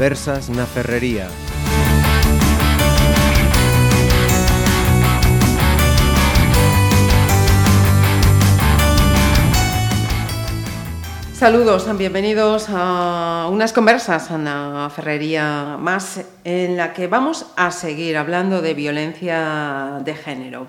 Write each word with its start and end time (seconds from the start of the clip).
Conversas 0.00 0.48
na 0.48 0.64
Ferrería. 0.64 1.28
Saludos, 11.34 11.84
bienvenidos 11.98 12.68
a 12.70 13.50
unas 13.52 13.74
conversas 13.74 14.30
en 14.30 14.46
la 14.46 14.88
ferrería 14.88 15.76
más 15.78 16.24
en 16.44 16.78
la 16.78 16.94
que 16.94 17.06
vamos 17.06 17.44
a 17.56 17.70
seguir 17.70 18.16
hablando 18.16 18.62
de 18.62 18.72
violencia 18.72 20.00
de 20.02 20.14
género. 20.14 20.66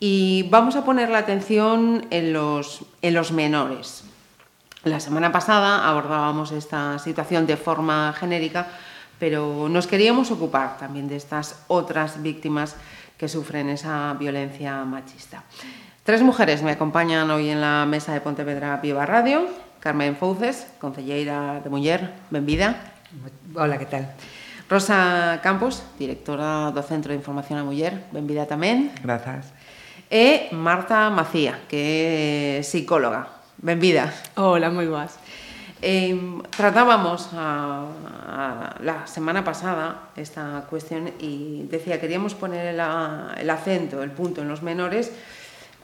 Y 0.00 0.48
vamos 0.50 0.74
a 0.74 0.84
poner 0.84 1.10
la 1.10 1.18
atención 1.18 2.08
en 2.10 2.32
los, 2.32 2.82
en 3.00 3.14
los 3.14 3.30
menores. 3.30 4.02
La 4.86 5.00
semana 5.00 5.32
pasada 5.32 5.82
abordábamos 5.88 6.52
esta 6.52 6.96
situación 7.00 7.44
de 7.44 7.56
forma 7.56 8.14
genérica, 8.14 8.68
pero 9.18 9.68
nos 9.68 9.88
queríamos 9.88 10.30
ocupar 10.30 10.78
también 10.78 11.08
de 11.08 11.16
estas 11.16 11.64
otras 11.66 12.22
víctimas 12.22 12.76
que 13.18 13.26
sufren 13.26 13.68
esa 13.68 14.14
violencia 14.14 14.84
machista. 14.84 15.42
Tres 16.04 16.22
mujeres 16.22 16.62
me 16.62 16.70
acompañan 16.70 17.28
hoy 17.32 17.50
en 17.50 17.60
la 17.60 17.84
mesa 17.84 18.14
de 18.14 18.20
Pontevedra 18.20 18.76
Viva 18.76 19.04
Radio. 19.04 19.48
Carmen 19.80 20.14
Fouces, 20.14 20.68
concelleira 20.78 21.58
de 21.64 21.68
Muller, 21.68 22.12
benvida. 22.30 22.94
Hola, 23.56 23.78
que 23.78 23.86
tal? 23.86 24.14
Rosa 24.70 25.40
Campos, 25.42 25.82
directora 25.98 26.70
do 26.70 26.86
Centro 26.86 27.10
de 27.10 27.18
Información 27.18 27.58
a 27.58 27.66
Muller, 27.66 28.06
benvida 28.14 28.46
tamén. 28.46 28.94
Grazas. 29.02 29.50
E 30.06 30.46
Marta 30.54 31.10
Macía, 31.10 31.58
que 31.66 32.62
é 32.62 32.62
psicóloga, 32.62 33.35
benvida. 33.58 34.12
Hola, 34.36 34.70
moi 34.70 34.86
boas. 34.86 35.18
Eh, 35.82 36.16
tratábamos 36.56 37.30
a, 37.36 37.84
a, 37.84 38.76
la 38.80 39.06
semana 39.06 39.44
pasada 39.44 40.08
esta 40.16 40.64
cuestión 40.70 41.12
y 41.20 41.68
decía, 41.68 42.00
queríamos 42.00 42.34
poner 42.34 42.66
el, 42.66 42.80
el 42.80 43.50
acento, 43.50 44.02
el 44.02 44.10
punto 44.10 44.40
en 44.40 44.48
los 44.48 44.62
menores, 44.62 45.12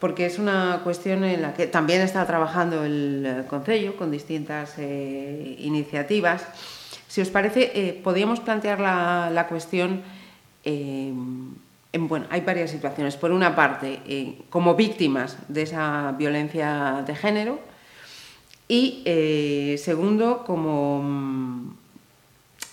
porque 0.00 0.27
es 0.27 0.39
una 0.39 0.81
cuestión 0.83 1.25
en 1.25 1.43
la 1.43 1.55
que 1.55 1.67
también 1.67 2.00
está 2.00 2.27
trabajando 2.27 2.84
el 2.84 3.45
Concello 3.48 3.97
con 3.97 4.11
distintas 4.11 4.75
eh, 4.78 5.56
iniciativas. 5.61 6.43
Si 7.06 7.20
os 7.20 7.28
parece, 7.28 7.70
eh, 7.75 8.00
podríamos 8.03 8.41
plantear 8.41 8.81
la, 8.81 9.31
la 9.31 9.47
cuestión 9.47 10.03
en, 10.65 11.55
bueno, 11.98 12.27
hay 12.31 12.41
varias 12.41 12.71
situaciones. 12.71 13.17
Por 13.17 13.33
una 13.33 13.55
parte, 13.55 14.01
eh, 14.07 14.43
como 14.51 14.75
víctimas 14.75 15.37
de 15.48 15.62
esa 15.62 16.12
violencia 16.12 17.05
de 17.07 17.15
género 17.15 17.61
y, 18.69 19.03
eh, 19.05 19.77
segundo, 19.79 20.45
como 20.45 21.03
mm, 21.03 21.75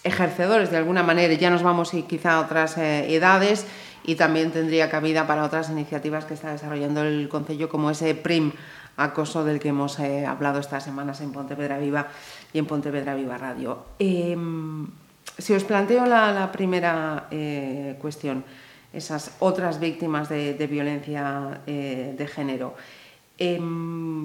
ejercedores 0.03 0.71
de 0.71 0.77
alguna 0.77 1.03
manera, 1.03 1.33
ya 1.33 1.49
nos 1.49 1.63
vamos 1.63 1.91
quizá 2.07 2.35
a 2.35 2.39
otras 2.41 2.77
eh, 2.77 3.13
edades, 3.13 3.65
y 4.03 4.15
también 4.15 4.51
tendría 4.51 4.89
cabida 4.89 5.27
para 5.27 5.43
otras 5.43 5.69
iniciativas 5.69 6.25
que 6.25 6.33
está 6.33 6.51
desarrollando 6.51 7.03
el 7.03 7.29
Concello, 7.29 7.69
como 7.69 7.91
ese 7.91 8.15
PRIM 8.15 8.51
acoso 8.97 9.43
del 9.43 9.59
que 9.59 9.69
hemos 9.69 9.99
eh, 9.99 10.25
hablado 10.25 10.59
estas 10.59 10.83
semanas 10.83 11.21
en 11.21 11.31
Pontevedra 11.31 11.77
Viva 11.77 12.07
y 12.51 12.59
en 12.59 12.65
Pontevedra 12.65 13.15
Viva 13.15 13.37
Radio. 13.37 13.85
Eh, 13.99 14.35
si 15.37 15.53
os 15.53 15.63
planteo 15.63 16.05
la, 16.05 16.51
primera 16.51 17.27
eh, 17.31 17.97
cuestión, 18.01 18.43
esas 18.93 19.31
otras 19.39 19.79
víctimas 19.79 20.29
de, 20.29 20.67
violencia 20.69 21.61
eh, 21.67 22.15
de 22.17 22.27
género, 22.27 22.75
eh, 23.37 23.59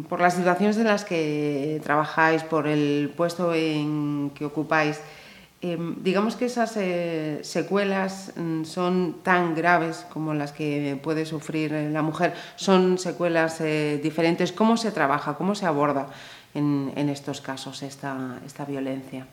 por 0.09 0.21
las 0.21 0.35
situaciones 0.35 0.77
en 0.77 0.85
las 0.85 1.05
que 1.05 1.81
trabajáis, 1.85 2.43
por 2.43 2.67
el 2.67 3.13
puesto 3.17 3.55
en 3.55 4.33
que 4.35 4.45
ocupáis, 4.45 5.01
eh, 5.67 5.79
digamos 6.03 6.37
que 6.37 6.45
esas 6.45 6.77
eh, 6.77 7.41
secuelas 7.43 8.33
mm, 8.37 8.65
son 8.65 9.21
tan 9.23 9.55
graves 9.55 10.05
como 10.13 10.35
las 10.35 10.53
que 10.53 11.01
puede 11.03 11.25
sufrir 11.25 11.73
la 11.73 12.03
mujer, 12.03 12.35
son 12.57 12.99
secuelas 12.99 13.63
eh, 13.63 13.99
diferentes. 14.03 14.53
¿Cómo 14.53 14.77
se 14.77 14.91
trabaja, 14.91 15.39
cómo 15.39 15.55
se 15.55 15.65
aborda 15.65 16.09
en, 16.53 16.93
estos 17.09 17.41
casos 17.41 17.83
esta, 17.83 18.41
esta 18.45 18.67
violencia? 18.67 19.27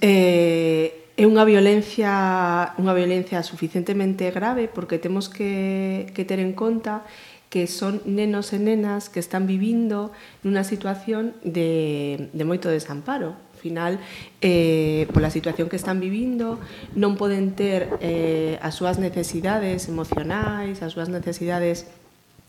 Eh, 0.00 1.01
É 1.22 1.24
unha 1.30 1.46
violencia 1.46 2.74
unha 2.82 2.98
violencia 2.98 3.46
suficientemente 3.46 4.26
grave 4.34 4.66
porque 4.66 4.98
temos 4.98 5.30
que, 5.30 6.10
que 6.18 6.26
ter 6.26 6.42
en 6.42 6.50
conta 6.50 7.06
que 7.46 7.70
son 7.70 8.02
nenos 8.10 8.50
e 8.50 8.58
nenas 8.58 9.06
que 9.06 9.22
están 9.22 9.46
vivindo 9.46 10.10
nunha 10.42 10.66
situación 10.66 11.38
de, 11.46 12.26
de 12.34 12.42
moito 12.42 12.66
desamparo. 12.66 13.38
Final, 13.62 14.02
eh, 14.42 15.06
pola 15.14 15.30
situación 15.30 15.70
que 15.70 15.78
están 15.78 16.02
vivindo, 16.02 16.58
non 16.98 17.14
poden 17.14 17.54
ter 17.54 17.86
eh, 18.02 18.58
as 18.58 18.74
súas 18.74 18.98
necesidades 18.98 19.86
emocionais, 19.86 20.82
as 20.82 20.90
súas 20.90 21.06
necesidades 21.06 21.86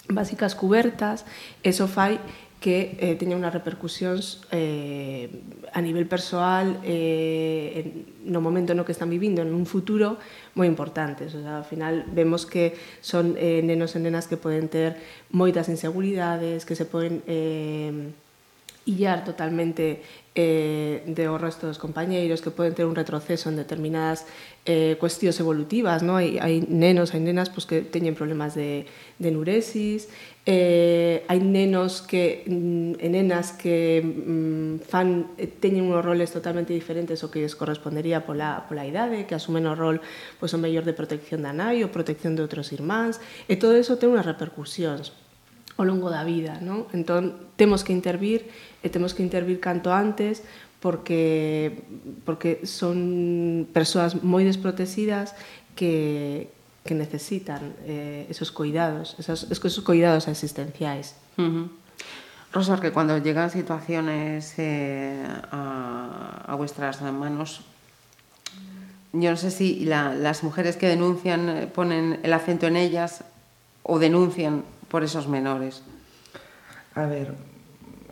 básicas 0.09 0.57
cubertas, 0.57 1.29
eso 1.61 1.85
fai 1.85 2.17
que 2.63 2.95
eh, 2.95 3.19
teñen 3.19 3.43
unhas 3.43 3.51
repercusións 3.51 4.47
eh, 4.55 5.27
a 5.75 5.83
nivel 5.83 6.07
persoal 6.07 6.79
eh, 6.87 8.07
no 8.23 8.39
momento 8.39 8.71
no 8.71 8.87
que 8.87 8.95
están 8.95 9.11
vivindo, 9.11 9.43
en 9.43 9.51
un 9.51 9.67
futuro 9.67 10.15
moi 10.55 10.63
importantes. 10.71 11.35
O 11.35 11.43
sea, 11.43 11.59
ao 11.59 11.67
final 11.67 12.07
vemos 12.07 12.47
que 12.47 12.79
son 13.03 13.35
eh, 13.35 13.59
nenos 13.59 13.91
e 13.93 13.99
nenas 13.99 14.31
que 14.31 14.39
poden 14.39 14.71
ter 14.71 14.95
moitas 15.27 15.67
inseguridades, 15.67 16.63
que 16.63 16.79
se 16.79 16.87
poden... 16.87 17.19
Eh, 17.27 18.22
illar 18.85 19.23
totalmente 19.23 20.01
eh, 20.35 21.03
de 21.05 21.29
o 21.29 21.37
resto 21.37 21.69
dos 21.69 21.77
compañeiros 21.77 22.41
que 22.41 22.49
poden 22.49 22.73
ter 22.73 22.85
un 22.89 22.97
retroceso 22.97 23.49
en 23.49 23.55
determinadas 23.55 24.25
eh, 24.65 24.97
cuestións 24.99 25.39
evolutivas, 25.39 26.01
no? 26.01 26.17
hai, 26.17 26.41
hai 26.41 26.65
nenos, 26.65 27.13
hai 27.13 27.21
nenas 27.21 27.53
pues, 27.53 27.69
que 27.69 27.85
teñen 27.85 28.17
problemas 28.17 28.57
de, 28.57 28.89
de 29.21 29.29
nuresis, 29.29 30.09
eh, 30.49 31.21
hai 31.29 31.39
nenos 31.39 32.01
que, 32.01 32.43
e 32.49 33.07
nenas 33.13 33.53
que 33.53 34.01
mm, 34.01 34.83
fan, 34.83 35.31
eh, 35.37 35.47
teñen 35.47 35.87
unos 35.87 36.03
roles 36.03 36.33
totalmente 36.33 36.73
diferentes 36.73 37.21
o 37.21 37.29
que 37.29 37.45
les 37.45 37.53
correspondería 37.53 38.25
pola, 38.25 38.65
pola 38.65 38.83
idade, 38.89 39.29
que 39.29 39.37
asumen 39.37 39.69
o 39.69 39.77
rol 39.77 40.01
pois, 40.41 40.49
pues, 40.49 40.51
o 40.55 40.59
mellor 40.59 40.83
de 40.83 40.97
protección 40.97 41.45
da 41.45 41.53
nai 41.53 41.85
ou 41.85 41.93
protección 41.93 42.33
de 42.33 42.41
outros 42.41 42.73
irmáns, 42.73 43.21
e 43.45 43.55
todo 43.55 43.77
eso 43.77 44.01
ten 44.01 44.09
unhas 44.11 44.25
repercusións 44.25 45.22
ao 45.77 45.85
longo 45.85 46.13
da 46.13 46.21
vida, 46.21 46.61
non? 46.61 46.85
Entón, 46.93 47.49
temos 47.57 47.81
que 47.81 47.93
intervir 47.93 48.45
e 48.85 48.93
temos 48.93 49.17
que 49.17 49.25
intervir 49.25 49.57
canto 49.57 49.89
antes 49.89 50.45
porque 50.83 51.81
porque 52.27 52.67
son 52.67 53.65
persoas 53.71 54.19
moi 54.21 54.43
desprotegidas 54.43 55.33
que, 55.73 56.51
que 56.85 56.93
necesitan 56.93 57.73
eh, 57.87 58.27
esos 58.29 58.51
cuidados, 58.51 59.15
esos, 59.17 59.49
esos 59.49 59.81
cuidados 59.81 60.27
asistenciais. 60.27 61.15
Uh 61.39 61.41
-huh. 61.41 61.67
Rosa, 62.53 62.77
que 62.77 62.91
cuando 62.91 63.17
llegan 63.17 63.49
situaciones 63.49 64.53
eh, 64.59 65.25
a, 65.49 66.45
a 66.45 66.53
vuestras 66.53 67.01
manos, 67.01 67.65
yo 69.13 69.31
no 69.31 69.37
sé 69.37 69.49
si 69.49 69.85
la, 69.85 70.13
las 70.13 70.43
mujeres 70.43 70.77
que 70.77 70.87
denuncian 70.87 71.49
eh, 71.49 71.67
ponen 71.67 72.19
el 72.21 72.33
acento 72.33 72.67
en 72.67 72.77
ellas 72.77 73.23
o 73.81 73.97
denuncian 73.97 74.63
por 74.93 75.01
esos 75.01 75.25
menores. 75.25 75.81
A 76.93 77.09
ver, 77.09 77.33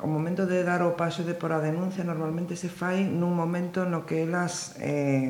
o 0.02 0.10
momento 0.10 0.50
de 0.50 0.66
dar 0.66 0.82
o 0.82 0.98
paso 0.98 1.22
de 1.22 1.38
por 1.38 1.54
a 1.54 1.62
denuncia 1.62 2.02
normalmente 2.02 2.58
se 2.58 2.74
fai 2.74 3.06
nun 3.06 3.38
momento 3.38 3.86
no 3.86 4.02
que 4.10 4.26
elas 4.26 4.74
eh, 4.82 5.30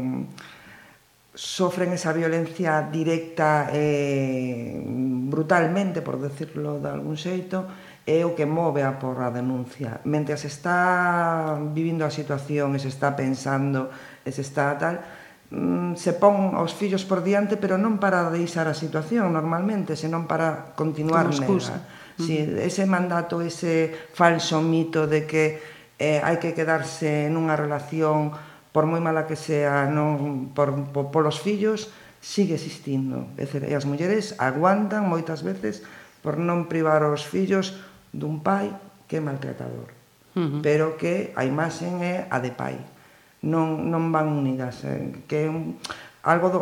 sofren 1.35 1.91
esa 1.91 2.15
violencia 2.15 2.87
directa 2.87 3.67
eh, 3.75 4.79
brutalmente, 5.27 5.99
por 5.99 6.23
decirlo 6.23 6.79
de 6.79 6.87
algún 6.87 7.19
xeito, 7.19 7.67
é 8.07 8.23
o 8.23 8.31
que 8.31 8.47
move 8.47 8.87
a 8.87 8.95
por 8.95 9.19
a 9.19 9.27
denuncia. 9.27 9.99
Mentre 10.07 10.39
se 10.39 10.47
está 10.47 11.59
vivindo 11.59 12.07
a 12.07 12.15
situación 12.15 12.71
e 12.75 12.79
se 12.79 12.87
está 12.87 13.11
pensando 13.19 13.91
e 14.23 14.31
se 14.31 14.39
está 14.39 14.79
tal, 14.79 15.03
Mm, 15.51 15.99
se 15.99 16.15
pon 16.15 16.55
aos 16.55 16.71
fillos 16.71 17.03
por 17.03 17.27
diante, 17.27 17.59
pero 17.59 17.75
non 17.75 17.99
para 17.99 18.31
deixar 18.31 18.71
a 18.71 18.75
situación 18.75 19.35
normalmente, 19.35 19.99
senón 19.99 20.23
para 20.23 20.71
continuar 20.79 21.27
nela. 21.27 21.83
Si, 22.15 22.39
ese 22.39 22.87
mandato, 22.87 23.43
ese 23.43 23.91
falso 24.15 24.63
mito 24.63 25.11
de 25.11 25.27
que 25.27 25.59
eh, 25.99 26.23
hai 26.23 26.39
que 26.39 26.55
quedarse 26.55 27.27
nunha 27.27 27.59
relación 27.59 28.31
por 28.71 28.87
moi 28.87 29.03
mala 29.03 29.27
que 29.27 29.35
sea 29.35 29.91
non 29.91 30.55
por, 30.55 30.71
por, 30.95 31.11
polos 31.11 31.43
fillos, 31.43 31.91
sigue 32.23 32.55
existindo. 32.55 33.27
É 33.35 33.43
dizer, 33.43 33.67
e 33.67 33.75
as 33.75 33.83
mulleres 33.83 34.39
aguantan 34.39 35.03
moitas 35.03 35.43
veces 35.43 35.83
por 36.23 36.39
non 36.39 36.71
privar 36.71 37.03
os 37.03 37.27
fillos 37.27 37.75
dun 38.15 38.39
pai 38.39 38.71
que 39.11 39.19
é 39.19 39.21
maltratador, 39.21 39.91
uh 39.91 40.47
-huh. 40.47 40.61
pero 40.63 40.95
que 40.95 41.35
a 41.35 41.43
imaxen 41.43 41.99
é 41.99 42.31
a 42.31 42.39
de 42.39 42.55
pai. 42.55 42.79
Uh 42.79 43.00
non, 43.41 43.89
non 43.89 44.13
van 44.13 44.29
unidas, 44.29 44.85
eh, 44.85 45.25
que 45.25 45.45
é 45.45 45.47
un, 45.49 45.81
algo 46.21 46.47
do 46.53 46.61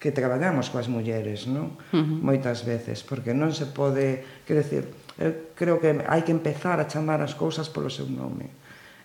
que 0.00 0.10
traballamos 0.10 0.72
coas 0.72 0.88
mulleres, 0.88 1.44
non? 1.46 1.76
Uh 1.92 2.00
-huh. 2.00 2.18
Moitas 2.24 2.64
veces, 2.64 3.04
porque 3.04 3.36
non 3.36 3.52
se 3.52 3.68
pode, 3.68 4.24
quero 4.48 4.64
decir, 4.64 4.88
eu 5.20 5.30
eh, 5.30 5.34
creo 5.54 5.76
que 5.78 6.02
hai 6.08 6.24
que 6.24 6.32
empezar 6.32 6.80
a 6.80 6.88
chamar 6.88 7.20
as 7.20 7.36
cousas 7.36 7.68
polo 7.68 7.92
seu 7.92 8.08
nome. 8.08 8.48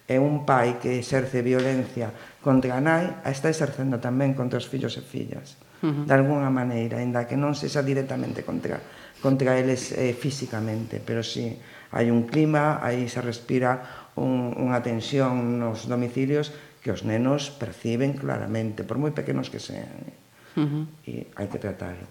É 0.07 0.21
un 0.21 0.45
pai 0.45 0.77
que 0.79 1.01
exerce 1.01 1.41
violencia 1.41 2.13
contra 2.39 2.77
a 2.77 2.81
nai, 2.81 3.05
a 3.25 3.29
está 3.29 3.51
exercendo 3.51 3.99
tamén 3.99 4.33
contra 4.33 4.57
os 4.57 4.65
fillos 4.65 4.95
e 4.95 5.03
fillas, 5.03 5.59
uh 5.83 5.91
-huh. 5.91 6.05
de 6.07 6.13
alguna 6.15 6.49
maneira, 6.49 7.03
ainda 7.03 7.27
que 7.27 7.35
non 7.35 7.53
sexa 7.53 7.83
directamente 7.83 8.47
contra 8.47 8.79
contra 9.19 9.57
eles 9.57 9.91
eh, 9.91 10.13
físicamente, 10.13 11.01
pero 11.01 11.25
si 11.25 11.49
sí, 11.49 11.59
hai 11.91 12.11
un 12.11 12.27
clima, 12.27 12.79
aí 12.83 13.07
se 13.07 13.23
respira 13.23 14.07
un, 14.15 14.55
unha 14.55 14.79
tensión 14.79 15.59
nos 15.59 15.87
domicilios 15.91 16.51
que 16.85 16.93
os 16.93 17.01
nenos 17.01 17.49
perciben 17.49 18.13
claramente, 18.13 18.85
por 18.85 19.01
moi 19.01 19.09
pequenos 19.09 19.49
que 19.49 19.57
sean. 19.57 19.89
Eh? 20.05 20.61
Uh 20.61 20.69
-huh. 20.69 20.85
E 21.09 21.13
hai 21.33 21.49
que 21.49 21.57
tratarlo. 21.57 22.05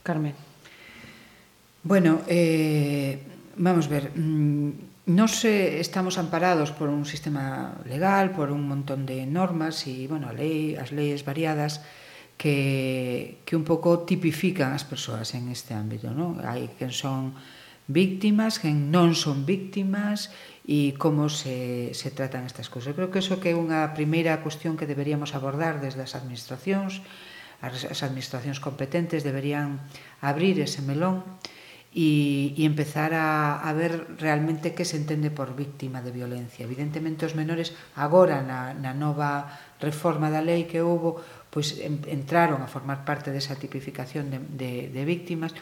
Carmen. 0.00 0.32
Bueno, 1.84 2.24
eh, 2.24 3.20
vamos 3.60 3.84
ver, 3.92 4.16
mm, 4.16 5.12
nos 5.12 5.44
eh, 5.44 5.76
estamos 5.76 6.16
amparados 6.16 6.72
por 6.72 6.88
un 6.88 7.04
sistema 7.04 7.76
legal, 7.84 8.32
por 8.32 8.48
un 8.48 8.64
montón 8.64 9.04
de 9.04 9.28
normas 9.28 9.84
e, 9.84 10.08
bueno, 10.08 10.28
a 10.28 10.32
lei, 10.32 10.80
as 10.80 10.88
leis 10.88 11.20
variadas 11.20 11.84
que, 12.40 13.44
que 13.44 13.60
un 13.60 13.68
pouco 13.68 14.08
tipifican 14.08 14.72
as 14.72 14.88
persoas 14.88 15.36
en 15.36 15.52
este 15.52 15.76
ámbito, 15.76 16.16
non? 16.16 16.40
Hai 16.40 16.72
quen 16.80 16.96
son 16.96 17.36
víctimas, 17.88 18.56
quen 18.56 18.88
non 18.88 19.12
son 19.12 19.44
víctimas, 19.44 20.32
e 20.68 20.92
como 21.00 21.32
se, 21.32 21.96
se 21.96 22.12
tratan 22.12 22.44
estas 22.44 22.68
cousas. 22.68 22.92
Creo 22.92 23.08
que 23.08 23.24
eso 23.24 23.40
que 23.40 23.50
é 23.50 23.56
unha 23.56 23.96
primeira 23.96 24.44
cuestión 24.44 24.76
que 24.76 24.84
deberíamos 24.84 25.32
abordar 25.32 25.80
desde 25.80 26.04
as 26.04 26.12
administracións, 26.12 27.00
as, 27.64 27.88
as 27.88 28.04
administracións 28.04 28.60
competentes 28.60 29.24
deberían 29.24 29.80
abrir 30.20 30.60
ese 30.60 30.84
melón 30.84 31.24
e, 31.96 32.52
e 32.52 32.68
empezar 32.68 33.16
a, 33.16 33.64
a 33.64 33.70
ver 33.72 34.20
realmente 34.20 34.76
que 34.76 34.84
se 34.84 35.00
entende 35.00 35.32
por 35.32 35.56
víctima 35.56 36.04
de 36.04 36.12
violencia. 36.12 36.68
Evidentemente 36.68 37.24
os 37.24 37.32
menores 37.32 37.72
agora 37.96 38.44
na, 38.44 38.76
na 38.76 38.92
nova 38.92 39.48
reforma 39.80 40.28
da 40.28 40.44
lei 40.44 40.68
que 40.68 40.84
houve, 40.84 41.16
pois 41.48 41.80
entraron 41.80 42.60
a 42.60 42.68
formar 42.68 43.08
parte 43.08 43.32
desa 43.32 43.56
tipificación 43.56 44.28
de, 44.28 44.36
de, 44.52 44.92
de 44.92 45.02
víctimas 45.08 45.56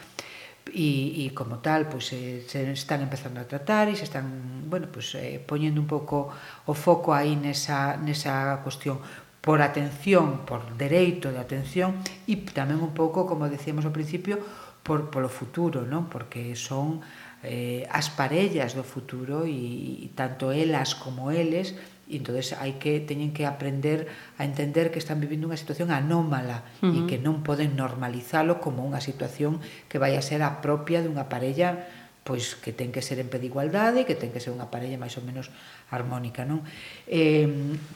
e, 0.73 1.27
e 1.27 1.35
como 1.35 1.63
tal 1.63 1.87
pois, 1.87 2.11
eh, 2.13 2.43
se 2.47 2.67
están 2.73 3.03
empezando 3.03 3.39
a 3.39 3.47
tratar 3.47 3.87
e 3.87 3.95
se 3.95 4.07
están 4.07 4.67
bueno, 4.67 4.91
pois, 4.91 5.15
eh, 5.15 5.39
poñendo 5.39 5.79
un 5.79 5.87
pouco 5.87 6.33
o 6.67 6.75
foco 6.75 7.15
aí 7.15 7.39
nesa, 7.39 7.95
nesa 7.99 8.63
cuestión 8.67 8.99
por 9.47 9.63
atención, 9.63 10.43
por 10.43 10.67
dereito 10.75 11.31
de 11.31 11.39
atención 11.39 12.03
e 12.27 12.35
tamén 12.51 12.83
un 12.83 12.91
pouco, 12.91 13.31
como 13.31 13.47
decíamos 13.47 13.87
ao 13.87 13.95
principio, 13.95 14.43
por, 14.83 15.11
polo 15.11 15.31
futuro, 15.31 15.87
non? 15.87 16.11
porque 16.11 16.59
son 16.59 16.99
eh, 17.47 17.87
as 17.91 18.11
parellas 18.11 18.75
do 18.75 18.83
futuro 18.83 19.47
e, 19.47 20.03
e 20.03 20.09
tanto 20.19 20.51
elas 20.51 20.99
como 20.99 21.31
eles 21.31 21.79
E 22.07 22.23
entonces 22.23 22.55
hai 22.55 22.79
que 22.79 23.03
teñen 23.03 23.35
que 23.35 23.51
aprender 23.51 24.07
a 24.39 24.47
entender 24.47 24.95
que 24.95 25.03
están 25.03 25.19
vivindo 25.19 25.51
unha 25.51 25.59
situación 25.59 25.91
anómala 25.91 26.63
uh 26.79 26.87
-huh. 26.87 26.97
e 27.03 27.11
que 27.11 27.19
non 27.19 27.43
poden 27.43 27.75
normalizalo 27.75 28.63
como 28.63 28.87
unha 28.87 29.03
situación 29.03 29.59
que 29.91 29.99
vai 29.99 30.15
a 30.15 30.23
ser 30.23 30.47
a 30.47 30.63
propia 30.63 31.03
dunha 31.03 31.27
parella 31.27 31.91
pois 32.27 32.59
que 32.59 32.75
ten 32.75 32.91
que 32.91 33.07
ser 33.07 33.23
en 33.23 33.31
pé 33.31 33.39
de 33.39 33.47
igualdade, 33.47 34.03
que 34.03 34.19
ten 34.19 34.35
que 34.35 34.43
ser 34.43 34.51
unha 34.51 34.67
parella 34.67 34.99
máis 34.99 35.15
ou 35.15 35.23
menos 35.23 35.47
armónica, 35.95 36.43
non? 36.43 36.67
Eh, 37.07 37.47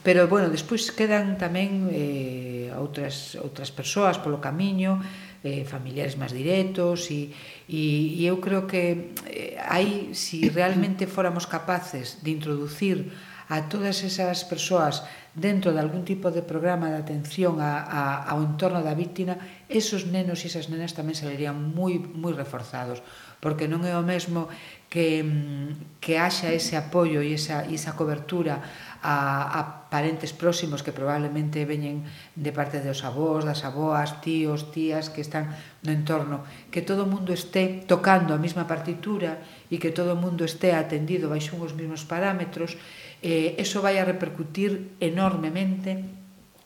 pero 0.06 0.30
bueno, 0.30 0.46
despois 0.46 0.86
quedan 0.94 1.34
tamén 1.34 1.90
eh 1.90 2.70
outras 2.78 3.34
outras 3.42 3.74
persoas 3.74 4.22
polo 4.22 4.38
camiño, 4.38 5.02
eh, 5.42 5.66
familiares 5.66 6.14
máis 6.14 6.30
directos 6.30 7.10
e, 7.10 7.34
e, 7.66 8.14
e 8.20 8.22
eu 8.30 8.38
creo 8.38 8.70
que 8.70 9.10
eh, 9.26 9.58
hai, 9.58 10.14
se 10.14 10.46
si 10.46 10.48
realmente 10.52 11.10
fóramos 11.10 11.50
capaces 11.50 12.22
de 12.22 12.30
introducir 12.30 13.10
a 13.50 13.66
todas 13.66 14.06
esas 14.06 14.46
persoas 14.46 15.02
dentro 15.34 15.74
de 15.74 15.82
algún 15.82 16.06
tipo 16.06 16.30
de 16.30 16.42
programa 16.42 16.90
de 16.90 17.02
atención 17.02 17.58
a, 17.58 17.82
a, 17.82 18.30
ao 18.30 18.42
entorno 18.46 18.78
da 18.82 18.94
víctima, 18.94 19.38
esos 19.66 20.06
nenos 20.06 20.42
e 20.42 20.50
esas 20.50 20.70
nenas 20.70 20.94
tamén 20.94 21.18
salerían 21.18 21.58
moi, 21.58 21.98
moi 21.98 22.30
reforzados, 22.30 23.02
porque 23.42 23.66
non 23.66 23.82
é 23.82 23.94
o 23.98 24.06
mesmo 24.06 24.46
que, 24.90 25.22
mm, 25.22 26.02
que 26.02 26.18
haxa 26.18 26.50
ese 26.50 26.78
apoio 26.78 27.22
e 27.22 27.34
esa, 27.34 27.66
e 27.66 27.78
esa 27.78 27.94
cobertura 27.98 28.62
a, 29.02 29.14
a 29.58 29.60
parentes 29.90 30.34
próximos 30.34 30.82
que 30.82 30.94
probablemente 30.94 31.62
veñen 31.66 32.06
de 32.34 32.50
parte 32.50 32.82
dos 32.82 33.02
avós, 33.06 33.46
das 33.46 33.62
avoas, 33.62 34.18
tíos, 34.22 34.74
tías 34.74 35.10
que 35.14 35.22
están 35.22 35.54
no 35.82 35.90
entorno, 35.94 36.42
que 36.74 36.82
todo 36.82 37.06
o 37.06 37.10
mundo 37.10 37.34
este 37.34 37.86
tocando 37.86 38.34
a 38.34 38.42
mesma 38.42 38.66
partitura 38.66 39.42
e 39.70 39.78
que 39.78 39.94
todo 39.94 40.14
o 40.14 40.20
mundo 40.20 40.42
este 40.42 40.74
atendido 40.74 41.30
baixo 41.30 41.54
os 41.58 41.74
mesmos 41.74 42.02
parámetros 42.02 42.78
eh, 43.22 43.56
eso 43.60 43.84
vai 43.84 44.00
a 44.00 44.04
repercutir 44.04 44.96
enormemente 45.00 46.20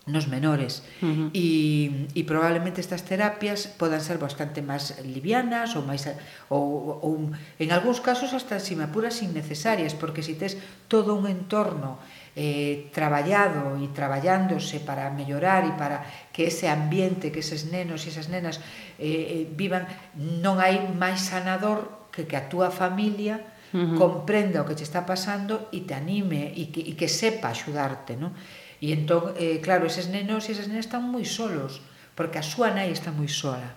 nos 0.07 0.29
menores 0.29 0.85
uh 1.01 1.09
-huh. 1.09 1.29
e, 1.33 2.13
e 2.13 2.21
probablemente 2.29 2.85
estas 2.85 3.09
terapias 3.09 3.65
podan 3.81 4.05
ser 4.05 4.21
bastante 4.21 4.61
máis 4.61 5.01
livianas 5.01 5.73
ou 5.81 5.83
máis 5.89 6.05
ou, 6.53 7.01
ou 7.01 7.33
en 7.33 7.69
algúns 7.73 8.05
casos 8.05 8.37
hasta 8.37 8.61
si 8.61 8.77
me 8.77 8.85
apuras 8.85 9.25
innecesarias 9.25 9.97
porque 9.97 10.21
si 10.21 10.37
tes 10.37 10.61
todo 10.93 11.17
un 11.17 11.25
entorno 11.25 11.97
eh, 12.37 12.93
traballado 12.93 13.81
e 13.81 13.89
traballándose 13.97 14.77
para 14.85 15.09
mellorar 15.09 15.65
e 15.65 15.73
para 15.73 16.05
que 16.37 16.53
ese 16.53 16.69
ambiente, 16.69 17.33
que 17.33 17.41
eses 17.41 17.73
nenos 17.73 18.05
e 18.05 18.13
esas 18.13 18.29
nenas 18.29 18.61
eh, 19.01 19.41
eh 19.41 19.45
vivan, 19.57 19.89
non 20.21 20.61
hai 20.61 20.85
máis 20.93 21.33
sanador 21.33 22.13
que 22.13 22.29
que 22.29 22.37
a 22.37 22.53
túa 22.53 22.69
familia 22.69 23.41
uh 23.75 23.83
-huh. 23.83 23.99
comprenda 23.99 24.63
o 24.63 24.67
que 24.71 24.79
che 24.79 24.87
está 24.87 25.03
pasando 25.03 25.69
e 25.75 25.83
te 25.83 25.99
anime 25.99 26.55
e 26.55 26.71
que, 26.71 26.81
e 26.81 26.95
que 26.95 27.11
sepa 27.11 27.51
axudarte, 27.51 28.15
non? 28.15 28.33
E 28.79 28.95
entón, 28.95 29.35
eh, 29.35 29.59
claro, 29.59 29.91
eses 29.91 30.07
nenos 30.07 30.47
e 30.47 30.55
esas 30.55 30.71
nenas 30.71 30.87
están 30.87 31.03
moi 31.03 31.27
solos, 31.27 31.83
porque 32.15 32.39
a 32.39 32.47
súa 32.47 32.71
nai 32.71 32.95
está 32.95 33.11
moi 33.11 33.29
sola. 33.29 33.75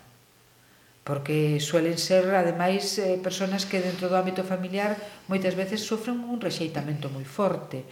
Porque 1.07 1.63
suelen 1.63 1.95
ser, 1.97 2.27
ademais, 2.35 2.99
eh, 2.99 3.15
personas 3.17 3.63
que 3.65 3.79
dentro 3.79 4.11
do 4.11 4.19
ámbito 4.19 4.43
familiar 4.45 4.99
moitas 5.25 5.55
veces 5.57 5.81
sofren 5.81 6.21
un 6.21 6.37
rexeitamento 6.37 7.09
moi 7.09 7.25
forte 7.25 7.87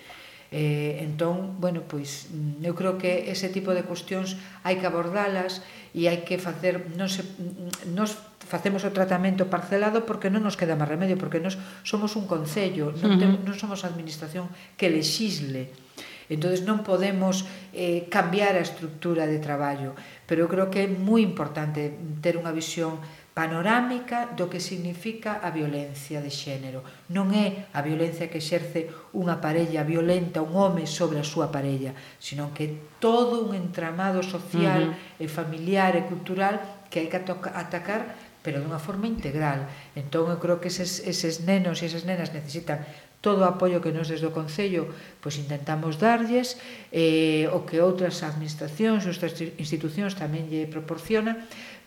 Eh, 0.53 1.01
entón, 1.01 1.57
bueno, 1.57 1.81
pois 1.89 2.29
mm, 2.29 2.61
eu 2.61 2.77
creo 2.77 3.01
que 3.01 3.33
ese 3.33 3.49
tipo 3.49 3.73
de 3.73 3.81
cuestións 3.81 4.37
hai 4.61 4.77
que 4.77 4.85
abordalas 4.85 5.65
e 5.91 6.05
hai 6.05 6.21
que 6.21 6.37
facer, 6.37 6.85
non 6.93 7.09
se, 7.09 7.25
mm, 7.25 7.91
nos 7.97 8.13
facemos 8.45 8.85
o 8.85 8.93
tratamento 8.93 9.49
parcelado 9.49 10.05
porque 10.05 10.29
non 10.29 10.45
nos 10.45 10.53
queda 10.53 10.77
máis 10.77 10.93
remedio, 10.93 11.17
porque 11.17 11.41
nos 11.41 11.57
somos 11.81 12.13
un 12.13 12.29
concello, 12.29 12.93
non, 13.01 13.17
te, 13.17 13.25
non 13.25 13.55
somos 13.57 13.81
a 13.81 13.89
administración 13.89 14.47
que 14.77 14.93
lexisle. 14.93 15.73
Entonces 16.29 16.65
non 16.65 16.81
podemos 16.81 17.45
eh, 17.73 18.09
cambiar 18.09 18.57
a 18.57 18.65
estructura 18.65 19.29
de 19.29 19.41
traballo, 19.41 19.97
pero 20.29 20.45
eu 20.45 20.49
creo 20.49 20.69
que 20.69 20.85
é 20.85 20.89
moi 20.89 21.21
importante 21.25 21.93
ter 22.21 22.37
unha 22.37 22.53
visión 22.53 23.01
panorámica 23.35 24.31
do 24.31 24.47
que 24.47 24.63
significa 24.63 25.43
a 25.43 25.51
violencia 25.51 26.23
de 26.23 26.31
xénero. 26.31 26.87
Non 27.11 27.35
é 27.35 27.67
a 27.75 27.83
violencia 27.83 28.31
que 28.31 28.39
exerce 28.39 28.87
unha 29.11 29.43
parella 29.43 29.83
violenta, 29.83 30.39
un 30.39 30.55
home 30.55 30.87
sobre 30.87 31.19
a 31.19 31.27
súa 31.27 31.51
parella, 31.51 31.91
senón 32.15 32.55
que 32.55 32.63
é 32.63 32.71
todo 33.03 33.43
un 33.43 33.51
entramado 33.51 34.23
social 34.23 34.87
uh 34.87 34.91
-huh. 34.95 35.19
e 35.19 35.27
familiar 35.27 35.99
e 35.99 36.07
cultural 36.07 36.87
que 36.87 37.03
hai 37.03 37.11
que 37.11 37.19
atacar 37.19 38.15
pero 38.39 38.61
dunha 38.61 38.79
forma 38.79 39.09
integral. 39.09 39.67
Entón, 39.97 40.29
eu 40.29 40.37
creo 40.37 40.61
que 40.61 40.69
eses, 40.69 41.01
eses 41.03 41.43
nenos 41.43 41.81
e 41.81 41.89
esas 41.89 42.05
nenas 42.05 42.29
necesitan 42.31 42.85
todo 43.25 43.41
o 43.41 43.49
apoio 43.49 43.81
que 43.81 43.89
nos 43.89 44.05
desde 44.05 44.29
o 44.29 44.35
Concello 44.37 44.85
pois 45.17 45.41
intentamos 45.41 45.97
darlles 45.97 46.61
eh, 46.93 47.49
o 47.49 47.65
que 47.65 47.81
outras 47.81 48.21
administracións, 48.21 49.09
outras 49.09 49.33
institucións 49.57 50.13
tamén 50.13 50.45
lle 50.45 50.69
proporcionan 50.69 51.41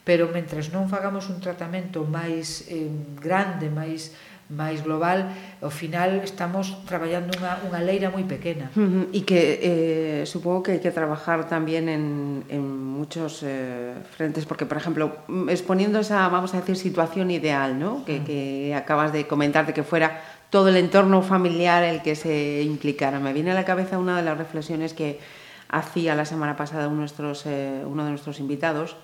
pero 0.09 0.33
mentras 0.33 0.73
non 0.73 0.88
fagamos 0.88 1.29
un 1.29 1.37
tratamento 1.37 2.09
máis 2.09 2.65
eh, 2.73 2.88
grande, 3.21 3.69
máis 3.69 4.17
máis 4.49 4.81
global, 4.81 5.29
ao 5.61 5.69
final 5.69 6.25
estamos 6.25 6.73
traballando 6.88 7.37
unha, 7.37 7.61
unha 7.69 7.85
leira 7.85 8.09
moi 8.09 8.25
pequena. 8.25 8.73
Uh 8.73 8.81
-huh. 8.81 9.05
E 9.12 9.21
que 9.29 9.61
eh, 9.61 10.23
supongo 10.25 10.65
que 10.65 10.71
hai 10.73 10.81
que 10.81 10.88
trabajar 10.88 11.45
tamén 11.45 11.85
en, 11.93 12.05
en 12.49 12.65
muchos 12.65 13.45
eh, 13.45 13.93
frentes, 14.17 14.49
porque, 14.49 14.65
por 14.65 14.81
ejemplo, 14.81 15.29
exponiendo 15.53 16.00
esa, 16.00 16.25
vamos 16.33 16.57
a 16.57 16.65
decir, 16.65 16.81
situación 16.81 17.29
ideal, 17.29 17.77
¿no? 17.77 18.09
que, 18.09 18.17
uh 18.17 18.25
-huh. 18.25 18.25
que 18.25 18.38
acabas 18.73 19.12
de 19.12 19.29
comentar, 19.29 19.69
de 19.69 19.77
que 19.77 19.85
fuera 19.85 20.25
todo 20.49 20.73
el 20.73 20.81
entorno 20.81 21.21
familiar 21.21 21.85
el 21.85 22.00
que 22.00 22.17
se 22.17 22.65
implicara. 22.65 23.21
Me 23.21 23.37
viene 23.37 23.53
a 23.53 23.57
la 23.61 23.69
cabeza 23.69 24.00
una 24.00 24.17
de 24.17 24.25
las 24.25 24.41
reflexiones 24.41 24.97
que 24.97 25.21
hacía 25.69 26.17
la 26.17 26.25
semana 26.25 26.57
pasada 26.57 26.88
uno 26.88 26.97
de 26.97 27.00
nuestros, 27.05 27.45
eh, 27.45 27.85
uno 27.85 28.09
de 28.09 28.17
nuestros 28.17 28.41
invitados, 28.41 28.97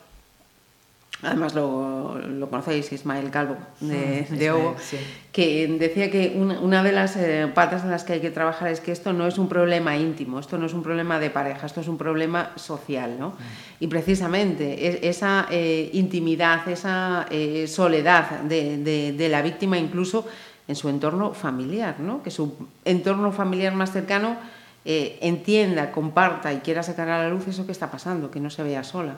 además 1.24 1.54
lo, 1.54 2.18
lo 2.18 2.50
conocéis, 2.50 2.92
Ismael 2.92 3.30
Calvo 3.30 3.56
de, 3.80 4.26
mm, 4.28 4.34
de 4.34 4.50
Ogo, 4.50 4.76
sí. 4.78 4.98
que 5.32 5.66
decía 5.78 6.10
que 6.10 6.34
una, 6.36 6.60
una 6.60 6.82
de 6.82 6.92
las 6.92 7.16
eh, 7.16 7.50
patas 7.54 7.84
en 7.84 7.90
las 7.90 8.04
que 8.04 8.14
hay 8.14 8.20
que 8.20 8.30
trabajar 8.30 8.68
es 8.68 8.80
que 8.80 8.92
esto 8.92 9.12
no 9.12 9.26
es 9.26 9.38
un 9.38 9.48
problema 9.48 9.96
íntimo, 9.96 10.38
esto 10.38 10.58
no 10.58 10.66
es 10.66 10.72
un 10.72 10.82
problema 10.82 11.18
de 11.18 11.30
pareja, 11.30 11.66
esto 11.66 11.80
es 11.80 11.88
un 11.88 11.98
problema 11.98 12.50
social, 12.56 13.16
¿no? 13.18 13.30
Mm. 13.30 13.34
Y 13.80 13.86
precisamente 13.88 14.88
es, 14.88 15.16
esa 15.16 15.46
eh, 15.50 15.90
intimidad, 15.92 16.68
esa 16.68 17.26
eh, 17.30 17.66
soledad 17.66 18.40
de, 18.42 18.78
de, 18.78 19.12
de 19.12 19.28
la 19.28 19.42
víctima 19.42 19.78
incluso 19.78 20.26
en 20.66 20.76
su 20.76 20.88
entorno 20.88 21.34
familiar, 21.34 22.00
¿no? 22.00 22.22
que 22.22 22.30
su 22.30 22.54
entorno 22.84 23.32
familiar 23.32 23.74
más 23.74 23.92
cercano 23.92 24.36
eh, 24.84 25.18
entienda, 25.20 25.92
comparta 25.92 26.52
y 26.52 26.58
quiera 26.58 26.82
sacar 26.82 27.08
a 27.08 27.22
la 27.22 27.28
luz 27.28 27.48
eso 27.48 27.66
que 27.66 27.72
está 27.72 27.90
pasando, 27.90 28.30
que 28.30 28.40
no 28.40 28.50
se 28.50 28.62
vea 28.62 28.84
sola. 28.84 29.16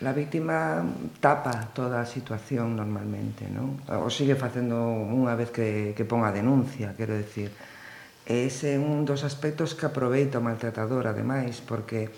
La 0.00 0.14
víctima 0.14 0.82
tapa 1.20 1.68
toda 1.74 2.00
a 2.00 2.08
situación 2.08 2.72
normalmente, 2.72 3.44
non? 3.52 3.76
O 4.00 4.08
sigue 4.08 4.32
facendo 4.32 4.80
unha 4.80 5.36
vez 5.36 5.52
que, 5.52 5.92
que 5.92 6.08
pon 6.08 6.24
a 6.24 6.32
denuncia, 6.32 6.96
quero 6.96 7.12
decir. 7.12 7.52
Ese 8.24 8.74
é 8.74 8.80
un 8.80 9.04
dos 9.04 9.28
aspectos 9.28 9.76
que 9.76 9.84
aproveita 9.84 10.40
o 10.40 10.46
maltratador, 10.46 11.04
ademais, 11.04 11.60
porque 11.60 12.08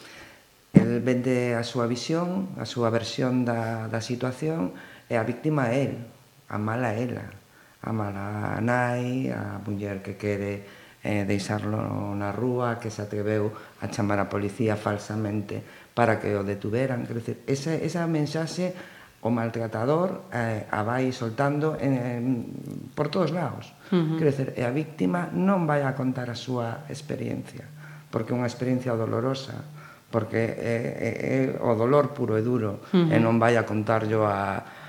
el 0.78 1.02
vende 1.02 1.58
a 1.58 1.66
súa 1.66 1.90
visión, 1.90 2.54
a 2.54 2.70
súa 2.70 2.86
versión 2.86 3.42
da, 3.42 3.90
da 3.90 3.98
situación, 3.98 4.78
e 5.10 5.18
a 5.18 5.26
víctima 5.26 5.74
é 5.74 5.90
el, 5.90 6.06
a 6.46 6.62
mala 6.62 6.94
ela, 6.94 7.34
a 7.82 7.90
mala 7.90 8.62
nai, 8.62 9.26
a 9.34 9.58
muller 9.58 10.06
que 10.06 10.14
quere 10.14 10.62
eh, 11.02 11.26
deixarlo 11.26 12.14
na 12.14 12.30
rúa, 12.30 12.78
que 12.78 12.94
se 12.94 13.02
atreveu 13.02 13.50
a 13.82 13.90
chamar 13.90 14.22
a 14.22 14.30
policía 14.30 14.78
falsamente 14.78 15.66
para 15.94 16.18
que 16.18 16.34
o 16.34 16.44
detuveran. 16.44 17.04
Quer 17.04 17.16
dizer, 17.20 17.37
esa, 17.46 17.72
esa 17.76 18.06
mensaxe 18.06 18.72
o 19.22 19.30
maltratador 19.30 20.26
eh, 20.34 20.66
a 20.66 20.82
vai 20.82 21.14
soltando 21.14 21.78
en, 21.78 21.94
en, 21.94 22.25
por 22.90 23.06
todos 23.06 23.30
lados. 23.30 23.70
Uh 23.94 24.02
-huh. 24.02 24.18
Quer 24.18 24.26
dizer, 24.34 24.49
e 24.58 24.66
a 24.66 24.75
víctima 24.75 25.30
non 25.30 25.62
vai 25.62 25.87
a 25.87 25.94
contar 25.94 26.26
a 26.26 26.34
súa 26.34 26.90
experiencia, 26.90 27.62
porque 28.11 28.34
é 28.34 28.37
unha 28.37 28.50
experiencia 28.50 28.99
dolorosa, 28.99 29.62
porque 30.11 30.42
é, 30.58 30.76
é, 30.99 31.11
é 31.22 31.38
o 31.62 31.78
dolor 31.78 32.11
puro 32.11 32.34
e 32.34 32.42
duro, 32.42 32.82
uh 32.90 32.99
-huh. 32.99 33.14
e 33.14 33.16
non 33.22 33.38
vai 33.38 33.54
a 33.54 33.62
contarlo 33.62 34.26
a 34.26 34.82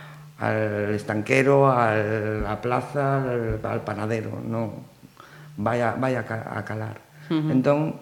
al 0.43 0.97
estanquero, 0.97 1.69
al, 1.69 2.43
a 2.49 2.57
plaza, 2.57 3.21
al, 3.21 3.61
al 3.61 3.81
panadero, 3.85 4.41
non. 4.41 4.81
Vai 5.61 5.85
a, 5.85 5.93
vai 5.93 6.17
a, 6.17 6.25
a 6.25 6.59
calar. 6.65 6.97
Uh 7.29 7.37
-huh. 7.37 7.53
Entón, 7.53 8.01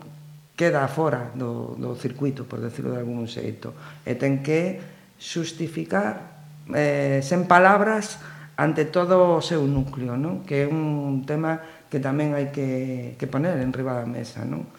queda 0.61 0.85
fora 0.85 1.33
do, 1.33 1.73
do 1.73 1.97
circuito, 1.97 2.45
por 2.45 2.61
decirlo 2.61 2.93
de 2.93 3.01
algún 3.01 3.25
xeito, 3.25 3.73
e 4.05 4.13
ten 4.13 4.45
que 4.45 4.77
xustificar 5.17 6.45
eh, 6.69 7.25
sen 7.25 7.49
palabras 7.49 8.21
ante 8.61 8.85
todo 8.85 9.37
o 9.37 9.41
seu 9.41 9.65
núcleo, 9.65 10.21
non? 10.21 10.45
que 10.45 10.61
é 10.61 10.69
un 10.69 11.25
tema 11.25 11.65
que 11.89 11.97
tamén 11.97 12.37
hai 12.37 12.53
que, 12.53 13.17
que 13.17 13.25
poner 13.25 13.57
en 13.57 13.73
riba 13.73 13.97
da 13.97 14.05
mesa. 14.05 14.45
Non? 14.45 14.69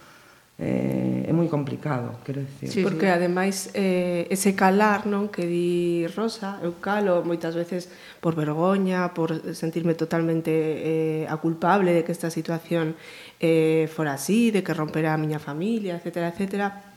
eh, 0.63 1.27
é 1.27 1.33
moi 1.35 1.51
complicado, 1.51 2.23
quero 2.23 2.47
dicir. 2.47 2.71
Sí, 2.71 2.79
porque 2.87 3.11
sí. 3.11 3.19
ademais 3.19 3.75
eh, 3.75 4.31
ese 4.31 4.55
calar, 4.55 5.11
non, 5.11 5.27
que 5.27 5.43
di 5.43 6.07
Rosa, 6.15 6.63
eu 6.63 6.79
calo 6.79 7.27
moitas 7.27 7.59
veces 7.59 7.91
por 8.23 8.39
vergoña, 8.39 9.11
por 9.11 9.35
sentirme 9.59 9.99
totalmente 9.99 10.55
eh, 10.55 11.27
a 11.27 11.35
culpable 11.43 11.91
de 11.91 12.07
que 12.07 12.15
esta 12.15 12.31
situación 12.31 12.95
eh, 13.43 13.91
fora 13.91 14.15
así, 14.15 14.55
de 14.55 14.63
que 14.63 14.71
rompera 14.71 15.11
a 15.11 15.19
miña 15.19 15.43
familia, 15.43 15.99
etcétera, 15.99 16.31
etcétera, 16.31 16.93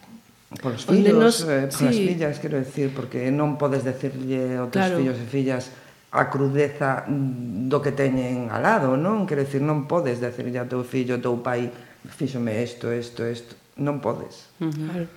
Polos 0.62 0.86
fillos, 0.86 1.18
nos, 1.18 1.42
eh, 1.42 1.68
por 1.68 1.92
sí. 1.92 2.08
fillas, 2.08 2.40
quero 2.40 2.60
dicir, 2.60 2.94
porque 2.94 3.34
non 3.34 3.58
podes 3.58 3.82
decirlle 3.84 4.56
aos 4.62 4.70
teus 4.70 4.88
claro. 4.88 5.02
fillos 5.02 5.18
e 5.18 5.26
fillas 5.26 5.64
a 6.16 6.32
crudeza 6.32 7.04
mm, 7.10 7.68
do 7.68 7.84
que 7.84 7.92
teñen 7.92 8.48
alado, 8.48 8.96
non? 8.96 9.28
Quero 9.28 9.44
dicir, 9.44 9.60
non 9.60 9.84
podes 9.90 10.24
decirlle 10.24 10.62
ao 10.62 10.70
teu 10.70 10.86
fillo, 10.86 11.20
teu 11.20 11.42
pai, 11.44 11.68
fíxome 12.10 12.62
isto, 12.62 12.92
isto, 12.94 13.26
isto, 13.26 13.56
non 13.78 14.00
podes. 14.00 14.50
Uh 14.62 14.70
-huh. 14.70 14.90
Claro. 14.90 15.08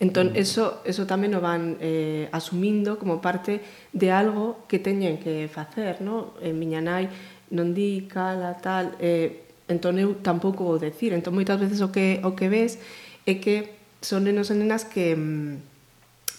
Entón, 0.00 0.32
mm. 0.32 0.36
eso, 0.36 0.80
eso 0.84 1.04
tamén 1.08 1.32
o 1.36 1.40
van 1.40 1.76
eh, 1.80 2.28
asumindo 2.32 2.96
como 3.00 3.20
parte 3.20 3.60
de 3.92 4.08
algo 4.12 4.64
que 4.68 4.80
teñen 4.80 5.20
que 5.20 5.48
facer, 5.48 6.00
no? 6.00 6.36
En 6.40 6.56
miña 6.56 6.80
nai 6.80 7.08
non 7.52 7.72
di, 7.74 8.06
cala, 8.06 8.60
tal, 8.60 8.96
eh, 9.00 9.44
entón 9.68 9.98
eu 10.00 10.16
tampouco 10.20 10.64
vou 10.64 10.80
decir. 10.80 11.12
Entón, 11.12 11.36
moitas 11.36 11.60
veces 11.60 11.80
o 11.80 11.88
que, 11.92 12.20
o 12.24 12.36
que 12.36 12.48
ves 12.48 12.80
é 13.24 13.40
que 13.40 13.76
son 14.00 14.24
nenos 14.24 14.48
e 14.52 14.56
nenas 14.56 14.88
que 14.88 15.16
mm, 15.16 15.70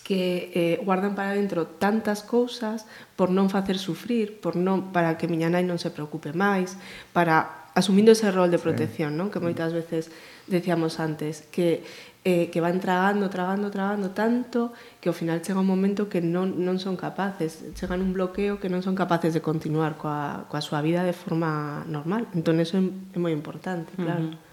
que 0.02 0.52
eh, 0.58 0.76
guardan 0.84 1.16
para 1.16 1.38
dentro 1.38 1.70
tantas 1.78 2.26
cousas 2.26 2.90
por 3.16 3.30
non 3.30 3.48
facer 3.48 3.78
sufrir, 3.78 4.42
por 4.42 4.58
non 4.58 4.90
para 4.90 5.16
que 5.16 5.30
miña 5.30 5.48
nai 5.54 5.64
non 5.64 5.78
se 5.78 5.94
preocupe 5.94 6.34
máis, 6.34 6.76
para 7.14 7.61
asumindo 7.74 8.12
ese 8.12 8.32
rol 8.32 8.52
de 8.52 8.60
protección, 8.60 9.14
sí. 9.14 9.18
non? 9.18 9.28
Que 9.32 9.40
moitas 9.40 9.72
veces 9.72 10.12
decíamos 10.48 11.00
antes 11.00 11.48
que 11.52 11.84
eh, 12.24 12.54
que 12.54 12.62
van 12.62 12.80
tragando, 12.80 13.30
tragando, 13.30 13.72
tragando 13.72 14.14
tanto 14.14 14.74
que 15.02 15.10
ao 15.10 15.16
final 15.18 15.42
chega 15.42 15.58
un 15.58 15.66
momento 15.66 16.06
que 16.06 16.22
non, 16.22 16.62
non 16.62 16.78
son 16.78 16.94
capaces, 16.94 17.66
chegan 17.74 18.06
un 18.06 18.14
bloqueo 18.14 18.62
que 18.62 18.70
non 18.70 18.86
son 18.86 18.94
capaces 18.94 19.34
de 19.34 19.42
continuar 19.42 19.98
coa, 19.98 20.46
coa 20.46 20.62
súa 20.62 20.86
vida 20.86 21.02
de 21.02 21.18
forma 21.18 21.82
normal. 21.90 22.30
Entón, 22.38 22.62
eso 22.62 22.78
é, 22.78 22.86
é 22.86 23.18
moi 23.18 23.34
importante, 23.34 23.90
claro. 23.98 24.30
Uh 24.30 24.38
-huh. 24.38 24.50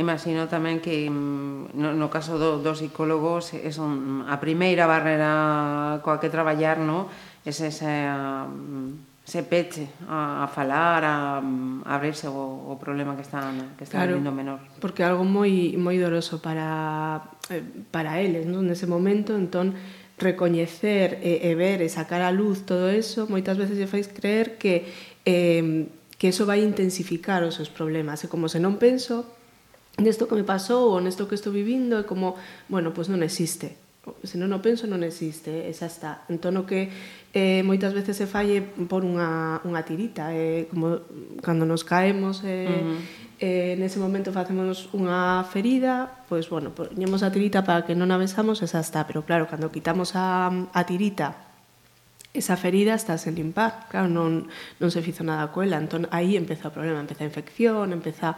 Imagino 0.00 0.48
tamén 0.48 0.80
que 0.80 1.06
mm, 1.06 1.76
no, 1.76 1.92
no 1.92 2.08
caso 2.08 2.40
do, 2.40 2.58
dos 2.64 2.80
psicólogos 2.80 3.52
é 3.52 3.68
son 3.68 4.24
a 4.24 4.40
primeira 4.40 4.88
barrera 4.88 6.00
coa 6.00 6.16
que 6.16 6.32
traballar, 6.32 6.80
no? 6.80 7.12
Es 7.44 7.60
esa 7.60 8.48
mm, 8.48 9.13
se 9.24 9.42
peche 9.42 9.88
a, 10.06 10.44
a 10.44 10.46
falar, 10.48 11.02
a, 11.04 11.40
mm, 11.40 11.82
a 11.88 11.96
abrirse 11.96 12.28
o, 12.28 12.68
o 12.68 12.76
problema 12.76 13.16
que 13.16 13.24
están 13.24 13.72
que 13.80 13.84
está 13.84 14.04
claro, 14.04 14.20
menor. 14.20 14.60
Porque 14.84 15.00
algo 15.00 15.24
moi 15.24 15.72
moi 15.80 15.96
doroso 15.96 16.44
para 16.44 17.24
eh, 17.48 17.64
para 17.88 18.20
eles, 18.20 18.44
non? 18.44 18.68
Nese 18.68 18.84
momento, 18.84 19.32
entón 19.32 19.72
recoñecer 20.20 21.18
e, 21.24 21.40
e 21.48 21.50
ver 21.58 21.80
e 21.80 21.88
sacar 21.88 22.20
a 22.20 22.30
luz 22.30 22.68
todo 22.68 22.92
eso, 22.92 23.24
moitas 23.26 23.56
veces 23.56 23.80
lle 23.80 23.88
fais 23.88 24.06
creer 24.12 24.60
que 24.60 24.86
eh, 25.24 25.88
que 26.20 26.28
eso 26.28 26.46
vai 26.46 26.62
intensificar 26.62 27.42
os 27.42 27.56
seus 27.56 27.72
problemas 27.72 28.22
e 28.22 28.30
como 28.30 28.46
se 28.52 28.60
non 28.60 28.76
penso 28.76 29.24
nesto 29.98 30.26
que 30.26 30.38
me 30.38 30.46
pasou 30.46 30.92
ou 30.92 31.00
nesto 31.02 31.26
que 31.26 31.34
estou 31.34 31.50
vivindo 31.54 31.98
é 31.98 32.04
como, 32.04 32.34
bueno, 32.68 32.92
pois 32.92 33.06
pues 33.06 33.12
non 33.14 33.22
existe 33.22 33.78
se 34.22 34.36
non 34.36 34.52
o 34.52 34.60
penso 34.60 34.84
non 34.84 35.00
existe, 35.00 35.68
esa 35.68 35.88
está. 35.88 36.28
Entón 36.28 36.60
o 36.60 36.68
que 36.68 36.92
eh, 37.32 37.64
moitas 37.64 37.96
veces 37.96 38.16
se 38.16 38.28
falle 38.28 38.60
por 38.62 39.02
unha, 39.02 39.60
unha 39.64 39.82
tirita, 39.84 40.32
eh, 40.36 40.68
como 40.68 41.00
cando 41.40 41.64
nos 41.64 41.82
caemos 41.82 42.44
eh, 42.44 42.68
uh 42.68 42.72
-huh. 42.72 42.98
eh, 43.40 43.72
nese 43.80 43.96
momento 43.96 44.30
facemos 44.30 44.92
unha 44.92 45.42
ferida, 45.48 46.24
pois 46.28 46.52
bueno, 46.52 46.76
poñemos 46.76 47.24
a 47.24 47.32
tirita 47.32 47.64
para 47.64 47.88
que 47.88 47.96
non 47.96 48.12
a 48.12 48.20
besamos, 48.20 48.60
esa 48.60 48.80
está, 48.80 49.08
pero 49.08 49.24
claro, 49.24 49.48
cando 49.48 49.72
quitamos 49.72 50.12
a, 50.14 50.52
a 50.52 50.80
tirita 50.84 51.54
esa 52.34 52.58
ferida 52.58 52.98
está 52.98 53.14
sen 53.16 53.38
limpar, 53.38 53.86
claro, 53.86 54.10
non, 54.10 54.50
non 54.82 54.90
se 54.90 55.06
fizo 55.06 55.22
nada 55.22 55.54
coela, 55.54 55.78
entón 55.78 56.10
aí 56.10 56.34
empeza 56.34 56.66
o 56.66 56.74
problema, 56.74 56.98
empeza 56.98 57.22
a 57.22 57.30
infección, 57.30 57.94
empeza 57.94 58.34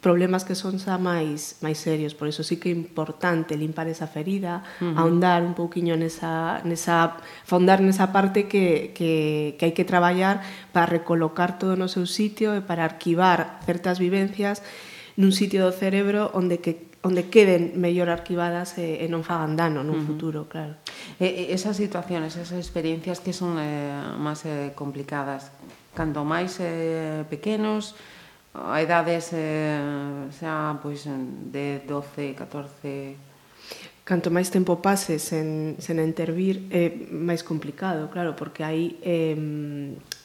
problemas 0.00 0.48
que 0.48 0.56
son 0.56 0.80
xa 0.80 0.96
máis 0.96 1.60
máis 1.60 1.76
serios, 1.76 2.16
por 2.16 2.26
iso 2.26 2.40
sí 2.40 2.56
que 2.56 2.72
é 2.72 2.74
importante 2.74 3.54
limpar 3.60 3.86
esa 3.86 4.08
ferida, 4.08 4.64
uh 4.80 4.90
-huh. 4.90 4.98
ahondar 4.98 5.44
un 5.44 5.52
pouquiño 5.52 5.94
nesa 5.94 6.64
nesa 6.64 7.20
fondar 7.44 7.84
nesa 7.84 8.08
parte 8.10 8.48
que 8.48 8.96
que 8.96 9.54
que 9.60 9.62
hai 9.68 9.74
que 9.76 9.84
traballar 9.84 10.40
para 10.72 10.88
recolocar 10.88 11.60
todo 11.60 11.76
no 11.76 11.86
seu 11.86 12.08
sitio 12.08 12.56
e 12.56 12.64
para 12.64 12.88
arquivar 12.88 13.60
certas 13.68 14.00
vivencias 14.00 14.64
nun 15.20 15.36
sitio 15.36 15.68
do 15.68 15.72
cerebro 15.76 16.32
onde 16.32 16.64
que 16.64 16.90
onde 17.00 17.32
queden 17.32 17.80
mellor 17.80 18.12
arquivadas 18.12 18.76
e, 18.76 19.00
e 19.00 19.06
non 19.08 19.24
fagan 19.24 19.56
dano 19.56 19.80
no 19.80 19.96
uh 19.96 20.00
-huh. 20.00 20.08
futuro, 20.08 20.48
claro. 20.52 20.76
E, 21.16 21.48
esas 21.52 21.80
situaciones, 21.80 22.36
esas 22.36 22.60
experiencias 22.60 23.24
que 23.24 23.32
son 23.32 23.56
eh, 23.56 24.16
máis 24.20 24.44
eh, 24.44 24.76
complicadas, 24.76 25.48
cando 25.96 26.28
máis 26.28 26.60
eh, 26.60 27.24
pequenos, 27.32 27.96
a 28.54 28.82
idades 28.82 29.30
eh, 29.32 29.78
xa 30.34 30.78
pois 30.82 31.06
de 31.06 31.86
12, 31.86 32.34
14 32.34 33.30
Canto 34.10 34.26
máis 34.34 34.50
tempo 34.50 34.82
pase 34.82 35.22
sen, 35.22 35.78
sen 35.78 36.02
intervir 36.02 36.66
é 36.74 36.90
máis 37.14 37.46
complicado, 37.46 38.10
claro, 38.10 38.34
porque 38.34 38.66
aí 38.66 38.98
eh, 39.06 39.38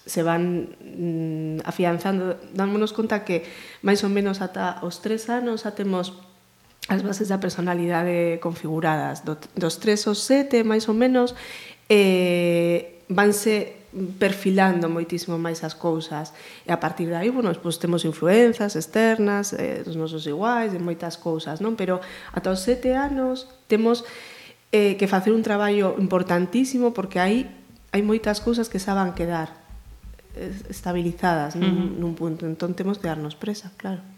se 0.09 0.25
van 0.25 0.73
mm, 0.81 1.61
afianzando. 1.69 2.33
Dámonos 2.49 2.97
conta 2.97 3.21
que 3.21 3.45
máis 3.85 4.01
ou 4.01 4.09
menos 4.09 4.41
ata 4.41 4.81
os 4.81 5.05
tres 5.05 5.29
anos 5.29 5.69
xa 5.69 5.77
temos 5.77 6.17
as 6.89 7.05
bases 7.05 7.29
da 7.29 7.37
personalidade 7.37 8.41
configuradas. 8.41 9.21
Do, 9.21 9.37
dos 9.53 9.77
tres 9.77 10.01
aos 10.09 10.25
sete, 10.25 10.65
máis 10.65 10.89
ou 10.89 10.97
menos, 10.97 11.37
eh, 11.85 13.05
vanse 13.05 13.84
perfilando 14.19 14.91
moitísimo 14.91 15.39
máis 15.39 15.63
as 15.63 15.71
cousas 15.71 16.35
e 16.67 16.69
a 16.71 16.79
partir 16.79 17.07
de 17.07 17.15
aí, 17.15 17.31
bueno, 17.31 17.51
pois 17.63 17.79
temos 17.79 18.03
influenzas 18.03 18.75
externas, 18.75 19.55
eh, 19.55 19.83
dos 19.87 19.95
nosos 19.95 20.27
iguais 20.27 20.75
e 20.75 20.79
moitas 20.79 21.15
cousas, 21.15 21.63
non? 21.63 21.79
Pero 21.79 22.03
ata 22.35 22.51
os 22.51 22.59
sete 22.59 22.91
anos 22.91 23.47
temos 23.71 24.03
eh, 24.75 24.99
que 24.99 25.07
facer 25.07 25.31
un 25.31 25.43
traballo 25.43 25.95
importantísimo 25.95 26.91
porque 26.91 27.23
aí 27.23 27.47
hai 27.95 28.03
moitas 28.03 28.43
cousas 28.43 28.67
que 28.67 28.83
saban 28.83 29.15
quedar 29.15 29.55
eh, 30.35 30.51
estabilizadas 30.67 31.55
nun, 31.55 31.71
uh 31.71 31.75
-huh. 31.87 31.99
nun 31.99 32.11
punto 32.19 32.43
entón 32.43 32.75
temos 32.75 32.99
que 32.99 33.07
darnos 33.07 33.39
presa, 33.39 33.71
claro 33.79 34.14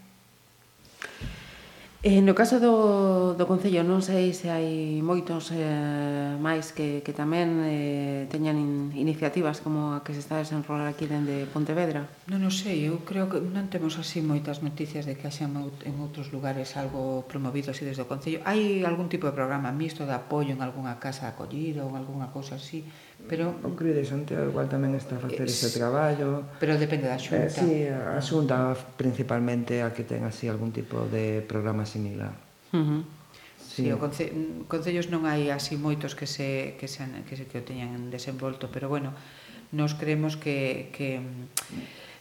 Eh, 2.00 2.22
no 2.22 2.30
caso 2.38 2.62
do, 2.62 3.34
do 3.34 3.44
Concello 3.50 3.82
non 3.82 4.06
sei 4.06 4.30
se 4.30 4.54
hai 4.54 5.02
moitos 5.02 5.50
eh, 5.50 6.38
máis 6.38 6.70
que, 6.70 7.02
que 7.02 7.10
tamén 7.10 7.66
eh, 7.66 8.30
teñan 8.30 8.54
in, 8.54 8.94
iniciativas 8.94 9.58
como 9.58 9.98
a 9.98 10.06
que 10.06 10.14
se 10.14 10.22
está 10.22 10.38
a 10.38 10.46
desenrolar 10.46 10.86
aquí 10.86 11.10
dende 11.10 11.50
Pontevedra. 11.50 12.06
Non 12.30 12.46
o 12.46 12.54
sei, 12.54 12.86
eu 12.86 13.02
creo 13.02 13.26
que 13.26 13.42
non 13.42 13.66
temos 13.66 13.98
así 13.98 14.22
moitas 14.22 14.62
noticias 14.62 15.10
de 15.10 15.18
que 15.18 15.26
haxa 15.26 15.50
en 15.50 15.58
outros 15.98 16.30
lugares 16.30 16.78
algo 16.78 17.26
promovido 17.26 17.74
así 17.74 17.82
desde 17.82 18.06
o 18.06 18.10
Concello. 18.10 18.46
Hai 18.46 18.86
algún 18.86 19.10
tipo 19.10 19.26
de 19.26 19.34
programa 19.34 19.74
mixto 19.74 20.06
de 20.06 20.14
apoio 20.14 20.54
en 20.54 20.62
algunha 20.62 21.02
casa 21.02 21.26
acollida 21.26 21.82
ou 21.82 21.98
algunha 21.98 22.30
cousa 22.30 22.62
así, 22.62 22.86
Pero, 23.26 23.50
o 23.66 23.74
CRI 23.74 23.92
de 23.92 24.04
Santiago 24.06 24.46
igual 24.46 24.70
tamén 24.70 24.94
está 24.94 25.18
a 25.18 25.20
facer 25.20 25.50
ese 25.50 25.74
traballo. 25.74 26.46
Pero 26.62 26.78
depende 26.78 27.10
da 27.10 27.18
xunta. 27.18 27.44
Eh, 27.44 27.50
sí, 27.50 27.70
a 27.90 28.22
xunta 28.22 28.72
principalmente 28.94 29.82
a 29.82 29.90
que 29.90 30.06
ten 30.06 30.22
así 30.22 30.46
algún 30.46 30.70
tipo 30.70 31.04
de 31.10 31.42
programa 31.42 31.82
similar. 31.82 32.32
Uh 32.70 32.78
-huh. 32.78 33.02
Sí, 33.58 33.84
sí 33.84 33.92
o 33.92 33.98
conce 33.98 34.30
concellos 34.70 35.10
non 35.10 35.26
hai 35.26 35.50
así 35.50 35.76
moitos 35.76 36.14
que 36.14 36.24
se 36.30 36.78
que 36.78 36.86
se 36.86 37.04
que 37.26 37.34
se 37.34 37.44
que 37.50 37.58
o 37.60 37.66
teñan 37.66 38.08
desenvolto, 38.08 38.70
pero 38.70 38.88
bueno, 38.88 39.12
nos 39.74 39.92
creemos 39.98 40.38
que 40.38 40.88
que 40.94 41.20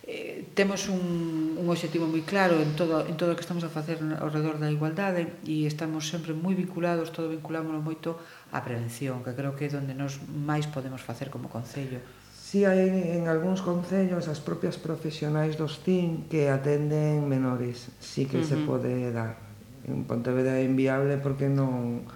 eh, 0.08 0.48
temos 0.56 0.88
un, 0.88 1.60
un 1.60 1.68
objetivo 1.68 2.08
moi 2.08 2.24
claro 2.24 2.64
en 2.64 2.80
todo, 2.80 3.04
en 3.04 3.20
todo 3.20 3.36
o 3.36 3.36
que 3.36 3.44
estamos 3.44 3.68
a 3.68 3.70
facer 3.70 4.00
ao 4.00 4.32
redor 4.32 4.56
da 4.56 4.72
igualdade 4.72 5.36
e 5.44 5.68
estamos 5.68 6.08
sempre 6.08 6.32
moi 6.32 6.56
vinculados, 6.56 7.12
todo 7.12 7.28
vinculámonos 7.28 7.84
moito 7.84 8.16
á 8.56 8.64
prevención, 8.64 9.20
que 9.20 9.36
creo 9.36 9.52
que 9.60 9.68
é 9.68 9.76
onde 9.76 9.92
nos 9.92 10.24
máis 10.32 10.64
podemos 10.72 11.04
facer 11.04 11.28
como 11.28 11.52
Concello. 11.52 12.00
Si 12.32 12.64
sí, 12.64 12.66
hai 12.66 12.88
en 13.20 13.28
algúns 13.28 13.60
concellos 13.60 14.32
as 14.32 14.40
propias 14.40 14.80
profesionais 14.80 15.60
dos 15.60 15.84
CIN 15.84 16.32
que 16.32 16.48
atenden 16.48 17.28
menores, 17.28 17.92
si 18.00 18.24
sí 18.24 18.32
que 18.32 18.40
uh 18.40 18.48
-huh. 18.48 18.52
se 18.56 18.58
pode 18.64 19.12
dar. 19.12 19.36
En 19.84 20.08
Pontevedra 20.08 20.56
é 20.56 20.64
inviable 20.64 21.20
porque 21.20 21.52
non 21.52 22.08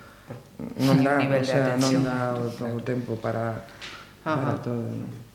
non 0.80 1.04
dá, 1.04 1.20
o 1.20 1.44
sea, 1.44 1.76
non 1.76 2.08
dá 2.08 2.40
o, 2.40 2.48
o 2.48 2.80
tempo 2.80 3.20
para, 3.20 3.68
para 4.24 4.56
todo. 4.64 4.88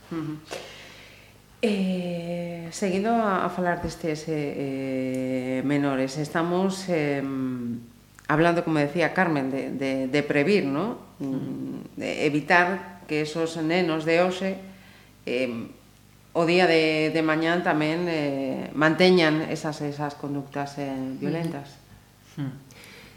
Uh 0.08 0.16
-huh. 0.16 0.75
Eh, 1.66 2.68
seguindo 2.70 3.10
a, 3.10 3.42
a 3.44 3.48
falar 3.50 3.82
destes 3.82 4.30
eh, 4.30 5.62
menores, 5.66 6.14
estamos 6.14 6.86
eh, 6.86 7.18
hablando, 8.28 8.62
como 8.62 8.78
decía 8.78 9.10
Carmen, 9.10 9.50
de, 9.50 9.74
de, 9.74 10.06
de 10.06 10.22
previr, 10.22 10.64
¿no? 10.64 10.98
Mm. 11.18 11.96
de 11.96 12.26
evitar 12.26 13.00
que 13.08 13.22
esos 13.22 13.56
nenos 13.56 14.04
de 14.04 14.20
hoxe 14.22 14.60
eh, 15.24 15.48
o 16.36 16.44
día 16.44 16.68
de, 16.68 17.10
de 17.10 17.22
mañán 17.24 17.64
tamén 17.64 18.04
eh, 18.06 18.68
manteñan 18.76 19.48
esas, 19.48 19.80
esas 19.80 20.14
conductas 20.14 20.76
eh, 20.78 20.92
violentas. 21.18 21.80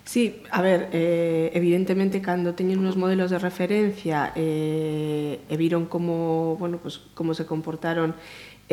Sí, 0.10 0.42
a 0.50 0.64
ver, 0.64 0.90
eh, 0.92 1.52
evidentemente 1.54 2.20
cando 2.20 2.56
teñen 2.56 2.82
unos 2.82 2.98
modelos 2.98 3.30
de 3.30 3.38
referencia 3.38 4.34
eh, 4.34 5.38
e 5.46 5.56
viron 5.56 5.86
como, 5.86 6.58
bueno, 6.58 6.82
pues, 6.82 6.98
como 7.14 7.38
se 7.38 7.46
comportaron 7.46 8.18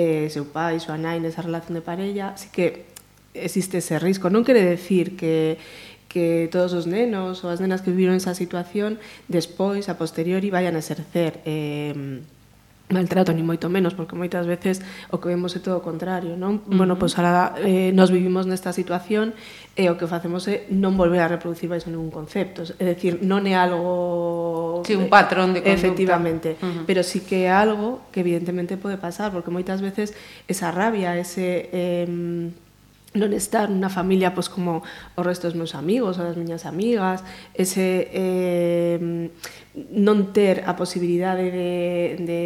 eh, 0.00 0.32
seu 0.32 0.48
pai, 0.48 0.80
súa 0.80 0.96
nai 0.96 1.20
nesa 1.20 1.44
relación 1.44 1.76
de 1.76 1.84
parella, 1.84 2.32
así 2.32 2.48
que 2.48 2.88
existe 3.36 3.84
ese 3.84 4.00
risco. 4.00 4.32
Non 4.32 4.48
quere 4.48 4.64
decir 4.64 5.12
que 5.20 5.60
que 6.08 6.48
todos 6.48 6.72
os 6.72 6.88
nenos 6.88 7.44
ou 7.44 7.52
as 7.52 7.60
nenas 7.60 7.84
que 7.84 7.92
viviron 7.92 8.16
esa 8.16 8.32
situación 8.32 8.96
despois, 9.28 9.92
a 9.92 10.00
posteriori, 10.00 10.48
vayan 10.48 10.72
a 10.72 10.80
exercer 10.80 11.44
eh, 11.44 12.24
maltrato, 12.88 13.32
ni 13.34 13.42
moito 13.42 13.66
menos, 13.66 13.94
porque 13.98 14.14
moitas 14.14 14.46
veces 14.46 14.78
o 15.10 15.18
que 15.18 15.26
vemos 15.26 15.58
é 15.58 15.60
todo 15.60 15.78
o 15.78 15.82
contrario, 15.82 16.38
non? 16.38 16.62
Uh 16.62 16.70
-huh. 16.70 16.76
Bueno, 16.78 16.94
pois 16.94 17.18
ahora 17.18 17.58
eh, 17.58 17.90
nos 17.90 18.14
vivimos 18.14 18.46
nesta 18.46 18.70
situación 18.70 19.34
e 19.74 19.86
eh, 19.86 19.92
o 19.92 19.98
que 19.98 20.06
facemos 20.06 20.46
é 20.46 20.70
non 20.70 20.94
volver 20.94 21.18
a 21.18 21.28
reproducir 21.28 21.66
baixo 21.66 21.90
ningún 21.90 22.14
concepto, 22.14 22.62
é 22.78 22.84
dicir, 22.86 23.26
non 23.26 23.42
é 23.50 23.58
algo... 23.58 24.86
Sí, 24.86 24.94
un 24.94 25.10
patrón 25.10 25.50
de 25.50 25.66
conducta. 25.66 25.74
Efectivamente, 25.74 26.48
uh 26.62 26.62
-huh. 26.62 26.82
pero 26.86 27.02
sí 27.02 27.26
que 27.26 27.46
é 27.46 27.50
algo 27.50 28.06
que 28.14 28.22
evidentemente 28.22 28.78
pode 28.78 28.96
pasar, 29.02 29.34
porque 29.34 29.50
moitas 29.50 29.82
veces 29.82 30.14
esa 30.46 30.70
rabia, 30.70 31.18
ese... 31.18 31.68
Eh, 31.74 32.65
non 33.16 33.32
estar 33.32 33.72
nunha 33.72 33.88
familia 33.88 34.36
pois 34.36 34.52
como 34.52 34.84
o 35.16 35.20
resto 35.24 35.48
dos 35.48 35.56
meus 35.56 35.72
amigos 35.72 36.20
ou 36.20 36.24
das 36.28 36.36
miñas 36.36 36.68
amigas, 36.68 37.24
ese 37.56 38.12
eh, 38.12 39.28
non 39.92 40.36
ter 40.36 40.68
a 40.68 40.76
posibilidade 40.76 41.48
de, 41.48 41.72
de, 42.22 42.42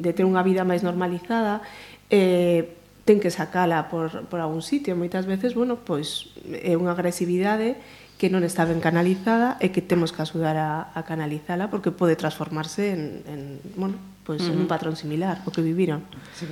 de 0.00 0.10
ter 0.16 0.24
unha 0.24 0.40
vida 0.40 0.64
máis 0.64 0.80
normalizada, 0.80 1.60
eh, 2.08 2.74
ten 3.04 3.20
que 3.20 3.32
sacala 3.32 3.88
por, 3.88 4.28
por 4.28 4.40
algún 4.40 4.60
sitio. 4.60 4.92
Moitas 4.96 5.24
veces, 5.24 5.56
bueno, 5.56 5.80
pois 5.80 6.32
é 6.48 6.76
unha 6.76 6.92
agresividade 6.92 7.76
que 8.18 8.28
non 8.28 8.42
está 8.42 8.66
ben 8.66 8.82
canalizada 8.82 9.54
e 9.62 9.70
que 9.70 9.78
temos 9.80 10.10
que 10.10 10.20
axudar 10.26 10.58
a, 10.58 10.90
a 10.90 11.06
canalizala 11.06 11.70
porque 11.70 11.94
pode 11.94 12.18
transformarse 12.18 12.90
en, 12.90 13.22
en 13.30 13.40
bueno, 13.78 13.94
pois 14.26 14.42
pues, 14.42 14.50
uh 14.50 14.52
-huh. 14.52 14.54
en 14.58 14.60
un 14.60 14.68
patrón 14.68 14.98
similar 14.98 15.40
o 15.46 15.54
que 15.54 15.62
viviron. 15.62 16.02
Sí, 16.34 16.44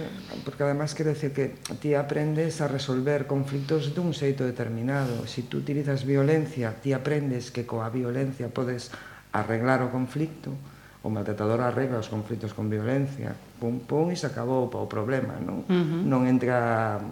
porque 0.47 0.63
además 0.63 0.95
quero 0.95 1.11
decir 1.11 1.35
que 1.35 1.59
ti 1.83 1.93
aprendes 1.93 2.63
a 2.63 2.71
resolver 2.71 3.27
conflitos 3.27 3.93
dun 3.93 4.15
xeito 4.15 4.49
determinado. 4.49 5.27
Si 5.29 5.45
tú 5.45 5.59
utilizas 5.59 6.07
violencia, 6.07 6.79
ti 6.81 6.95
aprendes 6.95 7.53
que 7.53 7.67
coa 7.67 7.91
violencia 7.91 8.49
podes 8.49 8.95
arreglar 9.35 9.83
o 9.83 9.93
conflicto, 9.93 10.57
o 11.05 11.13
maltratador 11.13 11.61
arregla 11.61 12.01
os 12.01 12.09
conflitos 12.09 12.57
con 12.57 12.73
violencia, 12.73 13.37
pum 13.61 13.83
pum 13.85 14.09
e 14.09 14.17
se 14.17 14.25
acabou 14.25 14.71
o 14.71 14.89
problema, 14.89 15.37
non? 15.43 15.67
Uh 15.67 15.75
-huh. 15.75 16.03
Non 16.07 16.25
entra 16.31 17.03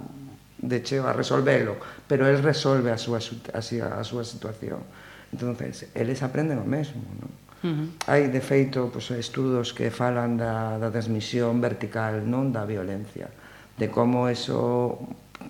de 0.64 0.82
cheo 0.82 1.04
a 1.04 1.12
resolvelo, 1.12 1.76
pero 2.08 2.26
el 2.26 2.40
resolve 2.42 2.90
a 2.90 2.98
súa, 2.98 3.20
a, 3.52 3.60
a 3.60 4.02
súa 4.04 4.24
situación. 4.24 4.80
entonces 5.34 5.90
eles 5.94 6.22
aprenden 6.22 6.58
o 6.58 6.66
mesmo, 6.66 7.02
non? 7.18 7.32
Uh 7.64 7.72
-huh. 7.72 7.88
Hai, 8.06 8.28
de 8.28 8.44
feito, 8.44 8.92
pues, 8.92 9.10
estudos 9.10 9.72
que 9.72 9.90
falan 9.90 10.36
da, 10.36 10.76
da 10.78 10.92
transmisión 10.92 11.58
vertical, 11.64 12.22
non 12.22 12.52
da 12.52 12.62
violencia, 12.68 13.32
de 13.80 13.88
como 13.88 14.28
eso 14.28 15.00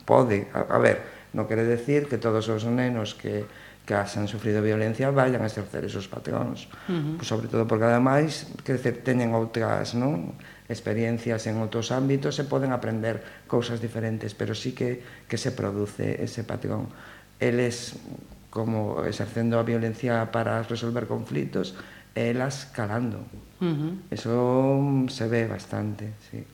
pode... 0.06 0.46
A, 0.54 0.64
a 0.72 0.78
ver, 0.78 1.28
non 1.34 1.44
quere 1.50 1.66
decir 1.66 2.06
que 2.06 2.16
todos 2.16 2.46
os 2.48 2.62
nenos 2.64 3.18
que, 3.18 3.44
que 3.82 3.92
han 3.98 4.30
sufrido 4.30 4.62
violencia 4.62 5.10
vayan 5.10 5.42
a 5.42 5.50
exercer 5.50 5.84
esos 5.84 6.06
patróns, 6.06 6.70
uh 6.88 6.94
-huh. 6.94 7.14
pues, 7.18 7.26
sobre 7.28 7.50
todo 7.50 7.66
porque, 7.66 7.84
ademais, 7.84 8.46
que 8.62 8.78
teñen 8.78 9.34
outras, 9.34 9.92
non? 9.98 10.38
experiencias 10.68 11.44
en 11.44 11.60
outros 11.60 11.92
ámbitos 11.92 12.40
e 12.40 12.48
poden 12.48 12.72
aprender 12.72 13.20
cousas 13.44 13.84
diferentes, 13.84 14.32
pero 14.32 14.56
sí 14.56 14.72
que, 14.72 15.04
que 15.28 15.36
se 15.36 15.52
produce 15.52 16.24
ese 16.24 16.40
patrón. 16.40 16.88
Eles 17.36 18.00
como 18.48 19.04
exercendo 19.04 19.58
a 19.60 19.66
violencia 19.66 20.32
para 20.32 20.62
resolver 20.64 21.04
conflitos, 21.04 21.74
elas 22.14 22.70
calando. 22.72 23.20
Uh 23.60 23.66
-huh. 23.66 23.92
Eso 24.08 25.10
se 25.12 25.28
ve 25.28 25.44
bastante, 25.44 26.14
sí. 26.30 26.46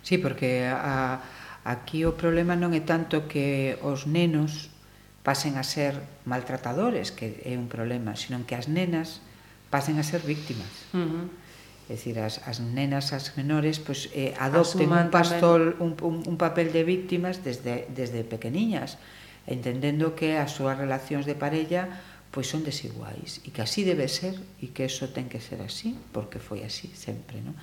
Sí, 0.00 0.16
porque 0.16 0.64
a, 0.64 1.20
aquí 1.64 2.08
o 2.08 2.16
problema 2.16 2.56
non 2.56 2.72
é 2.72 2.80
tanto 2.80 3.28
que 3.28 3.76
os 3.84 4.08
nenos 4.08 4.72
pasen 5.20 5.60
a 5.60 5.64
ser 5.64 6.00
maltratadores, 6.24 7.12
que 7.12 7.44
é 7.44 7.56
un 7.60 7.68
problema, 7.68 8.16
sino 8.16 8.40
que 8.48 8.56
as 8.56 8.72
nenas 8.72 9.20
pasen 9.68 10.00
a 10.00 10.04
ser 10.04 10.24
víctimas. 10.24 10.72
Uh 10.96 11.04
-huh 11.04 11.43
É 11.84 12.00
dicir, 12.00 12.16
as, 12.16 12.40
as 12.48 12.64
nenas, 12.64 13.12
as 13.12 13.36
menores, 13.36 13.76
pois, 13.76 14.08
eh, 14.16 14.32
adopten 14.40 14.88
Asuman 14.88 15.06
un, 15.08 15.12
pastol, 15.12 15.62
un, 15.84 15.92
un, 16.00 16.16
un 16.24 16.36
papel 16.40 16.72
de 16.72 16.80
víctimas 16.80 17.44
desde, 17.44 17.84
desde 17.92 18.24
pequeniñas, 18.24 18.96
entendendo 19.44 20.16
que 20.16 20.40
as 20.40 20.56
súas 20.56 20.80
relacións 20.80 21.28
de 21.28 21.36
parella 21.36 22.00
pois 22.34 22.50
son 22.50 22.66
desiguais 22.66 23.38
e 23.46 23.54
que 23.54 23.62
así 23.62 23.86
debe 23.86 24.10
ser 24.10 24.34
e 24.58 24.74
que 24.74 24.90
eso 24.90 25.12
ten 25.14 25.30
que 25.30 25.38
ser 25.38 25.62
así 25.62 25.94
porque 26.10 26.42
foi 26.42 26.66
así 26.66 26.90
sempre 26.96 27.38
non? 27.38 27.54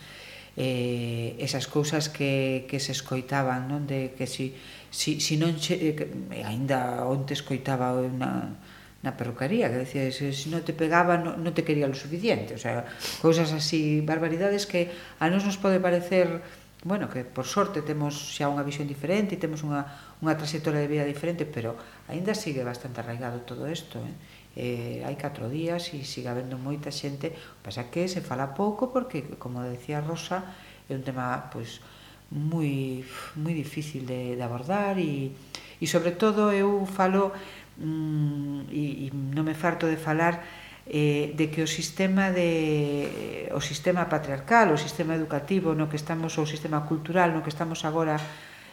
Eh, 0.55 1.35
esas 1.43 1.67
cousas 1.67 2.07
que, 2.07 2.63
que 2.71 2.79
se 2.79 2.95
escoitaban 2.95 3.67
non? 3.67 3.83
de 3.83 4.15
que 4.15 4.23
si, 4.29 4.55
si, 4.87 5.19
si 5.19 5.35
non 5.35 5.59
che, 5.59 5.75
eh, 5.75 5.91
que, 5.91 6.07
eh, 6.07 6.47
ainda 6.47 7.03
onte 7.03 7.35
escoitaba 7.35 7.91
unha, 7.99 8.55
na 9.01 9.17
perrucaría, 9.17 9.69
que 9.73 9.81
decía, 9.81 10.05
se 10.13 10.29
si 10.29 10.53
non 10.53 10.61
te 10.61 10.77
pegaba 10.77 11.17
non 11.17 11.41
no 11.41 11.51
te 11.57 11.65
quería 11.65 11.89
lo 11.89 11.97
suficiente, 11.97 12.53
o 12.53 12.61
sea, 12.61 12.85
cousas 13.17 13.49
así, 13.49 14.05
barbaridades 14.05 14.69
que 14.69 14.93
a 15.17 15.25
nos 15.25 15.41
nos 15.41 15.57
pode 15.57 15.81
parecer, 15.81 16.45
bueno, 16.85 17.09
que 17.09 17.25
por 17.25 17.49
sorte 17.49 17.81
temos 17.81 18.13
xa 18.13 18.45
unha 18.45 18.61
visión 18.61 18.85
diferente 18.85 19.33
e 19.33 19.41
temos 19.41 19.65
unha, 19.65 19.89
unha 20.21 20.37
trayectoria 20.37 20.81
de 20.81 20.89
vida 20.89 21.05
diferente, 21.05 21.49
pero 21.49 21.73
aínda 22.09 22.37
sigue 22.37 22.61
bastante 22.61 23.01
arraigado 23.01 23.41
todo 23.41 23.65
isto, 23.65 23.97
eh? 24.05 24.13
eh, 24.55 25.07
hai 25.07 25.17
catro 25.17 25.49
días 25.49 25.89
e 25.97 26.05
sigue 26.05 26.29
habendo 26.29 26.61
moita 26.61 26.93
xente, 26.93 27.33
pasa 27.65 27.89
que 27.89 28.05
se 28.05 28.21
fala 28.21 28.53
pouco 28.53 28.93
porque, 28.93 29.25
como 29.41 29.65
decía 29.65 30.05
Rosa, 30.05 30.45
é 30.85 30.93
un 30.93 31.01
tema, 31.01 31.49
pois, 31.49 31.81
moi, 32.29 33.01
moi 33.33 33.53
difícil 33.57 34.05
de, 34.05 34.37
de 34.37 34.43
abordar 34.43 35.01
e, 35.01 35.33
e 35.81 35.85
sobre 35.89 36.13
todo 36.13 36.53
eu 36.53 36.85
falo 36.85 37.33
mm, 37.81 38.69
e, 38.69 39.09
e 39.09 39.15
non 39.33 39.43
me 39.43 39.57
farto 39.57 39.89
de 39.89 39.97
falar 39.97 40.45
eh, 40.85 41.33
de 41.33 41.49
que 41.49 41.65
o 41.65 41.69
sistema 41.69 42.29
de 42.29 43.49
o 43.53 43.61
sistema 43.61 44.05
patriarcal, 44.05 44.69
o 44.73 44.77
sistema 44.77 45.17
educativo 45.17 45.73
no 45.73 45.89
que 45.89 45.97
estamos, 45.97 46.37
o 46.37 46.45
sistema 46.45 46.85
cultural 46.85 47.33
no 47.33 47.41
que 47.41 47.49
estamos 47.49 47.81
agora 47.83 48.21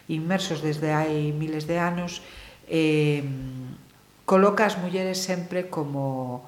inmersos 0.09 0.61
desde 0.61 0.93
hai 0.93 1.33
miles 1.33 1.69
de 1.69 1.81
anos, 1.81 2.21
eh, 2.69 3.25
coloca 4.29 4.69
as 4.69 4.77
mulleres 4.77 5.25
sempre 5.25 5.69
como 5.69 6.45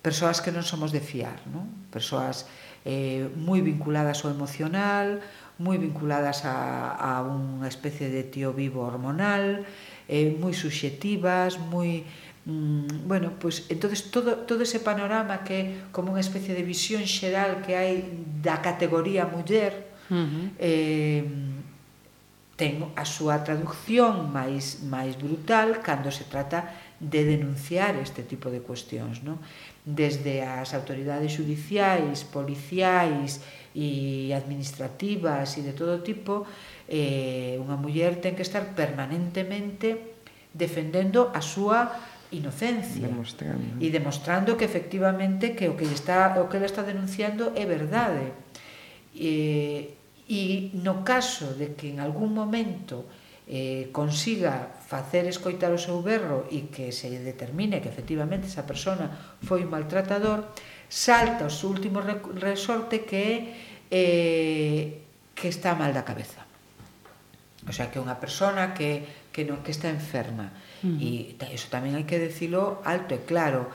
persoas 0.00 0.40
que 0.40 0.52
non 0.52 0.64
somos 0.64 0.92
de 0.92 1.00
fiar, 1.00 1.40
non? 1.48 1.68
persoas 1.92 2.48
eh, 2.88 3.28
moi 3.36 3.60
vinculadas 3.60 4.24
ao 4.24 4.32
emocional, 4.32 5.20
moi 5.58 5.76
vinculadas 5.76 6.46
a, 6.46 6.94
a 6.94 7.26
unha 7.26 7.66
especie 7.66 8.08
de 8.08 8.22
tío 8.28 8.54
vivo 8.54 8.86
hormonal, 8.86 9.66
eh, 10.08 10.34
moi 10.40 10.56
subxetivas, 10.56 11.60
moi 11.60 12.02
mm, 12.48 13.04
bueno, 13.06 13.36
pois 13.38 13.68
entonces 13.68 14.10
todo 14.10 14.48
todo 14.48 14.64
ese 14.64 14.80
panorama 14.80 15.44
que 15.44 15.88
como 15.92 16.16
unha 16.16 16.24
especie 16.24 16.56
de 16.56 16.64
visión 16.64 17.04
xeral 17.04 17.60
que 17.60 17.76
hai 17.76 18.02
da 18.40 18.58
categoría 18.64 19.28
muller, 19.28 19.72
uh 20.08 20.16
-huh. 20.16 20.44
eh 20.58 21.22
ten 22.58 22.90
a 22.98 23.06
súa 23.06 23.46
traducción 23.46 24.34
máis 24.34 24.82
máis 24.82 25.14
brutal 25.14 25.78
cando 25.78 26.10
se 26.10 26.26
trata 26.26 26.74
de 26.98 27.22
denunciar 27.22 27.94
este 28.02 28.26
tipo 28.26 28.50
de 28.50 28.58
cuestións, 28.58 29.22
non? 29.22 29.38
Desde 29.86 30.42
as 30.42 30.74
autoridades 30.74 31.38
judiciais, 31.38 32.26
policiais 32.26 33.38
e 33.78 34.34
administrativas 34.34 35.54
e 35.54 35.62
de 35.62 35.70
todo 35.70 36.02
tipo, 36.02 36.42
eh, 36.88 37.60
unha 37.60 37.76
muller 37.76 38.18
ten 38.18 38.32
que 38.32 38.42
estar 38.42 38.72
permanentemente 38.72 40.16
defendendo 40.56 41.28
a 41.30 41.44
súa 41.44 41.92
inocencia 42.32 43.08
demostrando. 43.08 43.80
e 43.80 43.88
demostrando 43.88 44.56
que 44.56 44.64
efectivamente 44.64 45.56
que 45.56 45.68
o 45.68 45.76
que 45.76 45.88
está 45.88 46.36
o 46.40 46.48
que 46.48 46.56
ela 46.60 46.68
está 46.68 46.82
denunciando 46.82 47.52
é 47.56 47.64
verdade. 47.64 48.32
Eh, 49.14 49.94
e 50.28 50.68
no 50.84 51.04
caso 51.04 51.56
de 51.56 51.72
que 51.72 51.88
en 51.88 52.04
algún 52.04 52.36
momento 52.36 53.08
eh, 53.48 53.88
consiga 53.96 54.76
facer 54.84 55.24
escoitar 55.24 55.72
o 55.72 55.80
seu 55.80 56.04
berro 56.04 56.44
e 56.52 56.68
que 56.68 56.92
se 56.92 57.08
determine 57.08 57.80
que 57.80 57.88
efectivamente 57.88 58.44
esa 58.44 58.68
persona 58.68 59.08
foi 59.40 59.64
un 59.64 59.72
maltratador, 59.72 60.52
salta 60.92 61.48
o 61.48 61.52
seu 61.52 61.72
último 61.72 62.04
resorte 62.04 63.08
que 63.08 63.16
é 63.16 63.34
eh, 63.88 64.84
que 65.32 65.48
está 65.48 65.72
mal 65.72 65.96
da 65.96 66.04
cabeza. 66.04 66.37
O 67.68 67.72
sea, 67.76 67.92
que 67.92 68.00
é 68.00 68.02
unha 68.02 68.16
persona 68.16 68.72
que, 68.72 69.28
que 69.30 69.44
non 69.44 69.60
que 69.60 69.70
está 69.70 69.92
enferma. 69.92 70.50
Uh 70.80 70.96
-huh. 70.96 71.36
E 71.36 71.52
iso 71.52 71.68
tamén 71.68 71.94
hai 71.94 72.08
que 72.08 72.16
decilo 72.16 72.80
alto 72.82 73.12
e 73.12 73.20
claro. 73.28 73.68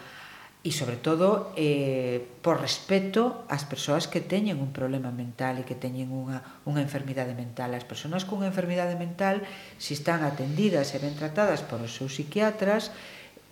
E 0.63 0.71
sobre 0.71 0.95
todo, 0.95 1.51
eh, 1.59 2.23
por 2.39 2.63
respeto 2.63 3.43
ás 3.51 3.67
persoas 3.67 4.07
que 4.07 4.23
teñen 4.23 4.63
un 4.63 4.71
problema 4.71 5.11
mental 5.11 5.59
e 5.59 5.67
que 5.67 5.75
teñen 5.75 6.07
unha, 6.09 6.39
unha 6.63 6.79
enfermidade 6.79 7.35
mental. 7.35 7.75
As 7.75 7.83
persoas 7.83 8.23
cunha 8.23 8.47
enfermidade 8.47 8.95
mental, 8.95 9.43
se 9.75 9.91
están 9.91 10.23
atendidas 10.23 10.95
e 10.95 11.03
ben 11.03 11.19
tratadas 11.19 11.61
por 11.67 11.83
os 11.83 11.91
seus 11.91 12.15
psiquiatras, 12.15 12.95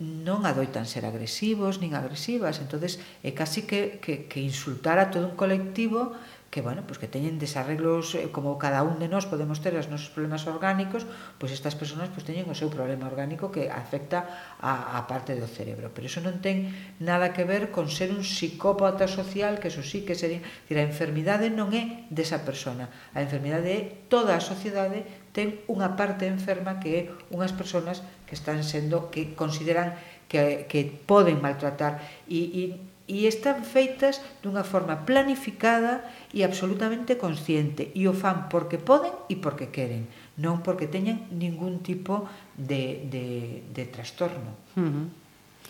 non 0.02 0.42
adoitan 0.42 0.90
ser 0.90 1.06
agresivos 1.06 1.78
nin 1.78 1.94
agresivas, 1.94 2.58
entonces 2.58 2.98
é 3.22 3.30
casi 3.30 3.62
que, 3.62 4.02
que, 4.02 4.26
que 4.26 4.42
insultar 4.42 4.98
a 4.98 5.14
todo 5.14 5.30
un 5.30 5.38
colectivo 5.38 6.18
que, 6.52 6.60
bueno, 6.60 6.82
pues 6.86 6.98
que 6.98 7.08
teñen 7.08 7.40
desarreglos, 7.40 8.14
eh, 8.14 8.28
como 8.28 8.60
cada 8.60 8.84
un 8.84 9.00
de 9.00 9.08
nós 9.08 9.24
podemos 9.24 9.64
ter 9.64 9.72
os 9.72 9.88
nosos 9.88 10.12
problemas 10.12 10.44
orgánicos, 10.44 11.08
pois 11.40 11.48
pues 11.48 11.56
estas 11.56 11.72
persoas 11.72 12.12
pues, 12.12 12.28
teñen 12.28 12.44
o 12.44 12.52
seu 12.52 12.68
problema 12.68 13.08
orgánico 13.08 13.48
que 13.48 13.72
afecta 13.72 14.28
a, 14.60 15.00
a 15.00 15.08
parte 15.08 15.32
do 15.32 15.48
cerebro. 15.48 15.88
Pero 15.96 16.12
iso 16.12 16.20
non 16.20 16.44
ten 16.44 16.68
nada 17.00 17.32
que 17.32 17.48
ver 17.48 17.72
con 17.72 17.88
ser 17.88 18.12
un 18.12 18.20
psicópata 18.20 19.08
social, 19.08 19.64
que 19.64 19.72
eso 19.72 19.80
sí 19.80 20.04
que 20.04 20.12
sería... 20.12 20.44
Decir, 20.44 20.76
a 20.76 20.84
enfermidade 20.84 21.48
non 21.48 21.72
é 21.72 22.04
desa 22.12 22.44
persona, 22.44 22.92
a 23.16 23.24
enfermidade 23.24 23.72
é 23.72 23.80
toda 24.12 24.36
a 24.36 24.44
sociedade 24.44 25.08
ten 25.32 25.60
unha 25.68 25.96
parte 25.96 26.28
enferma 26.28 26.78
que 26.78 26.90
é 26.96 27.02
unhas 27.32 27.56
persoas 27.56 28.04
que 28.28 28.36
están 28.36 28.60
sendo 28.64 29.08
que 29.08 29.32
consideran 29.32 29.96
que, 30.28 30.68
que 30.68 30.84
poden 30.84 31.40
maltratar 31.40 32.00
e, 32.28 32.40
e 32.52 32.64
e 33.10 33.26
están 33.26 33.66
feitas 33.66 34.22
dunha 34.40 34.62
forma 34.62 35.02
planificada 35.02 36.06
e 36.30 36.46
absolutamente 36.46 37.18
consciente 37.18 37.90
e 37.98 38.06
o 38.06 38.14
fan 38.14 38.46
porque 38.46 38.78
poden 38.78 39.10
e 39.26 39.36
porque 39.36 39.74
queren 39.74 40.06
non 40.38 40.62
porque 40.62 40.86
teñan 40.86 41.26
ningún 41.34 41.82
tipo 41.82 42.30
de, 42.54 43.02
de, 43.10 43.60
de 43.74 43.84
trastorno 43.90 44.54
uh 44.78 44.86
-huh. 44.86 45.06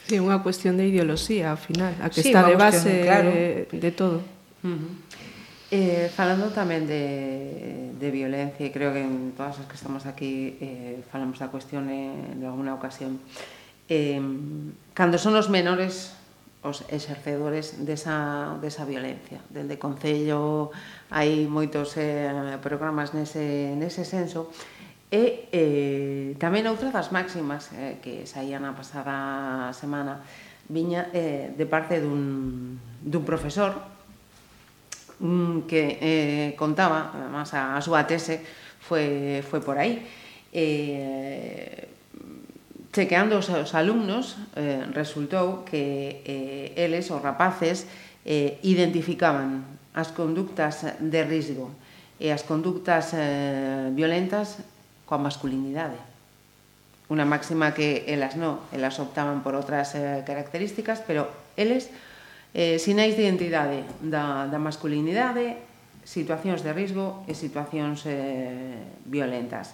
Sí, 0.02 0.18
unha 0.18 0.42
cuestión 0.42 0.82
de 0.82 0.90
ideoloxía, 0.90 1.54
ao 1.54 1.60
final, 1.60 1.94
a 2.02 2.10
que 2.10 2.26
sí, 2.26 2.34
está 2.34 2.42
de 2.42 2.58
base 2.58 2.90
cuestión, 2.90 3.06
claro. 3.06 3.30
de, 3.30 3.70
de 3.70 3.90
todo. 3.94 4.18
Uh 4.66 4.74
-huh. 4.74 4.90
Eh, 5.72 6.12
falando 6.12 6.52
tamén 6.52 6.84
de, 6.84 7.96
de 7.96 8.08
violencia, 8.12 8.60
e 8.60 8.68
creo 8.68 8.92
que 8.92 9.00
en 9.00 9.32
todas 9.32 9.56
as 9.56 9.64
que 9.64 9.80
estamos 9.80 10.04
aquí 10.04 10.60
eh, 10.60 11.00
falamos 11.08 11.40
da 11.40 11.48
cuestión 11.48 11.88
eh, 11.88 12.12
en 12.12 12.44
alguna 12.44 12.76
ocasión, 12.76 13.16
eh, 13.88 14.20
cando 14.92 15.16
son 15.16 15.32
os 15.32 15.48
menores 15.48 16.12
os 16.60 16.84
exercedores 16.92 17.88
desa, 17.88 18.52
desa 18.60 18.84
violencia. 18.84 19.40
Dende 19.48 19.80
Concello 19.80 20.76
hai 21.08 21.48
moitos 21.48 21.96
eh, 21.96 22.28
programas 22.60 23.16
nese, 23.16 23.72
nese 23.72 24.04
senso, 24.04 24.52
e 25.08 25.48
eh, 25.56 26.36
tamén 26.36 26.68
outra 26.68 26.92
das 26.92 27.16
máximas 27.16 27.72
eh, 27.72 27.96
que 28.04 28.28
saían 28.28 28.68
a 28.68 28.76
pasada 28.76 29.72
semana 29.72 30.20
viña 30.68 31.08
eh, 31.16 31.48
de 31.56 31.64
parte 31.64 31.96
dun, 31.96 32.76
dun 33.00 33.24
profesor 33.24 33.91
mm, 35.22 35.70
que 35.70 35.98
eh, 36.02 36.48
contaba, 36.58 37.14
además 37.14 37.54
a, 37.54 37.78
a 37.78 37.80
súa 37.80 38.04
tese 38.04 38.42
foi, 38.82 39.40
foi 39.46 39.62
por 39.62 39.78
aí, 39.78 40.02
eh, 40.50 41.88
chequeando 42.92 43.38
os, 43.38 43.48
os 43.48 43.72
alumnos 43.72 44.36
eh, 44.58 44.84
resultou 44.92 45.64
que 45.64 46.20
eh, 46.26 46.76
eles, 46.76 47.08
os 47.08 47.22
rapaces, 47.22 47.86
eh, 48.26 48.58
identificaban 48.66 49.64
as 49.94 50.12
conductas 50.12 50.84
de 51.00 51.20
risgo 51.24 51.72
e 52.20 52.34
as 52.34 52.44
conductas 52.44 53.14
eh, 53.14 53.88
violentas 53.94 54.60
coa 55.08 55.22
masculinidade. 55.22 55.96
Unha 57.12 57.28
máxima 57.28 57.76
que 57.76 58.08
elas 58.08 58.36
non, 58.40 58.60
elas 58.72 58.96
optaban 59.00 59.44
por 59.44 59.56
outras 59.56 59.92
eh, 59.96 60.24
características, 60.24 61.00
pero 61.04 61.28
eles 61.56 61.92
Eh, 62.52 62.76
sinais 62.76 63.16
de 63.16 63.24
identidade 63.24 63.80
da, 64.04 64.44
da 64.44 64.60
masculinidade, 64.60 65.56
situacións 66.04 66.60
de 66.60 66.76
risco 66.76 67.24
e 67.24 67.32
situacións 67.32 68.04
eh, 68.04 69.00
violentas. 69.08 69.72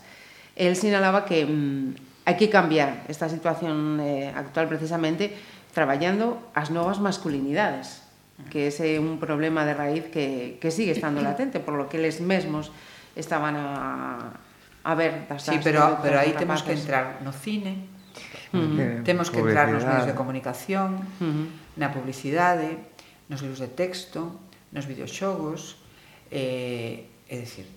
El 0.54 0.78
sinalaba 0.78 1.26
que 1.26 1.42
mm, 1.42 2.22
hai 2.28 2.36
que 2.38 2.46
cambiar 2.46 3.02
esta 3.10 3.26
situación 3.26 3.98
eh, 3.98 4.30
actual 4.30 4.70
precisamente 4.70 5.34
traballando 5.74 6.52
as 6.54 6.70
novas 6.70 7.02
masculinidades, 7.02 8.06
que 8.52 8.70
ese 8.70 8.94
é 8.94 9.02
un 9.02 9.18
problema 9.18 9.66
de 9.66 9.74
raíz 9.74 10.06
que, 10.14 10.60
que 10.62 10.70
sigue 10.70 10.94
estando 10.94 11.18
latente, 11.18 11.58
por 11.58 11.74
lo 11.74 11.90
que 11.90 11.98
eles 11.98 12.22
mesmos 12.22 12.70
estaban 13.18 13.58
a, 13.58 14.38
a 14.86 14.92
ver. 14.94 15.26
Das, 15.26 15.42
sí, 15.42 15.58
pero, 15.64 15.98
pero 15.98 16.22
aí 16.22 16.30
temos 16.38 16.62
que 16.62 16.78
entrar 16.78 17.18
no 17.26 17.34
cine, 17.34 17.88
Mm. 18.52 19.04
Temos 19.04 19.30
que 19.30 19.40
entrar 19.40 19.68
nos 19.68 19.84
medios 19.84 20.06
de 20.06 20.16
comunicación, 20.16 21.04
uh 21.20 21.24
-huh. 21.24 21.46
na 21.76 21.92
publicidade, 21.92 22.80
nos 23.28 23.44
libros 23.44 23.61
de 23.61 23.68
texto, 23.68 24.40
nos 24.72 24.88
videoxogos, 24.88 25.76
eh, 26.32 27.08
é 27.28 27.37
dicir, 27.37 27.68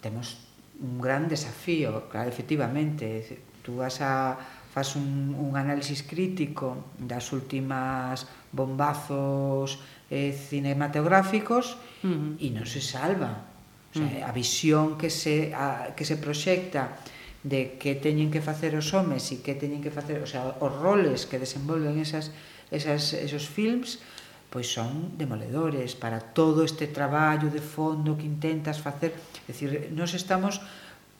temos 0.00 0.46
un 0.78 1.02
gran 1.02 1.26
desafío, 1.26 2.06
claro, 2.08 2.30
efectivamente, 2.30 3.42
tú 3.62 3.82
vas 3.82 4.00
a 4.00 4.38
faz 4.70 4.94
un, 4.94 5.34
un 5.34 5.56
análisis 5.58 6.06
crítico 6.06 6.94
das 6.94 7.34
últimas 7.34 8.30
bombazos 8.54 9.82
eh, 10.10 10.30
cinematográficos 10.30 11.74
uh 12.02 12.06
-huh. 12.06 12.38
e 12.38 12.54
non 12.54 12.66
se 12.70 12.78
salva. 12.78 13.50
O 13.90 13.98
sea, 13.98 14.06
uh 14.06 14.22
-huh. 14.22 14.30
a 14.30 14.32
visión 14.32 14.94
que 14.94 15.10
se 15.10 15.50
a, 15.50 15.90
que 15.98 16.06
se 16.06 16.14
proxecta 16.22 17.02
de 17.42 17.80
que 17.80 17.96
teñen 17.96 18.28
que 18.28 18.44
facer 18.44 18.76
os 18.76 18.92
homes 18.92 19.24
e 19.32 19.40
que 19.40 19.56
teñen 19.56 19.80
que 19.80 19.88
facer, 19.88 20.20
o 20.20 20.28
sea, 20.28 20.60
os 20.60 20.72
roles 20.76 21.24
que 21.24 21.40
desenvolven 21.40 21.96
esas, 21.96 22.36
esas, 22.68 23.16
esos 23.16 23.48
films, 23.48 24.04
pois 24.52 24.68
son 24.68 25.16
demoledores 25.16 25.96
para 25.96 26.20
todo 26.20 26.66
este 26.66 26.90
traballo 26.90 27.48
de 27.48 27.62
fondo 27.62 28.18
que 28.18 28.26
intentas 28.28 28.82
facer. 28.82 29.16
É 29.48 29.54
dicir, 29.54 29.88
nos 29.94 30.12
estamos, 30.12 30.60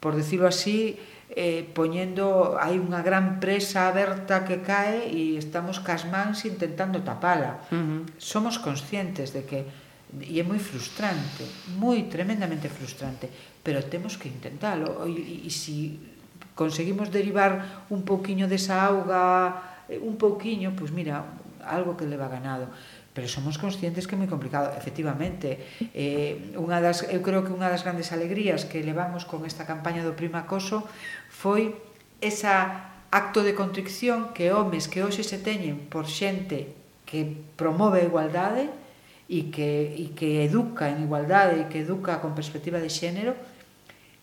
por 0.02 0.12
decirlo 0.12 0.50
así, 0.50 1.00
eh, 1.30 1.62
poñendo, 1.72 2.59
hai 2.59 2.76
unha 2.76 3.00
gran 3.06 3.38
presa 3.38 3.87
aberta 3.87 4.42
que 4.42 4.61
cae 4.61 5.09
e 5.09 5.38
estamos 5.38 5.78
cas 5.80 6.04
mans 6.04 6.42
intentando 6.44 7.00
tapala. 7.06 7.64
Uh 7.70 7.78
-huh. 7.78 8.00
Somos 8.18 8.59
conscientes 8.59 9.33
de 9.33 9.46
que 9.46 9.64
e 10.18 10.42
é 10.42 10.44
moi 10.44 10.59
frustrante, 10.59 11.46
moi 11.79 12.11
tremendamente 12.11 12.66
frustrante, 12.66 13.31
pero 13.62 13.87
temos 13.87 14.18
que 14.18 14.27
intentalo. 14.27 15.07
E, 15.07 15.46
e, 15.46 15.46
e 15.46 15.51
si 15.51 16.01
conseguimos 16.59 17.14
derivar 17.14 17.87
un 17.94 18.03
pouquiño 18.03 18.51
desa 18.51 18.83
auga, 18.90 19.87
eh, 19.87 20.03
un 20.03 20.18
pouquiño, 20.18 20.75
pois 20.75 20.90
mira, 20.90 21.23
algo 21.62 21.94
que 21.94 22.11
leva 22.11 22.27
ganado. 22.27 22.66
Pero 23.14 23.27
somos 23.27 23.59
conscientes 23.59 24.07
que 24.07 24.14
é 24.14 24.18
moi 24.18 24.31
complicado 24.31 24.75
efectivamente. 24.75 25.62
Eh, 25.94 26.55
unha 26.59 26.83
das, 26.83 27.07
eu 27.07 27.23
creo 27.23 27.46
que 27.46 27.55
unha 27.55 27.70
das 27.70 27.87
grandes 27.87 28.11
alegrías 28.11 28.66
que 28.66 28.83
levamos 28.83 29.23
con 29.27 29.46
esta 29.46 29.62
campaña 29.62 30.03
do 30.03 30.18
Prima 30.18 30.46
Coso 30.51 30.83
foi 31.31 31.75
esa 32.18 32.90
acto 33.11 33.42
de 33.42 33.55
contrición 33.55 34.31
que 34.35 34.55
homes 34.55 34.87
que 34.87 35.03
hoxe 35.03 35.27
se 35.27 35.42
teñen 35.42 35.90
por 35.90 36.07
xente 36.07 36.75
que 37.03 37.27
promove 37.59 38.03
a 38.03 38.07
igualdade 38.07 38.70
e 39.31 39.55
que, 39.55 39.95
e 39.95 40.11
que 40.11 40.43
educa 40.43 40.90
en 40.90 41.07
igualdade 41.07 41.62
e 41.62 41.69
que 41.71 41.87
educa 41.87 42.19
con 42.19 42.35
perspectiva 42.35 42.83
de 42.83 42.90
xénero, 42.90 43.38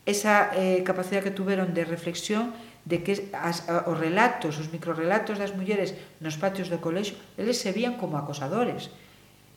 esa 0.03 0.51
eh, 0.51 0.83
capacidade 0.83 1.31
que 1.31 1.35
tuveron 1.35 1.71
de 1.71 1.87
reflexión 1.87 2.51
de 2.83 3.03
que 3.03 3.31
as, 3.31 3.63
os 3.67 3.95
relatos, 3.95 4.59
os 4.59 4.67
microrelatos 4.67 5.39
das 5.39 5.55
mulleres 5.55 5.95
nos 6.19 6.35
patios 6.35 6.67
do 6.67 6.83
colexo, 6.83 7.15
eles 7.39 7.55
se 7.55 7.71
vían 7.71 7.95
como 7.95 8.19
acosadores. 8.19 8.91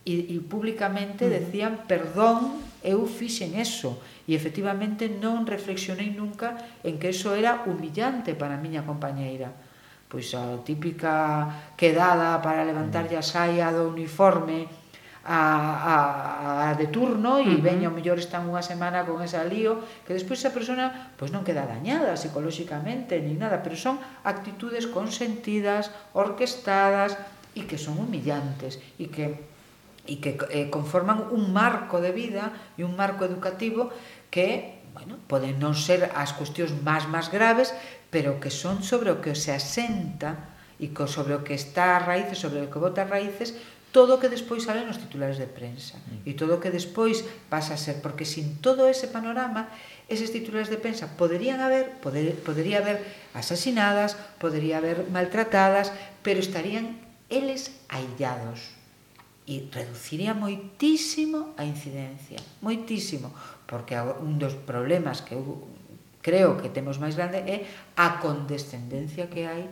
E, 0.07 0.33
e 0.33 0.37
públicamente 0.41 1.27
uh 1.27 1.29
-huh. 1.29 1.39
decían 1.39 1.75
perdón, 1.91 2.63
eu 2.87 3.03
fixen 3.11 3.59
eso 3.59 4.01
e 4.31 4.39
efectivamente 4.39 5.11
non 5.11 5.45
reflexionei 5.45 6.15
nunca 6.15 6.57
en 6.87 6.97
que 7.03 7.11
eso 7.11 7.35
era 7.35 7.67
humillante 7.67 8.39
para 8.39 8.55
a 8.55 8.63
miña 8.63 8.87
compañeira. 8.87 9.51
Pois 10.11 10.31
a 10.35 10.59
típica 10.67 11.75
quedada 11.79 12.39
para 12.43 12.67
levantarlle 12.67 13.15
mm. 13.15 13.23
a 13.23 13.27
saia 13.27 13.67
do 13.71 13.87
uniforme 13.87 14.80
a, 15.25 15.41
a, 15.85 16.71
a 16.71 16.75
de 16.75 16.89
turno 16.89 17.37
e 17.39 17.45
uh 17.45 17.61
-huh. 17.61 17.61
veña 17.61 17.93
o 17.93 17.95
mellor 17.95 18.17
están 18.17 18.49
unha 18.49 18.65
semana 18.65 19.05
con 19.05 19.21
esa 19.21 19.45
lío 19.45 19.85
que 20.09 20.17
despois 20.17 20.41
esa 20.41 20.57
persona 20.57 21.13
pois 21.21 21.29
non 21.29 21.45
queda 21.45 21.69
dañada 21.69 22.17
psicolóxicamente 22.17 23.21
ni 23.21 23.37
nada 23.37 23.61
pero 23.61 23.77
son 23.77 24.01
actitudes 24.25 24.89
consentidas 24.89 25.93
orquestadas 26.17 27.21
e 27.53 27.69
que 27.69 27.77
son 27.77 28.01
humillantes 28.01 28.81
e 28.97 29.13
que 29.13 29.45
e 30.09 30.17
que 30.25 30.41
eh, 30.49 30.73
conforman 30.73 31.29
un 31.29 31.53
marco 31.53 32.01
de 32.01 32.17
vida 32.17 32.57
e 32.81 32.83
un 32.83 32.97
marco 32.97 33.29
educativo 33.29 33.93
que 34.33 34.81
bueno, 34.97 35.21
poden 35.29 35.61
non 35.61 35.77
ser 35.77 36.09
as 36.17 36.33
cuestións 36.33 36.73
máis 36.81 37.05
máis 37.05 37.29
graves 37.29 37.77
pero 38.09 38.41
que 38.41 38.49
son 38.49 38.81
sobre 38.81 39.13
o 39.13 39.21
que 39.21 39.37
se 39.37 39.53
asenta 39.53 40.51
e 40.81 40.89
sobre 41.05 41.37
o 41.37 41.45
que 41.45 41.53
está 41.53 42.01
a 42.01 42.01
raíces, 42.01 42.41
sobre 42.41 42.65
o 42.65 42.73
que 42.73 42.81
bota 42.81 43.05
raíces, 43.05 43.53
todo 43.91 44.17
o 44.17 44.21
que 44.23 44.31
despois 44.31 44.63
sale 44.63 44.87
nos 44.87 45.03
titulares 45.03 45.39
de 45.39 45.51
prensa. 45.51 45.99
Mm. 45.99 46.31
E 46.31 46.33
todo 46.39 46.59
o 46.59 46.63
que 46.63 46.71
despois 46.71 47.27
pasa 47.51 47.75
a 47.75 47.81
ser 47.81 47.99
porque 47.99 48.23
sin 48.23 48.63
todo 48.63 48.87
ese 48.87 49.11
panorama 49.11 49.67
eses 50.07 50.31
titulares 50.31 50.71
de 50.71 50.79
prensa 50.79 51.19
poderían 51.19 51.59
haber 51.59 51.99
poder, 51.99 52.39
podería 52.43 52.79
haber 52.83 53.03
asasinadas 53.35 54.15
podería 54.39 54.79
haber 54.79 55.11
maltratadas 55.11 55.91
pero 56.23 56.39
estarían 56.39 56.99
eles 57.31 57.75
aillados. 57.91 58.79
E 59.51 59.67
reduciría 59.75 60.31
moitísimo 60.31 61.59
a 61.59 61.67
incidencia 61.67 62.39
moitísimo 62.63 63.35
porque 63.67 63.99
un 63.99 64.39
dos 64.39 64.55
problemas 64.55 65.27
que 65.27 65.35
eu 65.35 65.67
creo 66.23 66.61
que 66.61 66.71
temos 66.71 67.03
máis 67.03 67.19
grande 67.19 67.43
é 67.43 67.67
a 67.99 68.23
condescendencia 68.23 69.27
que 69.27 69.49
hai 69.51 69.67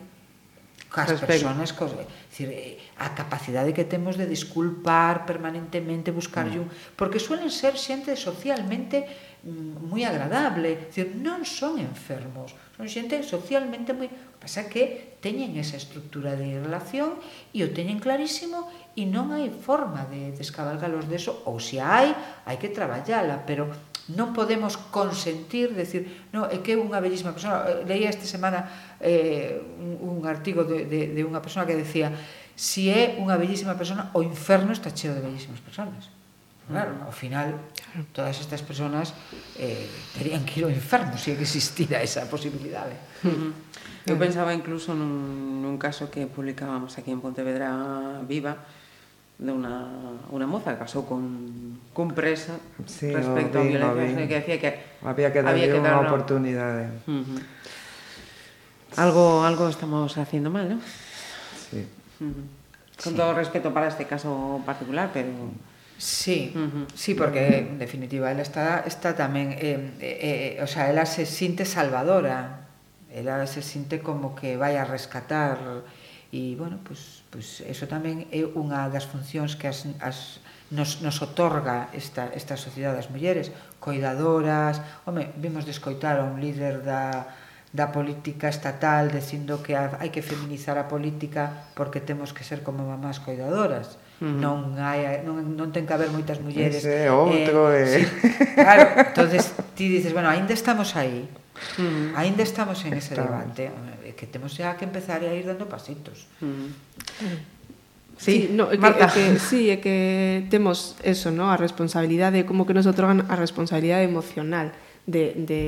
cas 0.88 1.12
persoas, 1.20 1.72
cos, 1.76 1.92
eh, 1.92 2.08
decir, 2.32 2.48
eh, 2.48 2.80
a 2.96 3.12
capacidade 3.12 3.76
que 3.76 3.84
temos 3.84 4.16
de 4.16 4.24
disculpar 4.24 5.28
permanentemente, 5.28 6.10
buscarlle 6.10 6.64
un, 6.64 6.68
mm. 6.72 6.96
porque 6.96 7.20
suelen 7.20 7.52
ser 7.52 7.76
xente 7.76 8.16
socialmente 8.16 9.04
mm, 9.44 9.84
moi 9.84 10.02
agradable, 10.08 10.88
decir, 10.88 11.12
non 11.20 11.44
son 11.44 11.76
enfermos, 11.76 12.56
son 12.74 12.88
xente 12.88 13.20
socialmente 13.20 13.92
moi, 13.92 14.08
pasa 14.40 14.64
que 14.66 15.18
teñen 15.20 15.60
esa 15.60 15.76
estructura 15.76 16.32
de 16.38 16.56
relación 16.62 17.20
e 17.52 17.60
o 17.66 17.68
teñen 17.68 18.00
clarísimo 18.00 18.72
e 18.96 19.04
non 19.04 19.34
hai 19.34 19.52
forma 19.52 20.08
de 20.08 20.32
descabalgalos 20.32 21.04
deso, 21.04 21.44
ou 21.44 21.60
se 21.60 21.84
hai, 21.84 22.16
hai 22.48 22.56
que 22.56 22.72
traballala, 22.72 23.44
pero 23.44 23.68
non 24.08 24.32
podemos 24.32 24.80
consentir, 24.88 25.76
decir, 25.76 26.28
no, 26.32 26.48
é 26.48 26.64
que 26.64 26.80
unha 26.80 26.96
bellísima 26.96 27.36
persona, 27.36 27.68
eh, 27.68 27.84
leía 27.84 28.08
esta 28.08 28.24
semana 28.24 28.64
eh, 29.04 29.60
un, 29.60 30.00
un 30.00 30.24
artigo 30.24 30.64
de, 30.64 30.88
de, 30.88 31.12
de 31.12 31.22
unha 31.24 31.44
persona 31.44 31.68
que 31.68 31.76
decía 31.76 32.08
si 32.58 32.88
é 32.88 33.20
unha 33.20 33.36
bellísima 33.36 33.76
persona, 33.76 34.10
o 34.16 34.24
inferno 34.24 34.72
está 34.72 34.90
cheo 34.90 35.12
de 35.12 35.22
bellísimas 35.22 35.60
personas. 35.60 36.10
Mm. 36.66 36.72
Claro, 36.72 36.92
ao 37.04 37.14
final 37.14 37.54
todas 38.16 38.40
estas 38.40 38.64
personas 38.64 39.12
eh, 39.60 39.86
terían 40.16 40.42
que 40.48 40.60
ir 40.60 40.64
ao 40.64 40.72
inferno 40.72 41.20
se 41.20 41.36
si 41.36 41.38
existira 41.38 42.00
esa 42.00 42.24
posibilidade. 42.26 42.96
Uh 43.22 43.28
-huh. 43.28 43.52
Eu 44.08 44.16
mm. 44.16 44.24
pensaba 44.24 44.56
incluso 44.56 44.96
nun, 44.96 45.60
nun 45.60 45.76
caso 45.76 46.08
que 46.08 46.24
publicábamos 46.24 46.96
aquí 46.96 47.12
en 47.12 47.20
Pontevedra 47.20 47.70
Viva, 48.24 48.56
de 49.38 49.52
una, 49.52 49.86
una 50.30 50.46
moza 50.46 50.74
que 50.74 50.82
casou 50.82 51.06
con, 51.06 51.78
con 51.94 52.10
presa 52.10 52.58
sí, 52.90 53.14
respecto 53.14 53.62
vi, 53.62 53.78
a 53.78 53.94
violencia 53.94 54.26
vi. 54.26 54.28
que 54.28 54.34
decía 54.42 54.58
que 54.58 54.70
había 55.06 55.30
que 55.30 55.46
darlle 55.46 55.70
unha 55.70 55.94
dar 55.94 56.02
una... 56.02 56.10
oportunidade. 56.10 56.90
Uh 57.06 57.22
-huh. 57.22 57.40
Algo 58.98 59.46
algo 59.46 59.70
estamos 59.70 60.18
haciendo 60.18 60.50
mal, 60.50 60.66
¿no? 60.74 60.78
Sí. 61.70 61.86
Uh 62.18 62.34
-huh. 62.34 62.44
Con 62.98 63.12
sí. 63.14 63.18
todo 63.18 63.30
respeto 63.30 63.70
para 63.70 63.86
este 63.86 64.10
caso 64.10 64.58
particular, 64.66 65.14
pero 65.14 65.30
Sí, 65.98 66.54
uh 66.54 66.58
-huh. 66.58 66.86
sí, 66.94 67.14
porque 67.14 67.58
en 67.58 67.78
definitiva 67.78 68.30
ela 68.30 68.42
está 68.42 68.86
está 68.86 69.18
tamén 69.18 69.50
eh, 69.58 69.98
eh, 69.98 70.58
eh, 70.58 70.62
o 70.62 70.66
sea, 70.70 70.90
ela 70.90 71.06
se 71.06 71.26
sinte 71.26 71.66
salvadora. 71.66 72.66
Ela 73.10 73.42
se 73.50 73.62
sinte 73.66 73.98
como 73.98 74.36
que 74.38 74.54
vai 74.54 74.78
a 74.78 74.84
rescatar 74.86 75.58
e 76.28 76.56
bueno, 76.60 76.76
pois, 76.84 77.24
pois 77.32 77.64
eso 77.64 77.88
tamén 77.88 78.28
é 78.28 78.44
unha 78.44 78.92
das 78.92 79.08
funcións 79.08 79.56
que 79.56 79.64
as, 79.64 79.88
as 80.04 80.44
nos, 80.70 81.00
nos 81.00 81.24
otorga 81.24 81.88
esta, 81.96 82.28
esta 82.36 82.60
sociedade 82.60 83.00
das 83.00 83.08
mulleres 83.08 83.48
coidadoras, 83.80 84.84
home, 85.08 85.32
vimos 85.40 85.64
de 85.64 85.72
escoitar 85.72 86.20
a 86.20 86.28
un 86.28 86.36
líder 86.44 86.84
da, 86.84 87.32
da 87.72 87.88
política 87.88 88.52
estatal 88.52 89.08
dicindo 89.08 89.64
que 89.64 89.72
hai 89.72 90.12
que 90.12 90.20
feminizar 90.20 90.76
a 90.76 90.84
política 90.84 91.72
porque 91.72 92.04
temos 92.04 92.36
que 92.36 92.44
ser 92.44 92.60
como 92.60 92.84
mamás 92.84 93.20
coidadoras. 93.20 93.96
Mm. 94.18 94.42
non 94.42 94.74
hai 94.82 95.22
non, 95.22 95.54
non 95.54 95.70
ten 95.70 95.86
que 95.86 95.94
haber 95.94 96.10
moitas 96.10 96.42
mulleres. 96.42 96.82
Ese 96.82 97.06
é 97.06 97.10
outro, 97.12 97.70
eh, 97.70 97.86
eh. 97.86 97.86
Sí, 97.86 98.02
claro, 98.58 98.82
entonces 98.98 99.54
ti 99.78 99.86
dices, 99.86 100.10
bueno, 100.10 100.26
aínda 100.26 100.50
estamos 100.58 100.98
aí. 100.98 101.30
Mm. 101.78 102.16
Ainda 102.16 102.42
estamos 102.42 102.84
en 102.84 102.94
ese 102.94 103.14
debate, 103.14 103.70
eh, 104.04 104.14
que 104.14 104.26
temos 104.26 104.54
xa 104.54 104.76
que 104.76 104.84
empezar 104.84 105.22
a 105.22 105.34
ir 105.34 105.46
dando 105.46 105.68
pasitos. 105.68 106.26
Mm. 106.40 106.72
Sí, 108.18 108.48
sí, 108.48 108.50
no, 108.50 108.66
é 108.72 108.76
que, 108.76 108.86
é 108.86 109.08
que, 109.14 109.24
sí, 109.38 109.70
é 109.70 109.78
que 109.78 110.46
temos 110.50 110.98
eso, 111.06 111.30
¿no? 111.30 111.54
a 111.54 111.56
responsabilidade, 111.56 112.42
como 112.42 112.66
que 112.66 112.74
nos 112.74 112.86
otorgan 112.90 113.22
a 113.30 113.38
responsabilidade 113.38 114.02
emocional 114.02 114.74
de, 115.06 115.38
de 115.38 115.62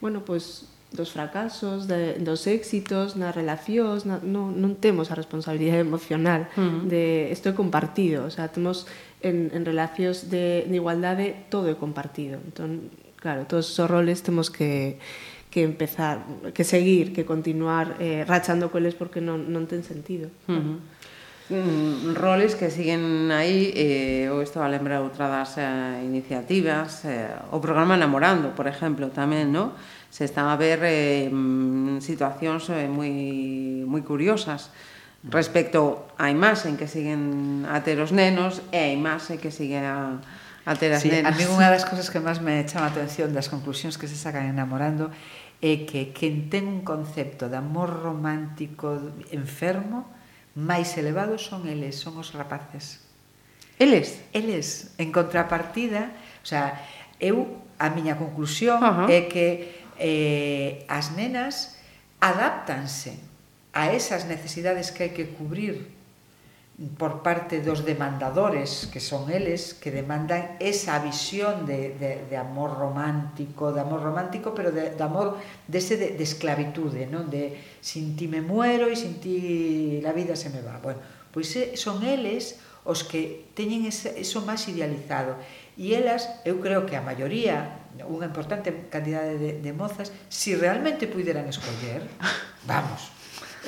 bueno, 0.00 0.24
pois 0.24 0.64
pues, 0.64 0.78
dos 0.90 1.12
fracasos, 1.12 1.86
de, 1.86 2.14
dos 2.14 2.46
éxitos, 2.46 3.16
nas 3.20 3.36
relacións, 3.36 4.08
na, 4.08 4.16
no, 4.24 4.48
non 4.48 4.80
temos 4.80 5.12
a 5.12 5.14
responsabilidade 5.14 5.84
emocional 5.84 6.48
uh 6.56 6.64
-huh. 6.64 6.88
de 6.88 7.28
isto 7.28 7.52
é 7.52 7.54
compartido, 7.54 8.24
o 8.24 8.32
sea, 8.32 8.48
temos 8.48 8.88
en, 9.20 9.52
en 9.52 9.68
relacións 9.68 10.32
de, 10.32 10.64
de 10.64 10.76
igualdade 10.80 11.44
todo 11.52 11.68
é 11.68 11.76
compartido. 11.76 12.40
Entón, 12.40 12.88
Claro, 13.18 13.46
todos 13.50 13.66
os 13.78 13.86
roles 13.90 14.22
temos 14.22 14.50
que 14.50 14.98
que 15.50 15.62
empezar, 15.62 16.20
que 16.52 16.62
seguir, 16.62 17.12
que 17.12 17.24
continuar 17.24 17.96
eh, 18.00 18.24
rachando 18.28 18.70
coles 18.70 18.94
porque 18.94 19.24
non, 19.24 19.48
non 19.48 19.64
ten 19.64 19.80
sentido. 19.80 20.28
Uh 20.44 20.60
-huh. 20.60 20.76
mm, 21.56 22.20
roles 22.20 22.52
que 22.52 22.68
siguen 22.68 23.32
aí, 23.32 23.72
eh, 23.72 24.28
ou 24.28 24.44
estaba 24.44 24.68
a 24.68 24.72
lembrar 24.72 25.00
das 25.00 25.56
eh, 25.56 26.04
iniciativas, 26.04 27.08
eh, 27.08 27.32
o 27.48 27.58
programa 27.64 27.96
Enamorando, 27.96 28.52
por 28.52 28.68
exemplo, 28.68 29.08
tamén, 29.08 29.48
¿no? 29.48 29.72
se 30.10 30.24
están 30.24 30.48
a 30.48 30.56
ver 30.56 30.80
eh, 30.84 31.28
mm, 31.32 32.00
situacións 32.00 32.68
eh, 32.72 32.88
moi, 32.88 33.84
moi 33.84 34.00
curiosas 34.00 34.72
respecto 35.28 36.08
á 36.16 36.32
imaxe 36.32 36.72
que 36.80 36.88
siguen 36.88 37.64
a 37.68 37.84
ter 37.84 38.00
os 38.00 38.12
nenos 38.14 38.64
e 38.72 38.80
a 38.80 38.88
imaxe 38.88 39.36
que 39.36 39.52
sigue 39.52 39.80
a, 39.80 40.16
a 40.68 40.76
ter 40.76 40.92
as 40.92 41.00
sí, 41.00 41.08
nenas. 41.08 41.32
A 41.32 41.32
mí 41.32 41.48
unha 41.48 41.72
das 41.72 41.88
cousas 41.88 42.12
que 42.12 42.20
máis 42.20 42.44
me 42.44 42.60
chama 42.68 42.86
a 42.86 42.92
atención 42.92 43.32
das 43.32 43.48
conclusións 43.48 43.96
que 43.96 44.04
se 44.04 44.20
sacan 44.20 44.44
enamorando 44.44 45.08
é 45.64 45.88
que 45.88 46.12
quen 46.12 46.52
ten 46.52 46.68
un 46.68 46.84
concepto 46.84 47.48
de 47.48 47.56
amor 47.56 47.88
romántico 47.88 49.00
enfermo 49.32 50.04
máis 50.52 50.92
elevado 51.00 51.40
son 51.40 51.64
eles, 51.64 51.96
son 51.96 52.20
os 52.20 52.36
rapaces. 52.36 53.00
Eles? 53.80 54.20
Eles. 54.36 54.92
En 55.00 55.08
contrapartida, 55.08 56.12
o 56.44 56.46
sea, 56.46 56.76
eu, 57.16 57.64
a 57.80 57.88
miña 57.88 58.20
conclusión 58.20 58.84
uh 58.84 59.08
-huh. 59.08 59.08
é 59.08 59.24
que 59.24 59.72
eh, 59.96 60.84
as 60.84 61.16
nenas 61.16 61.80
adaptanse 62.20 63.16
a 63.72 63.88
esas 63.94 64.28
necesidades 64.28 64.92
que 64.92 65.08
hai 65.08 65.12
que 65.16 65.32
cubrir 65.32 65.97
por 66.96 67.26
parte 67.26 67.58
dos 67.58 67.82
demandadores, 67.82 68.86
que 68.92 69.02
son 69.02 69.34
eles, 69.34 69.74
que 69.74 69.90
demandan 69.90 70.54
esa 70.62 71.02
visión 71.02 71.66
de, 71.66 71.98
de, 71.98 72.22
de 72.30 72.36
amor 72.38 72.78
romántico, 72.78 73.72
de 73.72 73.80
amor 73.82 74.02
romántico, 74.02 74.54
pero 74.54 74.70
de, 74.70 74.94
de 74.94 75.02
amor 75.02 75.42
dese 75.66 75.98
de, 75.98 76.14
de 76.14 76.22
esclavitude, 76.22 77.10
non? 77.10 77.26
de 77.26 77.58
sin 77.82 78.14
ti 78.14 78.30
me 78.30 78.38
muero 78.38 78.86
e 78.86 78.94
sin 78.94 79.18
ti 79.18 79.98
la 79.98 80.14
vida 80.14 80.38
se 80.38 80.54
me 80.54 80.62
va. 80.62 80.78
Bueno, 80.78 81.02
pois 81.34 81.50
son 81.74 82.06
eles 82.06 82.62
os 82.86 83.02
que 83.02 83.50
teñen 83.58 83.82
ese, 83.82 84.14
eso 84.14 84.46
máis 84.46 84.62
idealizado. 84.70 85.34
E 85.74 85.98
elas, 85.98 86.30
eu 86.46 86.62
creo 86.62 86.86
que 86.86 86.94
a 86.94 87.02
maioría, 87.02 87.90
unha 88.06 88.30
importante 88.30 88.70
cantidade 88.86 89.34
de, 89.34 89.50
de 89.58 89.72
mozas, 89.74 90.14
si 90.30 90.54
realmente 90.54 91.10
puideran 91.10 91.50
escoller, 91.50 92.06
vamos, 92.70 93.17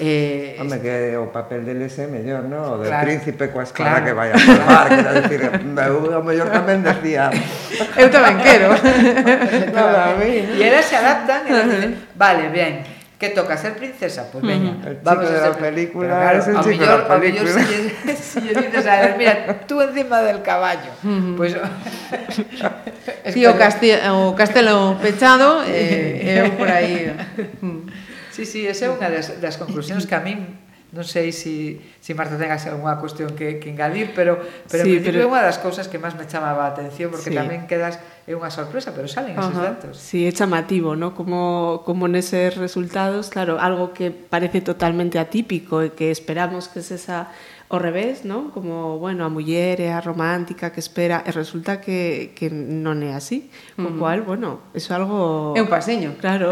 Eh, 0.00 0.56
Home, 0.58 0.80
que 0.80 1.12
o 1.20 1.28
papel 1.28 1.60
deles 1.60 1.92
é 2.00 2.08
mellor, 2.08 2.48
non? 2.48 2.64
O 2.64 2.74
do 2.80 2.88
claro, 2.88 3.04
príncipe 3.04 3.52
coa 3.52 3.68
espada 3.68 4.00
claro. 4.00 4.04
que 4.08 4.12
vai 4.16 4.28
a 4.32 4.36
formar, 4.40 4.88
quero 4.88 5.12
dicir, 5.20 5.40
eu 5.44 5.96
o 6.20 6.24
mellor 6.24 6.48
tamén 6.48 6.80
decía... 6.80 7.28
eu 8.00 8.08
tamén 8.08 8.40
quero. 8.40 8.72
Nada, 9.76 10.00
a 10.10 10.12
mí. 10.16 10.56
E 10.56 10.62
elas 10.64 10.88
se 10.88 10.96
adaptan 10.96 11.44
e 11.44 11.52
dicen, 11.52 11.90
vale, 12.16 12.48
ben, 12.48 12.80
que 13.20 13.28
toca 13.36 13.60
ser 13.60 13.76
princesa, 13.76 14.24
pois 14.32 14.40
pues 14.40 14.56
veña, 14.56 14.72
mm. 14.72 15.04
vamos 15.04 15.28
a 15.28 15.52
ser 15.52 15.54
película, 15.60 16.08
claro, 16.08 16.40
a 16.40 16.62
mellor, 16.64 17.00
a 17.04 17.16
mellor 17.20 17.46
si 18.16 18.40
lle 18.40 18.54
dices, 18.56 18.86
a 18.88 18.96
ver, 19.04 19.20
mira, 19.20 19.60
tú 19.68 19.84
encima 19.84 20.24
del 20.24 20.40
caballo. 20.40 20.96
uh 21.04 21.12
-huh. 21.12 21.36
Pois 21.36 21.52
pues, 21.52 22.40
Tío, 23.34 23.52
castelo, 23.58 24.32
o 24.32 24.34
castelo 24.34 24.96
pechado, 25.02 25.62
eh, 25.68 26.40
eu 26.40 26.46
eh, 26.46 26.50
por 26.56 26.68
aí. 26.72 27.12
Sí, 28.40 28.46
sí, 28.48 28.60
esa 28.64 28.88
é 28.88 28.90
unha 28.90 29.12
das, 29.12 29.36
das 29.36 29.60
conclusións 29.60 30.08
que 30.08 30.16
a 30.16 30.24
min 30.24 30.56
non 30.90 31.04
sei 31.06 31.28
se 31.28 31.44
si, 31.44 31.56
si 32.02 32.16
Marta 32.16 32.40
tengas 32.40 32.66
algunha 32.66 32.96
cuestión 32.96 33.36
que, 33.36 33.60
que 33.60 33.68
engadir, 33.68 34.10
pero 34.16 34.40
pero 34.66 34.82
sí, 34.82 34.98
pero... 35.04 35.20
é 35.20 35.26
unha 35.28 35.44
das 35.44 35.60
cousas 35.60 35.92
que 35.92 36.00
máis 36.00 36.16
me 36.16 36.24
chamaba 36.24 36.64
a 36.66 36.72
atención 36.72 37.12
porque 37.12 37.30
sí. 37.30 37.36
tamén 37.36 37.68
quedas 37.68 38.00
é 38.24 38.32
unha 38.32 38.48
sorpresa, 38.48 38.96
pero 38.96 39.06
salen 39.06 39.36
Ajá. 39.36 39.44
esos 39.44 39.60
datos. 39.60 39.92
Sí, 40.00 40.24
é 40.24 40.32
chamativo, 40.32 40.96
¿no? 40.96 41.12
Como 41.12 41.84
como 41.84 42.08
neses 42.08 42.56
resultados, 42.56 43.28
claro, 43.28 43.60
algo 43.60 43.92
que 43.92 44.08
parece 44.08 44.64
totalmente 44.64 45.20
atípico 45.20 45.84
e 45.84 45.92
que 45.92 46.08
esperamos 46.08 46.72
que 46.72 46.80
es 46.80 46.90
esa 46.90 47.28
ao 47.70 47.78
revés, 47.78 48.26
non? 48.26 48.50
Como, 48.50 48.98
bueno, 48.98 49.22
a 49.22 49.30
muller 49.30 49.78
é 49.78 49.94
a 49.94 50.02
romántica 50.02 50.74
que 50.74 50.82
espera 50.82 51.22
e 51.22 51.30
resulta 51.30 51.78
que, 51.78 52.34
que 52.34 52.50
non 52.50 52.98
é 53.06 53.14
así. 53.14 53.46
Co 53.78 53.86
uh 53.86 53.94
-huh. 53.94 53.98
cual, 54.02 54.18
bueno, 54.26 54.74
eso 54.74 54.90
é 54.90 54.98
algo... 54.98 55.54
É 55.54 55.62
un 55.62 55.70
paseño. 55.70 56.18
Claro. 56.18 56.50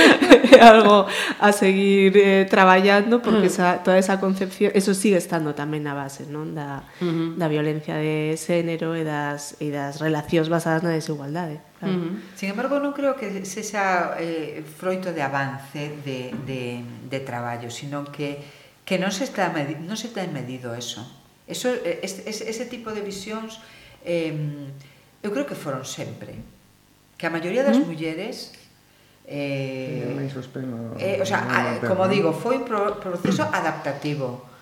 é 0.56 0.60
algo 0.64 1.04
a 1.36 1.52
seguir 1.52 2.16
eh, 2.16 2.48
traballando 2.48 3.20
porque 3.20 3.44
uh 3.44 3.52
-huh. 3.52 3.76
esa, 3.76 3.84
toda 3.84 4.00
esa 4.00 4.16
concepción... 4.16 4.72
Eso 4.72 4.96
sigue 4.96 5.20
estando 5.20 5.52
tamén 5.52 5.84
na 5.84 5.92
base, 5.92 6.24
non? 6.32 6.56
Da, 6.56 6.88
uh 6.96 7.04
-huh. 7.04 7.36
da 7.36 7.44
violencia 7.52 8.00
de 8.00 8.32
xénero 8.40 8.96
e 8.96 9.04
das, 9.04 9.60
e 9.60 9.68
das 9.68 10.00
relacións 10.00 10.48
basadas 10.48 10.80
na 10.80 10.96
desigualdade. 10.96 11.60
¿eh? 11.60 11.76
Claro. 11.76 11.92
Uh 11.92 12.00
-huh. 12.08 12.40
Sin 12.40 12.48
embargo, 12.56 12.80
non 12.80 12.96
creo 12.96 13.20
que 13.20 13.44
sexa 13.44 14.16
eh, 14.16 14.64
froito 14.64 15.12
de 15.12 15.20
avance 15.20 15.92
de, 16.00 16.32
de, 16.48 16.80
de 17.04 17.20
traballo, 17.20 17.68
sino 17.68 18.08
que 18.08 18.63
que 18.84 19.00
non 19.00 19.10
se 19.10 19.24
está 19.24 19.48
medido, 19.48 19.80
non 19.80 19.96
se 19.96 20.12
ten 20.12 20.30
medido 20.30 20.76
eso. 20.76 21.00
Eso 21.48 21.72
eh, 21.72 22.04
es, 22.04 22.24
es, 22.24 22.44
ese 22.44 22.64
tipo 22.68 22.92
de 22.92 23.00
visións 23.00 23.60
eh, 24.04 24.32
eu 25.24 25.32
creo 25.32 25.48
que 25.48 25.56
foron 25.56 25.88
sempre. 25.88 26.36
Que 27.16 27.26
a 27.26 27.32
maioría 27.32 27.64
das 27.64 27.80
mm. 27.80 27.88
mulleres 27.88 28.52
eh, 29.24 30.28
eh, 31.00 31.18
o 31.20 31.24
sea, 31.24 31.40
a, 31.48 31.80
como 31.80 32.04
digo, 32.12 32.36
foi 32.36 32.60
un 32.60 32.68
pro, 32.68 33.00
proceso 33.00 33.48
adaptativo 33.48 34.52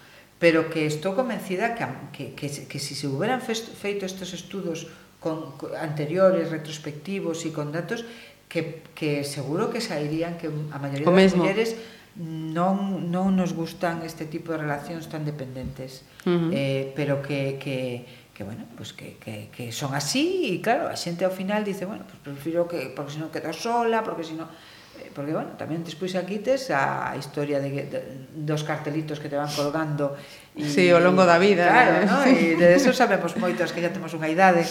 pero 0.42 0.66
que 0.70 0.90
estou 0.90 1.14
convencida 1.14 1.78
que, 1.78 1.86
que, 2.10 2.24
que, 2.34 2.66
que 2.66 2.78
si 2.82 2.98
se 2.98 3.06
hubieran 3.06 3.38
feito 3.38 4.02
estes 4.02 4.34
estudos 4.34 4.90
con, 5.22 5.54
con 5.54 5.70
anteriores, 5.78 6.50
retrospectivos 6.50 7.46
e 7.46 7.54
con 7.54 7.70
datos 7.70 8.02
que, 8.50 8.82
que 8.90 9.22
seguro 9.22 9.70
que 9.70 9.78
sairían 9.78 10.34
que 10.42 10.50
a 10.50 10.78
maioría 10.82 11.06
das 11.06 11.14
mesmo. 11.14 11.46
mulleres 11.46 11.78
non, 12.16 13.08
non 13.08 13.32
nos 13.32 13.56
gustan 13.56 14.04
este 14.04 14.28
tipo 14.28 14.52
de 14.52 14.60
relacións 14.60 15.08
tan 15.08 15.24
dependentes 15.24 16.04
uh 16.28 16.28
-huh. 16.28 16.50
eh, 16.52 16.92
pero 16.92 17.24
que, 17.24 17.56
que, 17.56 18.04
que 18.36 18.44
bueno, 18.44 18.68
pues 18.76 18.92
que, 18.92 19.16
que, 19.16 19.48
que 19.48 19.72
son 19.72 19.96
así 19.96 20.52
e 20.52 20.60
claro, 20.60 20.92
a 20.92 20.96
xente 20.96 21.24
ao 21.24 21.32
final 21.32 21.64
dice 21.64 21.88
bueno, 21.88 22.04
pues 22.04 22.20
prefiro 22.20 22.68
que 22.68 22.92
porque 22.92 23.16
senón 23.16 23.32
quedo 23.32 23.52
sola 23.56 24.04
porque 24.04 24.28
senón 24.28 24.52
Eh, 25.02 25.10
porque, 25.14 25.32
bueno, 25.32 25.58
tamén 25.58 25.82
despois 25.82 26.14
aquí 26.14 26.38
tes 26.38 26.70
a 26.70 27.18
historia 27.18 27.58
de, 27.58 27.90
de 27.90 27.98
dos 28.30 28.62
cartelitos 28.62 29.18
que 29.18 29.26
te 29.26 29.34
van 29.34 29.50
colgando 29.50 30.14
e, 30.54 30.62
sí, 30.62 30.94
ao 30.94 31.02
longo 31.02 31.26
da 31.26 31.42
vida 31.42 31.66
claro, 31.66 31.92
eh? 31.98 32.06
no? 32.06 32.18
e 32.22 32.54
de 32.54 32.78
eso 32.78 32.94
sabemos 32.94 33.34
moitos 33.34 33.74
que 33.74 33.82
ya 33.82 33.90
temos 33.90 34.14
unha 34.14 34.30
idade 34.30 34.62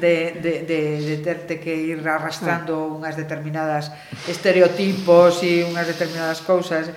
de, 0.00 0.40
de, 0.40 0.52
de, 0.64 0.80
de 1.04 1.16
terte 1.20 1.60
que 1.60 1.74
ir 1.74 2.00
arrastrando 2.08 2.88
unhas 2.88 3.18
determinadas 3.18 3.92
estereotipos 4.24 5.44
e 5.44 5.68
unhas 5.68 5.84
determinadas 5.84 6.40
cousas 6.40 6.88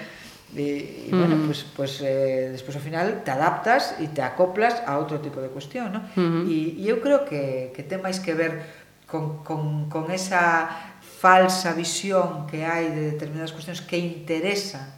e, 0.56 1.10
e 1.10 1.12
bueno, 1.12 1.36
mm. 1.36 1.46
pues, 1.52 1.60
pues, 1.76 1.92
eh, 2.00 2.56
despois 2.56 2.80
ao 2.80 2.84
final 2.86 3.20
te 3.28 3.36
adaptas 3.36 4.00
e 4.00 4.08
te 4.08 4.24
acoplas 4.24 4.80
a 4.88 4.96
outro 4.96 5.20
tipo 5.20 5.44
de 5.44 5.52
cuestión, 5.52 5.92
¿no? 5.92 6.00
Mm 6.16 6.24
-hmm. 6.24 6.44
e, 6.48 6.58
e 6.80 6.84
eu 6.88 7.04
creo 7.04 7.28
que, 7.28 7.76
que 7.76 7.84
ten 7.84 8.00
máis 8.00 8.24
que 8.24 8.32
ver 8.32 8.64
con, 9.08 9.44
con, 9.44 9.90
con 9.90 10.12
esa 10.12 10.87
falsa 11.18 11.74
visión 11.74 12.46
que 12.46 12.62
hai 12.62 12.94
de 12.94 13.18
determinadas 13.18 13.50
cuestións 13.50 13.82
que 13.82 13.98
interesa 13.98 14.94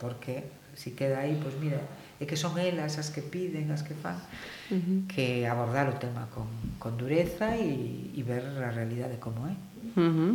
porque 0.00 0.42
si 0.74 0.96
queda 0.96 1.20
aí, 1.20 1.38
pois 1.38 1.54
mira, 1.60 1.78
é 2.18 2.26
que 2.26 2.36
son 2.36 2.58
elas 2.58 2.98
as 2.98 3.14
que 3.14 3.22
piden, 3.22 3.70
as 3.70 3.86
que 3.86 3.94
fan 3.94 4.16
uh 4.16 4.74
-huh. 4.74 5.06
que 5.06 5.46
abordar 5.46 5.88
o 5.88 5.96
tema 5.96 6.26
con, 6.34 6.50
con 6.82 6.98
dureza 6.98 7.54
e, 7.56 8.10
e 8.12 8.20
ver 8.26 8.42
a 8.60 8.74
realidade 8.74 9.22
como 9.22 9.46
é 9.46 9.54
uh 9.96 10.10
-huh. 10.10 10.34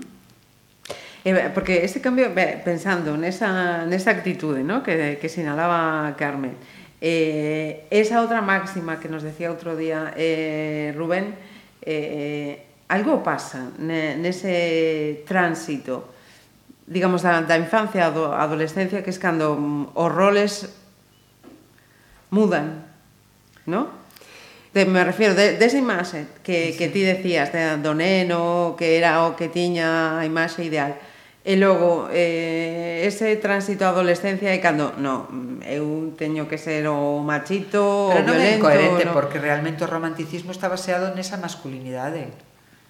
Eh, 1.25 1.49
porque 1.55 1.81
este 1.81 2.01
cambio, 2.05 2.29
pensando 2.62 3.17
nesa, 3.17 3.81
nesa 3.89 4.13
actitude 4.13 4.62
¿no? 4.62 4.86
que, 4.86 5.17
que 5.17 5.25
sinalaba 5.25 6.13
Carmen, 6.21 6.53
eh, 7.01 7.89
esa 7.89 8.21
outra 8.21 8.45
máxima 8.45 9.01
que 9.01 9.10
nos 9.10 9.25
decía 9.25 9.49
outro 9.49 9.73
día 9.73 10.13
eh, 10.13 10.93
Rubén, 10.93 11.34
eh, 11.81 12.64
algo 12.88 13.24
pasa 13.24 13.74
nese 13.80 15.24
tránsito 15.26 16.13
digamos 16.86 17.26
da, 17.26 17.41
da 17.41 17.58
infancia 17.58 18.08
a 18.08 18.43
adolescencia 18.45 19.02
que 19.02 19.10
es 19.10 19.17
cando 19.17 19.58
os 19.93 20.12
roles 20.12 20.69
mudan 22.30 22.86
¿no? 23.65 24.06
Te, 24.74 24.86
me 24.86 25.04
refiero 25.04 25.34
de, 25.36 25.58
desa 25.58 25.78
de 25.78 25.82
imaxe 25.82 26.28
que, 26.43 26.71
sí, 26.71 26.78
que 26.78 26.89
ti 26.89 27.02
decías 27.02 27.52
de, 27.54 27.78
do 27.80 27.95
neno 27.95 28.76
que 28.78 29.00
era 29.00 29.24
o 29.24 29.39
que 29.39 29.48
tiña 29.48 30.19
a 30.19 30.28
imaxe 30.28 30.67
ideal. 30.67 31.00
E 31.45 31.56
logo 31.56 32.10
eh, 32.10 33.06
ese 33.06 33.38
tránsito 33.38 33.86
a 33.86 33.93
adolescencia 33.93 34.50
é 34.50 34.60
cando 34.60 34.98
no, 34.98 35.30
eu 35.62 36.12
teño 36.17 36.50
que 36.50 36.58
ser 36.58 36.89
o 36.89 37.21
machito 37.21 38.12
Pero 38.12 38.19
o 38.19 38.28
non 38.28 38.36
violento, 38.36 38.58
é 38.58 38.63
coherente 38.65 39.04
no... 39.06 39.13
porque 39.13 39.38
realmente 39.39 39.86
o 39.86 39.88
romanticismo 39.88 40.52
está 40.52 40.67
baseado 40.67 41.13
nesa 41.13 41.38
masculinidade. 41.38 42.34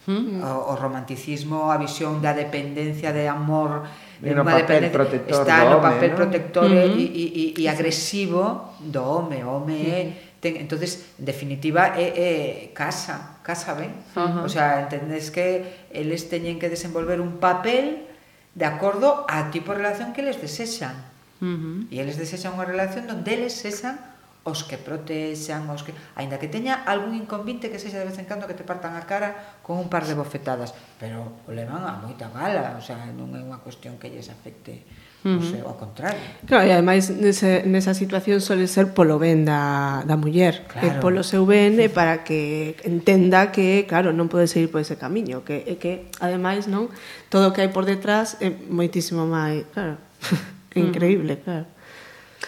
O, 0.06 0.72
o 0.72 0.74
romanticismo, 0.78 1.74
a 1.74 1.82
visión 1.82 2.22
da 2.22 2.38
dependencia 2.38 3.10
de 3.10 3.26
amor, 3.26 3.90
de 4.22 4.38
no 4.38 4.46
unha 4.46 4.62
papel 4.62 4.86
dependencia 4.86 5.34
está 5.34 5.66
no 5.66 5.82
papel 5.82 6.14
¿no? 6.14 6.18
protector 6.22 6.70
e, 6.70 6.94
e, 6.94 7.46
e 7.58 7.64
agresivo 7.66 8.78
do 8.78 9.02
home, 9.02 9.42
o 9.42 9.50
home 9.58 9.82
é 9.82 9.98
uh 9.98 10.06
-huh. 10.06 10.42
ten, 10.46 10.54
entonces 10.62 11.18
en 11.18 11.26
definitiva 11.26 11.98
é, 11.98 12.06
é 12.14 12.32
casa, 12.78 13.42
casa 13.42 13.74
ben. 13.74 13.98
Uh 14.14 14.22
-huh. 14.22 14.46
O 14.46 14.50
sea, 14.50 14.86
entendes 14.86 15.34
que 15.34 15.90
eles 15.90 16.30
teñen 16.30 16.62
que 16.62 16.70
desenvolver 16.70 17.18
un 17.18 17.42
papel 17.42 18.06
de 18.54 18.66
acordo 18.70 19.26
a 19.26 19.50
tipo 19.50 19.74
de 19.74 19.82
relación 19.82 20.14
que 20.14 20.22
les 20.22 20.38
desexan. 20.38 21.02
Uh 21.42 21.50
-huh. 21.50 21.78
E 21.90 21.98
eles 21.98 22.22
desexan 22.22 22.54
unha 22.54 22.70
relación 22.70 23.10
donde 23.10 23.34
eles 23.34 23.58
sexan 23.58 24.15
os 24.46 24.62
que 24.62 24.78
protexan, 24.78 25.66
os 25.74 25.82
que... 25.82 25.92
Ainda 26.14 26.38
que 26.38 26.46
teña 26.46 26.86
algún 26.86 27.18
inconvinte 27.18 27.74
que 27.74 27.82
sexa 27.82 27.98
de 27.98 28.06
vez 28.06 28.18
en 28.22 28.30
cando 28.30 28.46
que 28.46 28.54
te 28.54 28.62
partan 28.62 28.94
a 28.94 29.10
cara 29.10 29.58
con 29.66 29.82
un 29.82 29.90
par 29.90 30.06
de 30.06 30.14
bofetadas, 30.14 30.78
pero 31.02 31.42
o 31.50 31.52
levan 31.52 31.82
a 31.82 31.98
moita 31.98 32.30
gala, 32.30 32.78
o 32.78 32.84
sea, 32.86 33.10
non 33.10 33.34
é 33.34 33.42
unha 33.42 33.58
cuestión 33.58 33.98
que 33.98 34.14
lles 34.14 34.30
afecte 34.30 34.86
uh 35.26 35.34
-huh. 35.34 35.42
o 35.42 35.42
seu, 35.42 35.64
ao 35.66 35.74
contrario. 35.82 36.22
Claro, 36.46 36.62
e 36.62 36.72
ademais 36.78 37.10
nese, 37.10 37.66
nesa 37.66 37.98
situación 37.98 38.38
suele 38.38 38.70
ser 38.70 38.94
polo 38.94 39.18
ben 39.18 39.50
da, 39.50 40.06
da 40.06 40.14
muller, 40.14 40.62
claro. 40.70 40.78
que 40.78 40.90
polo 41.02 41.26
seu 41.26 41.50
ben 41.50 41.82
e 41.82 41.90
para 41.90 42.22
que 42.22 42.78
entenda 42.86 43.50
que, 43.50 43.90
claro, 43.90 44.14
non 44.14 44.30
pode 44.30 44.46
seguir 44.46 44.70
por 44.70 44.78
ese 44.78 44.94
camiño, 44.94 45.42
que, 45.42 45.66
que 45.82 46.14
ademais, 46.22 46.70
non, 46.70 46.94
todo 47.34 47.50
o 47.50 47.52
que 47.52 47.66
hai 47.66 47.74
por 47.74 47.90
detrás 47.90 48.38
é 48.46 48.54
moitísimo 48.54 49.26
máis, 49.26 49.66
claro, 49.74 49.98
mm. 50.78 50.86
increíble, 50.86 51.42
claro. 51.42 51.66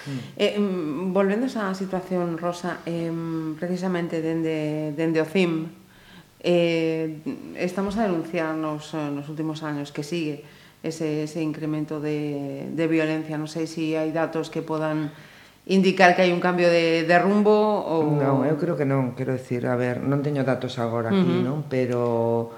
Mm. 0.08 0.20
Eh, 0.40 0.56
volvendo 1.12 1.52
á 1.52 1.76
situación, 1.76 2.40
Rosa, 2.40 2.80
eh, 2.88 3.12
precisamente 3.60 4.24
dende, 4.24 4.96
dende 4.96 5.20
o 5.20 5.28
CIM, 5.28 5.68
eh, 6.40 7.20
estamos 7.60 8.00
a 8.00 8.08
denunciar 8.08 8.56
nos, 8.56 8.96
nos 8.96 9.28
últimos 9.28 9.68
anos 9.68 9.92
que 9.92 10.02
sigue 10.02 10.48
ese, 10.84 11.24
ese 11.24 11.44
incremento 11.44 12.00
de, 12.00 12.72
de 12.72 12.86
violencia. 12.88 13.36
Non 13.36 13.52
sei 13.52 13.68
se 13.68 13.94
si 13.94 14.00
hai 14.00 14.16
datos 14.16 14.48
que 14.48 14.64
podan 14.64 15.12
indicar 15.68 16.16
que 16.16 16.24
hai 16.24 16.32
un 16.32 16.40
cambio 16.40 16.72
de, 16.72 17.04
de 17.04 17.18
rumbo 17.20 17.52
ou... 17.52 18.08
Non, 18.08 18.48
eu 18.48 18.56
creo 18.56 18.80
que 18.80 18.88
non, 18.88 19.12
quero 19.20 19.36
decir, 19.36 19.68
a 19.68 19.76
ver, 19.76 20.00
non 20.00 20.24
teño 20.24 20.48
datos 20.48 20.80
agora 20.80 21.12
aquí, 21.12 21.20
uh 21.20 21.44
-huh. 21.44 21.44
non? 21.44 21.60
Pero 21.68 22.56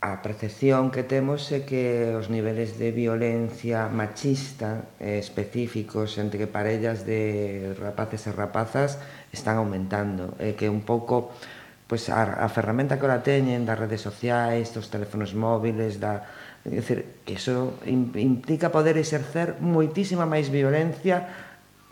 a 0.00 0.24
percepción 0.24 0.88
que 0.88 1.04
temos 1.04 1.52
é 1.52 1.68
que 1.68 2.16
os 2.16 2.32
niveles 2.32 2.80
de 2.80 2.88
violencia 2.88 3.92
machista 3.92 4.88
eh, 4.96 5.20
específicos 5.20 6.16
entre 6.16 6.48
parellas 6.48 7.04
de 7.04 7.76
rapaces 7.76 8.24
e 8.24 8.32
rapazas 8.32 8.96
están 9.28 9.60
aumentando 9.60 10.32
e 10.40 10.56
que 10.56 10.72
un 10.72 10.88
pouco 10.88 11.36
pois, 11.84 12.08
pues, 12.08 12.16
a, 12.16 12.40
a 12.40 12.48
ferramenta 12.48 12.96
que 12.96 13.04
ora 13.04 13.20
teñen 13.20 13.68
das 13.68 13.76
redes 13.76 14.00
sociais, 14.00 14.72
dos 14.72 14.88
teléfonos 14.88 15.36
móviles, 15.36 16.00
da, 16.00 16.24
é 16.64 16.80
dicir, 16.80 17.20
que 17.28 17.36
eso 17.36 17.76
implica 17.84 18.72
poder 18.72 18.96
exercer 18.96 19.60
moitísima 19.60 20.24
máis 20.24 20.48
violencia 20.48 21.28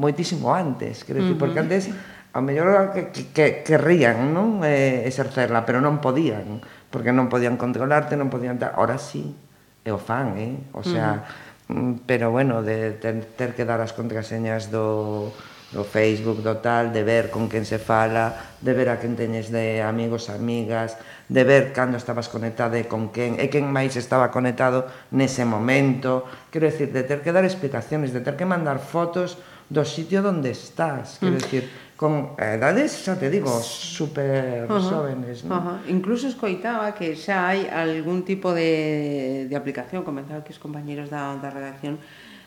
moitísimo 0.00 0.48
antes, 0.48 1.04
quero 1.04 1.20
dicir, 1.20 1.36
uh 1.36 1.36
-huh. 1.36 1.42
porque 1.44 1.60
antes 1.60 1.92
ao 2.32 2.40
mellor 2.40 2.94
que, 2.96 3.12
que, 3.12 3.22
que 3.36 3.46
querrían 3.68 4.32
non? 4.32 4.64
Eh, 4.64 5.04
exercerla, 5.04 5.68
pero 5.68 5.84
non 5.84 6.00
podían 6.00 6.64
porque 6.88 7.12
non 7.12 7.28
podían 7.28 7.60
controlarte, 7.60 8.16
non 8.16 8.32
podían 8.32 8.56
dar, 8.56 8.74
ahora 8.76 8.96
sí, 8.96 9.36
e 9.84 9.90
o 9.92 10.00
fan, 10.00 10.36
eh? 10.40 10.56
O 10.72 10.82
sea, 10.82 11.08
uh 11.12 11.20
-huh. 11.22 11.48
Mm, 11.68 12.00
pero 12.06 12.30
bueno, 12.30 12.62
de 12.62 12.92
ter, 12.92 13.24
ter 13.36 13.52
que 13.52 13.68
dar 13.68 13.80
as 13.84 13.92
contraseñas 13.92 14.72
do 14.72 15.28
do 15.68 15.84
Facebook, 15.84 16.40
do 16.40 16.64
tal, 16.64 16.96
de 16.96 17.04
ver 17.04 17.28
con 17.28 17.44
quen 17.44 17.68
se 17.68 17.76
fala, 17.76 18.56
de 18.64 18.72
ver 18.72 18.88
a 18.88 18.96
quen 18.96 19.20
teñes 19.20 19.52
de 19.52 19.84
amigos, 19.84 20.32
amigas, 20.32 20.96
de 21.28 21.44
ver 21.44 21.76
cando 21.76 22.00
estabas 22.00 22.32
conectada 22.32 22.80
e 22.80 22.88
con 22.88 23.12
quen, 23.12 23.36
e 23.36 23.52
quen 23.52 23.68
máis 23.68 23.92
estaba 24.00 24.32
conectado 24.32 24.88
nese 25.12 25.44
momento. 25.44 26.24
Quero 26.48 26.72
decir, 26.72 26.88
de 26.88 27.04
ter 27.04 27.20
que 27.20 27.36
dar 27.36 27.44
explicaciones, 27.44 28.16
de 28.16 28.24
ter 28.24 28.32
que 28.40 28.48
mandar 28.48 28.80
fotos, 28.80 29.36
do 29.68 29.84
sitio 29.84 30.24
onde 30.24 30.50
estás, 30.50 31.20
quero 31.20 31.36
mm. 31.36 31.42
decir, 31.44 31.64
con 31.98 32.38
edades, 32.38 33.04
xa 33.04 33.18
te 33.20 33.28
digo, 33.28 33.52
super 33.60 34.64
uh 34.64 34.78
-huh. 34.78 34.80
jóvenes, 34.80 35.44
¿no? 35.44 35.56
Uh 35.56 35.60
-huh. 35.60 35.92
Incluso 35.92 36.28
escoitaba 36.28 36.94
que 36.94 37.12
xa 37.18 37.52
hai 37.52 37.68
algún 37.68 38.24
tipo 38.24 38.54
de, 38.54 39.46
de 39.50 39.54
aplicación, 39.56 40.06
comentaba 40.06 40.40
que 40.40 40.54
os 40.54 40.60
compañeros 40.62 41.10
da, 41.10 41.36
da 41.36 41.50
redacción, 41.50 42.00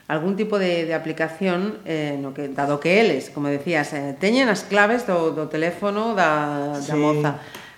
algún 0.07 0.35
tipo 0.35 0.57
de, 0.57 0.89
de 0.89 0.93
aplicación 0.97 1.77
eh, 1.85 2.17
no 2.17 2.33
que, 2.33 2.49
dado 2.49 2.79
que 2.79 2.99
eles, 2.99 3.29
como 3.29 3.47
decías, 3.47 3.93
eh, 3.93 4.17
teñen 4.17 4.49
as 4.49 4.65
claves 4.65 5.05
do, 5.05 5.31
do 5.31 5.45
teléfono 5.45 6.17
da, 6.17 6.79
sí. 6.81 6.89
da 6.89 6.95
moza 6.97 7.31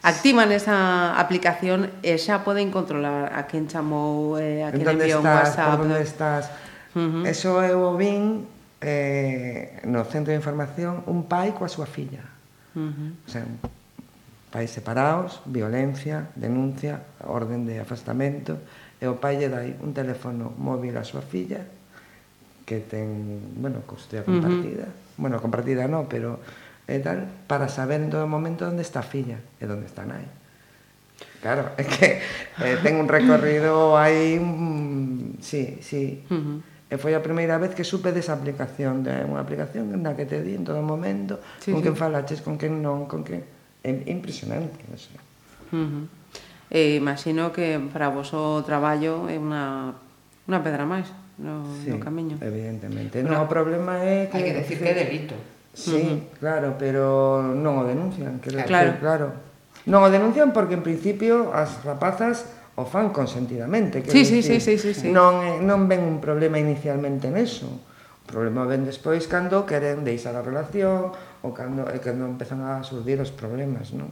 activan 0.04 0.52
esa 0.52 1.16
aplicación 1.16 1.90
e 2.04 2.20
xa 2.20 2.44
poden 2.44 2.70
controlar 2.70 3.32
a 3.32 3.48
quen 3.48 3.72
chamou, 3.72 4.36
eh, 4.36 4.62
a 4.62 4.70
quen 4.70 4.84
enviou 4.84 5.24
un 5.24 5.32
WhatsApp. 5.32 5.80
Por 5.80 5.88
onde 5.88 6.04
estás? 6.04 6.52
Uh 6.94 7.24
-huh. 7.24 7.24
Eso 7.26 7.64
eu 7.64 7.96
vin 7.96 8.46
eh, 8.84 9.80
no 9.88 10.04
centro 10.04 10.36
de 10.36 10.38
información 10.38 11.08
un 11.08 11.24
pai 11.24 11.56
coa 11.56 11.72
súa 11.72 11.88
filla. 11.88 12.28
Uh 12.76 12.92
-huh. 12.92 13.10
O 13.24 13.30
sea, 13.32 13.48
pais 14.52 14.70
separados, 14.70 15.40
violencia, 15.48 16.28
denuncia, 16.36 17.08
orden 17.24 17.64
de 17.64 17.80
afastamento, 17.80 18.60
e 19.00 19.08
o 19.08 19.16
pai 19.16 19.40
lle 19.40 19.48
dai 19.48 19.80
un 19.80 19.96
teléfono 19.96 20.52
móvil 20.60 21.00
á 21.00 21.08
súa 21.08 21.24
filla 21.24 21.64
que 22.68 22.84
ten, 22.84 23.40
bueno, 23.56 23.88
custodia 23.88 24.28
compartida. 24.28 24.88
Uh 24.88 24.92
-huh. 24.92 25.16
Bueno, 25.16 25.40
compartida 25.40 25.88
no, 25.88 26.12
pero 26.12 26.44
e 26.84 27.00
tal, 27.00 27.32
para 27.48 27.72
saber 27.72 28.04
do 28.12 28.28
momento 28.28 28.68
onde 28.68 28.84
está 28.84 29.00
a 29.00 29.08
filla 29.08 29.40
e 29.58 29.64
onde 29.64 29.88
está 29.88 30.04
nai. 30.04 30.28
Claro, 31.40 31.72
é 31.80 31.88
que 31.88 32.20
eh, 32.60 32.76
ten 32.84 33.00
un 33.00 33.08
recorrido 33.08 33.96
aí, 33.96 34.36
mm, 34.44 35.40
sí, 35.40 35.80
sí. 35.80 36.28
Uh 36.28 36.36
-huh 36.36 36.73
E 36.94 37.02
foi 37.02 37.18
a 37.18 37.26
primeira 37.26 37.58
vez 37.58 37.74
que 37.74 37.82
supe 37.82 38.14
desa 38.14 38.38
aplicación, 38.38 39.02
de 39.02 39.26
unha 39.26 39.42
aplicación 39.42 39.90
na 39.98 40.14
que 40.14 40.30
te 40.30 40.46
di 40.46 40.54
en 40.54 40.62
todo 40.62 40.78
momento, 40.86 41.42
sí, 41.58 41.74
con 41.74 41.82
sí. 41.82 41.90
quen 41.90 41.98
falaches, 41.98 42.46
con 42.46 42.62
quen 42.62 42.86
non, 42.86 43.10
con 43.10 43.26
quen... 43.26 43.42
É 43.82 43.90
impresionante, 44.14 44.78
non 44.86 45.02
sei. 45.02 45.18
Uh 45.74 45.90
-huh. 45.90 46.06
E 46.70 47.02
imagino 47.02 47.50
que 47.50 47.82
para 47.90 48.14
vos 48.14 48.30
o 48.38 48.62
traballo 48.62 49.26
é 49.26 49.42
unha, 49.42 49.98
unha 50.46 50.60
pedra 50.62 50.86
máis 50.86 51.10
no, 51.42 51.66
sí, 51.82 51.90
no 51.90 51.98
camiño. 51.98 52.38
evidentemente. 52.38 53.26
Bueno, 53.26 53.42
no, 53.42 53.46
o 53.46 53.50
problema 53.50 53.98
é 53.98 54.30
que... 54.30 54.38
Hai 54.38 54.54
que 54.54 54.56
decir 54.62 54.78
que 54.78 54.94
é 54.94 54.94
delito. 54.94 55.34
Sí, 55.74 55.98
uh 55.98 55.98
-huh. 55.98 56.18
claro, 56.38 56.78
pero 56.78 57.42
non 57.42 57.82
o 57.82 57.90
denuncian. 57.90 58.38
Claro. 58.38 58.70
Decir, 58.70 59.02
claro. 59.02 59.28
Non 59.90 60.06
o 60.06 60.14
denuncian 60.14 60.54
porque, 60.54 60.78
en 60.78 60.86
principio, 60.86 61.50
as 61.58 61.82
rapazas 61.82 62.46
o 62.76 62.84
fan 62.86 63.14
consentidamente. 63.14 64.02
Que 64.02 64.12
sí, 64.12 64.26
sí, 64.26 64.42
sí, 64.42 64.60
sí, 64.60 64.78
sí, 64.78 64.92
sí. 64.94 65.08
Non, 65.10 65.62
non 65.62 65.86
ven 65.86 66.02
un 66.02 66.18
problema 66.18 66.58
inicialmente 66.58 67.30
neso. 67.30 67.70
O 67.70 68.26
problema 68.26 68.66
ven 68.66 68.88
despois 68.88 69.30
cando 69.30 69.68
queren 69.68 70.02
deixar 70.02 70.34
a 70.34 70.44
relación 70.46 71.14
ou 71.44 71.52
cando, 71.54 71.86
e 71.92 72.00
cando 72.02 72.26
empezan 72.26 72.64
a 72.66 72.82
surdir 72.82 73.22
os 73.22 73.30
problemas, 73.30 73.94
non? 73.94 74.10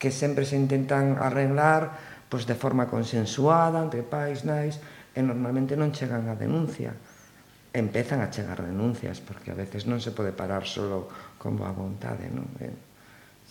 Que 0.00 0.10
sempre 0.10 0.42
se 0.42 0.58
intentan 0.58 1.20
arreglar 1.20 1.94
pois, 2.32 2.48
de 2.48 2.56
forma 2.56 2.88
consensuada 2.88 3.78
entre 3.84 4.00
pais, 4.02 4.42
nais, 4.48 4.80
e 5.12 5.20
normalmente 5.20 5.76
non 5.76 5.92
chegan 5.92 6.26
a 6.26 6.34
denuncia 6.34 6.96
empezan 7.72 8.20
a 8.20 8.30
chegar 8.30 8.62
denuncias, 8.62 9.20
porque 9.20 9.50
a 9.50 9.56
veces 9.56 9.88
non 9.88 9.96
se 9.96 10.12
pode 10.12 10.36
parar 10.36 10.68
solo 10.68 11.08
con 11.40 11.56
boa 11.56 11.72
vontade, 11.72 12.28
non? 12.28 12.44
Eh, 12.60 12.91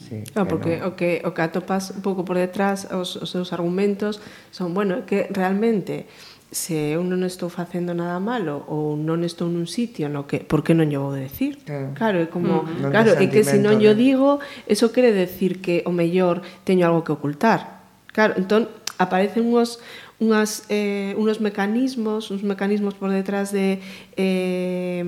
Sí, 0.02 0.24
ah, 0.34 0.44
claro, 0.44 0.48
porque 0.50 0.82
no. 0.82 0.90
o 0.90 0.96
que 0.98 1.22
o 1.26 1.32
que 1.34 1.42
atopas 1.46 1.94
un 1.94 2.02
pouco 2.02 2.26
por 2.26 2.38
detrás 2.38 2.90
os, 2.90 3.16
os 3.22 3.30
seus 3.30 3.54
argumentos 3.54 4.18
son, 4.50 4.74
bueno, 4.74 5.06
que 5.06 5.30
realmente 5.30 6.10
se 6.52 6.92
eu 6.92 7.00
non 7.00 7.24
estou 7.24 7.48
facendo 7.48 7.96
nada 7.96 8.20
malo 8.20 8.68
ou 8.68 9.00
non 9.00 9.24
estou 9.24 9.48
nun 9.48 9.72
sitio 9.72 10.12
no 10.12 10.28
que 10.28 10.44
por 10.44 10.68
que 10.68 10.76
non 10.76 10.92
lle 10.92 11.00
vou 11.00 11.16
decir? 11.16 11.64
Claro, 11.64 11.96
claro 11.96 12.18
é 12.20 12.28
como, 12.28 12.68
mm. 12.68 12.92
claro, 12.92 13.16
é 13.16 13.26
que 13.32 13.48
se 13.48 13.56
non 13.56 13.80
lle 13.80 13.96
eh. 13.96 14.00
digo, 14.00 14.44
eso 14.68 14.92
quere 14.92 15.16
decir 15.16 15.64
que 15.64 15.80
o 15.88 15.96
mellor 15.96 16.44
teño 16.68 16.84
algo 16.92 17.08
que 17.08 17.16
ocultar. 17.16 17.88
Claro, 18.12 18.36
entón 18.36 18.68
aparecen 19.00 19.48
uns 19.48 19.80
unhas, 20.20 20.68
eh, 20.68 21.16
unos 21.16 21.40
mecanismos, 21.40 22.30
uns 22.30 22.44
mecanismos 22.44 23.00
por 23.00 23.16
detrás 23.16 23.56
de, 23.56 23.80
eh, 24.20 25.02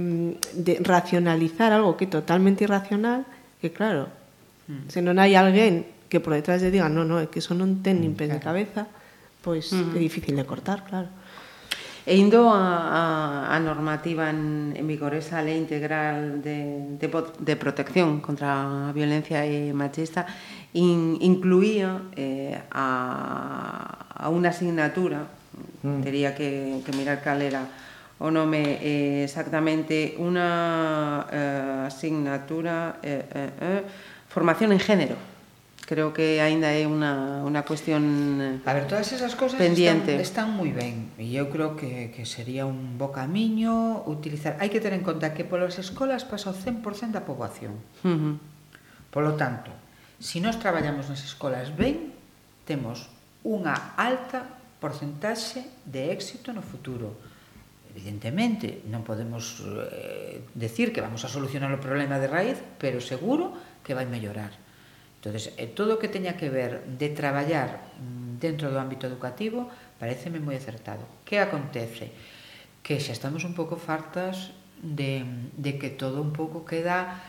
de 0.55 0.73
racionalizar 0.79 1.75
algo 1.75 1.99
que 1.99 2.07
é 2.07 2.09
totalmente 2.09 2.63
irracional, 2.63 3.27
que 3.59 3.75
claro, 3.75 4.07
Mm. 4.67 4.87
Se 4.87 4.99
non 5.03 5.19
hai 5.19 5.35
alguén 5.35 5.89
que 6.07 6.21
por 6.21 6.37
detrás 6.37 6.61
lle 6.61 6.69
diga, 6.69 6.87
non, 6.87 7.09
non, 7.09 7.19
é 7.19 7.27
que 7.27 7.41
eso 7.41 7.57
non 7.57 7.81
ten 7.81 7.97
mm, 7.97 8.03
nin 8.05 8.13
pés 8.13 8.29
de 8.29 8.37
cabeza, 8.37 8.85
pois 9.41 9.73
mm. 9.73 9.97
é 9.97 9.99
difícil 9.99 10.37
de 10.37 10.45
cortar, 10.45 10.85
claro. 10.85 11.09
E 12.05 12.19
indo 12.19 12.51
a, 12.51 13.47
a, 13.49 13.55
a 13.55 13.57
normativa 13.63 14.29
en, 14.29 14.75
en 14.75 14.85
vigor, 14.85 15.15
esa 15.15 15.39
lei 15.39 15.55
integral 15.55 16.43
de, 16.43 16.99
de, 16.99 17.07
de 17.07 17.55
protección 17.55 18.19
contra 18.19 18.91
a 18.91 18.93
violencia 18.93 19.47
e 19.47 19.71
machista, 19.71 20.27
in, 20.75 21.15
incluía 21.23 22.11
eh, 22.13 22.59
a, 22.69 24.19
a 24.19 24.27
unha 24.29 24.51
asignatura, 24.51 25.31
mm. 25.81 26.03
tería 26.03 26.35
que, 26.35 26.83
que 26.83 26.91
mirar 26.91 27.23
cal 27.23 27.39
era 27.39 27.65
o 28.19 28.29
nome 28.29 28.79
eh, 28.79 29.25
exactamente, 29.25 30.13
unha 30.19 31.25
eh, 31.31 31.89
asignatura... 31.89 33.01
Eh, 33.01 33.25
eh, 33.27 33.51
eh, 33.59 34.12
formación 34.33 34.73
en 34.73 34.81
género. 34.81 35.15
Creo 35.85 36.15
que 36.15 36.41
aínda 36.41 36.73
é 36.73 36.89
unha, 36.89 37.45
unha 37.45 37.61
cuestión 37.67 38.01
eh, 38.41 38.57
A 38.65 38.73
ver, 38.73 38.89
todas 38.89 39.13
esas 39.13 39.37
cosas 39.37 39.61
pendiente. 39.61 40.17
están, 40.17 40.49
están 40.49 40.57
moi 40.57 40.73
ben 40.73 41.13
e 41.21 41.37
eu 41.37 41.53
creo 41.53 41.77
que, 41.77 42.09
que 42.09 42.25
sería 42.25 42.65
un 42.65 42.97
bo 42.97 43.13
camiño 43.13 44.01
utilizar. 44.09 44.57
Hai 44.57 44.73
que 44.73 44.81
ter 44.81 44.95
en 44.95 45.05
conta 45.05 45.35
que 45.37 45.45
polas 45.45 45.77
escolas 45.77 46.25
pasa 46.25 46.49
o 46.49 46.55
100% 46.55 47.13
da 47.13 47.21
poboación. 47.21 47.77
Uh 48.01 48.09
-huh. 48.09 48.35
Polo 49.13 49.37
tanto, 49.37 49.69
se 50.17 50.39
si 50.39 50.41
nós 50.41 50.57
traballamos 50.57 51.11
nas 51.11 51.21
escolas 51.21 51.69
ben, 51.75 52.15
temos 52.65 53.11
unha 53.43 53.75
alta 53.99 54.47
porcentaxe 54.79 55.67
de 55.83 56.09
éxito 56.15 56.55
no 56.55 56.63
futuro 56.63 57.13
evidentemente 57.93 58.81
non 58.89 59.05
podemos 59.05 59.61
eh, 59.61 60.41
decir 60.57 60.89
que 60.89 61.03
vamos 61.03 61.21
a 61.21 61.29
solucionar 61.29 61.69
o 61.69 61.77
problema 61.77 62.17
de 62.17 62.25
raíz, 62.25 62.57
pero 62.81 62.97
seguro 62.97 63.53
que 63.83 63.93
vai 63.93 64.07
mellorar. 64.07 64.51
Entonces, 65.23 65.53
eh, 65.55 65.67
todo 65.67 65.95
o 65.95 65.99
que 65.99 66.11
teña 66.11 66.35
que 66.35 66.51
ver 66.51 66.83
de 66.99 67.07
traballar 67.07 67.79
mm, 67.95 68.43
dentro 68.43 68.67
do 68.67 68.79
ámbito 68.79 69.07
educativo 69.07 69.71
pareceme 69.95 70.43
moi 70.43 70.59
acertado. 70.59 71.07
Que 71.23 71.39
acontece? 71.39 72.11
Que 72.83 72.99
xa 72.99 73.15
estamos 73.15 73.47
un 73.47 73.55
pouco 73.55 73.79
fartas 73.79 74.51
de, 74.83 75.23
de 75.55 75.79
que 75.79 75.87
todo 75.95 76.19
un 76.19 76.35
pouco 76.35 76.67
queda 76.67 77.23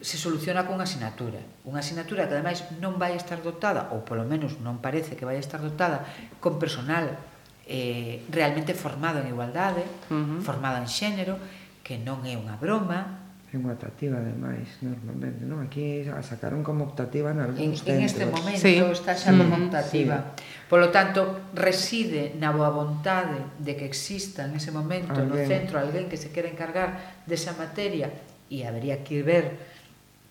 se 0.00 0.16
soluciona 0.16 0.64
con 0.64 0.80
asignatura. 0.80 1.40
Unha 1.68 1.84
asignatura 1.84 2.24
que 2.24 2.36
ademais 2.36 2.64
non 2.80 2.96
vai 2.96 3.16
estar 3.16 3.44
dotada, 3.44 3.92
ou 3.92 4.00
polo 4.00 4.24
menos 4.24 4.56
non 4.64 4.80
parece 4.80 5.12
que 5.16 5.28
vai 5.28 5.36
estar 5.36 5.60
dotada, 5.60 6.08
con 6.40 6.56
personal 6.56 7.20
eh, 7.68 8.24
realmente 8.32 8.72
formado 8.72 9.20
en 9.20 9.28
igualdade, 9.28 9.84
uh 10.08 10.16
-huh. 10.16 10.40
formado 10.40 10.80
en 10.80 10.88
xénero, 10.88 11.36
que 11.84 12.00
non 12.00 12.24
é 12.24 12.32
unha 12.36 12.56
broma, 12.56 13.25
é 13.56 13.58
unha 13.58 13.72
optativa 13.72 14.20
ademais 14.20 14.68
normalmente, 14.84 15.48
non? 15.48 15.64
Aquí 15.64 16.04
a 16.04 16.20
sacaron 16.20 16.60
como 16.60 16.84
optativa 16.84 17.32
en 17.32 17.40
algúns 17.40 17.80
en, 17.88 17.88
centros. 17.88 17.96
En 17.96 18.00
este 18.04 18.24
momento 18.28 18.60
sí. 18.60 18.76
está 18.92 19.16
xa 19.16 19.32
como 19.32 19.56
mm. 19.56 19.64
optativa. 19.72 20.16
Sí. 20.36 20.68
Polo 20.68 20.92
tanto, 20.92 21.48
reside 21.56 22.36
na 22.36 22.52
boa 22.52 22.68
vontade 22.68 23.40
de 23.56 23.72
que 23.72 23.88
exista 23.88 24.44
en 24.44 24.60
ese 24.60 24.68
momento 24.76 25.16
alguén. 25.16 25.32
no 25.32 25.36
centro 25.48 25.74
alguén 25.80 26.12
que 26.12 26.20
se 26.20 26.28
quere 26.28 26.52
encargar 26.52 27.24
desa 27.24 27.56
materia 27.56 28.12
e 28.52 28.68
habría 28.68 29.00
que 29.00 29.24
ver 29.24 29.56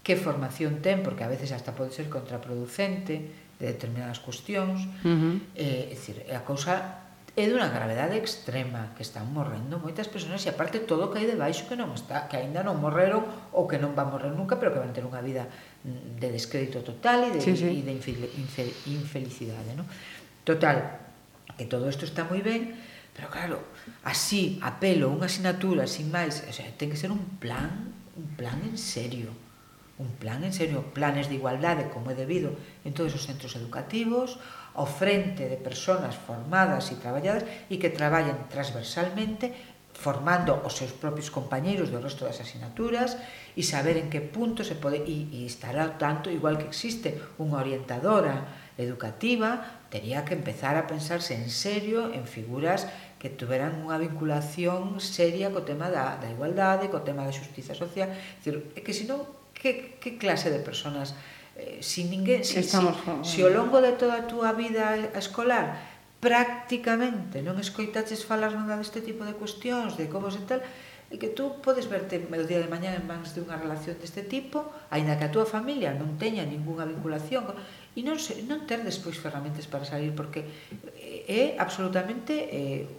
que 0.05 0.13
formación 0.13 0.85
ten, 0.85 1.01
porque 1.01 1.25
a 1.25 1.29
veces 1.31 1.49
hasta 1.49 1.73
pode 1.73 1.89
ser 1.89 2.13
contraproducente 2.13 3.57
de 3.57 3.65
determinadas 3.65 4.21
cuestións. 4.21 4.85
Uh 5.01 5.09
-huh. 5.09 5.35
eh, 5.57 5.89
é 5.89 5.97
dicir, 5.97 6.21
a 6.29 6.45
cousa 6.45 7.04
é 7.35 7.51
dunha 7.51 7.67
gravedade 7.67 8.15
extrema 8.15 8.95
que 8.95 9.03
están 9.03 9.27
morrendo 9.27 9.75
moitas 9.75 10.07
persoas 10.07 10.47
e 10.47 10.49
aparte 10.55 10.87
todo 10.87 11.11
que 11.11 11.19
hai 11.19 11.27
debaixo 11.27 11.67
que 11.67 11.75
non 11.75 11.91
está 11.91 12.31
que 12.31 12.39
aínda 12.39 12.63
non 12.63 12.79
morreron 12.79 13.27
ou 13.51 13.67
que 13.67 13.75
non 13.75 13.91
van 13.91 14.07
morrer 14.07 14.31
nunca 14.31 14.55
pero 14.55 14.71
que 14.71 14.79
van 14.79 14.95
ter 14.95 15.03
unha 15.03 15.19
vida 15.19 15.43
mm, 15.83 16.15
de 16.15 16.27
descrédito 16.31 16.79
total 16.79 17.27
e 17.27 17.35
de, 17.35 17.39
sí, 17.43 17.51
sí. 17.59 17.67
E 17.67 17.83
de 17.83 17.91
infel, 17.91 18.23
infel, 18.39 18.71
infelicidade 18.87 19.75
no? 19.75 19.83
total 20.47 21.03
que 21.59 21.67
todo 21.67 21.91
isto 21.91 22.07
está 22.07 22.23
moi 22.23 22.39
ben 22.39 22.71
pero 23.15 23.31
claro, 23.31 23.63
así, 24.03 24.59
a 24.59 24.75
unha 24.75 25.27
asignatura 25.27 25.87
sin 25.87 26.11
máis, 26.11 26.43
o 26.43 26.51
sea, 26.51 26.67
ten 26.75 26.91
que 26.91 26.99
ser 26.99 27.11
un 27.11 27.39
plan 27.39 27.95
un 28.15 28.31
plan 28.39 28.63
en 28.63 28.79
serio 28.79 29.35
un 29.97 30.11
plan 30.19 30.43
en 30.43 30.51
serio, 30.51 30.91
planes 30.91 31.27
de 31.27 31.35
igualdade 31.35 31.87
como 31.91 32.11
é 32.11 32.15
debido 32.15 32.55
en 32.83 32.91
todos 32.91 33.15
os 33.15 33.27
centros 33.27 33.55
educativos 33.55 34.39
ao 34.75 34.87
frente 34.87 35.47
de 35.47 35.57
persoas 35.57 36.15
formadas 36.15 36.91
e 36.91 36.99
traballadas 36.99 37.47
e 37.71 37.79
que 37.79 37.91
traballen 37.91 38.47
transversalmente 38.51 39.75
formando 39.95 40.59
os 40.67 40.75
seus 40.75 40.91
propios 40.91 41.31
compañeiros 41.31 41.87
do 41.87 42.03
resto 42.03 42.27
das 42.27 42.43
asignaturas 42.43 43.15
e 43.55 43.63
saber 43.63 43.95
en 43.95 44.11
que 44.11 44.19
punto 44.19 44.67
se 44.67 44.75
pode 44.75 44.99
e, 45.07 45.31
e 45.31 45.39
estará 45.47 45.95
tanto 45.95 46.27
igual 46.27 46.59
que 46.59 46.67
existe 46.67 47.15
unha 47.39 47.63
orientadora 47.63 48.67
educativa 48.75 49.63
tería 49.87 50.27
que 50.27 50.35
empezar 50.35 50.75
a 50.75 50.83
pensarse 50.83 51.31
en 51.31 51.47
serio 51.47 52.11
en 52.11 52.27
figuras 52.27 52.91
que 53.15 53.31
tuveran 53.31 53.79
unha 53.79 53.95
vinculación 53.95 54.99
seria 54.99 55.47
co 55.55 55.63
tema 55.63 55.87
da, 55.87 56.19
da 56.19 56.27
igualdade, 56.27 56.91
co 56.91 56.99
tema 56.99 57.23
da 57.23 57.31
xustiza 57.31 57.71
social, 57.71 58.11
é 58.11 58.79
que 58.83 58.91
senón 58.91 59.23
que, 59.55 59.95
que 60.03 60.19
clase 60.19 60.51
de 60.51 60.59
personas 60.59 61.15
eh, 61.55 61.79
si 61.79 62.07
ninguén 62.07 62.43
si, 62.43 62.59
Estamos, 62.59 62.95
si, 63.23 63.39
si 63.39 63.39
ao 63.43 63.51
longo 63.51 63.79
de 63.79 63.95
toda 63.95 64.23
a 64.23 64.27
túa 64.27 64.51
vida 64.55 64.95
escolar 65.15 65.79
prácticamente 66.19 67.45
non 67.45 67.59
escoitaches 67.61 68.25
falar 68.25 68.51
nada 68.57 68.81
deste 68.81 69.03
tipo 69.05 69.21
de 69.23 69.37
cuestións, 69.37 69.93
de 69.93 70.09
como 70.09 70.33
se 70.33 70.41
tal, 70.49 70.65
e 71.13 71.21
que 71.21 71.29
tú 71.29 71.61
podes 71.61 71.85
verte 71.85 72.17
o 72.17 72.45
día 72.49 72.57
de 72.57 72.65
mañá 72.65 72.97
en 72.97 73.05
mans 73.05 73.37
unha 73.37 73.61
relación 73.61 73.93
deste 74.01 74.25
tipo, 74.25 74.65
aínda 74.89 75.21
que 75.21 75.29
a 75.29 75.31
túa 75.31 75.45
familia 75.45 75.93
non 75.93 76.17
teña 76.17 76.41
ningunha 76.41 76.89
vinculación, 76.89 77.45
e 77.93 78.01
non, 78.01 78.17
se, 78.17 78.41
non 78.49 78.65
ter 78.65 78.81
despois 78.81 79.21
ferramentas 79.21 79.69
para 79.69 79.85
salir, 79.85 80.17
porque 80.17 80.49
é 81.29 81.61
absolutamente 81.61 82.49
eh, 82.49 82.89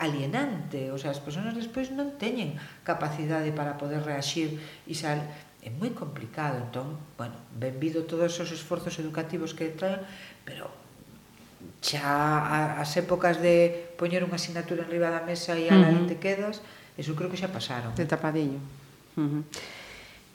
alienante, 0.00 0.88
o 0.88 0.96
sea, 0.96 1.12
as 1.12 1.20
persoas 1.20 1.52
despois 1.52 1.92
non 1.92 2.16
teñen 2.16 2.56
capacidade 2.88 3.52
para 3.52 3.76
poder 3.76 4.00
reaxir 4.00 4.56
e 4.88 4.96
salir, 4.96 5.28
é 5.62 5.70
moi 5.70 5.94
complicado, 5.94 6.58
entón, 6.58 6.98
bueno, 7.14 7.38
benvido 7.54 8.02
todos 8.02 8.34
os 8.42 8.50
esforzos 8.50 8.98
educativos 8.98 9.54
que 9.54 9.70
traen, 9.70 10.02
pero 10.42 10.66
xa 11.78 12.78
as 12.82 12.90
épocas 12.98 13.38
de 13.38 13.94
poñer 13.94 14.26
unha 14.26 14.34
asignatura 14.34 14.82
enriba 14.82 15.14
da 15.14 15.22
mesa 15.22 15.54
e 15.54 15.70
a 15.70 15.78
uh 15.78 16.02
-huh. 16.02 16.10
te 16.10 16.18
quedas, 16.18 16.58
eso 16.98 17.14
creo 17.14 17.30
que 17.30 17.38
xa 17.38 17.54
pasaron. 17.54 17.94
De 17.94 18.06
tapadillo. 18.06 18.58
Uh 19.14 19.22
-huh. 19.22 19.42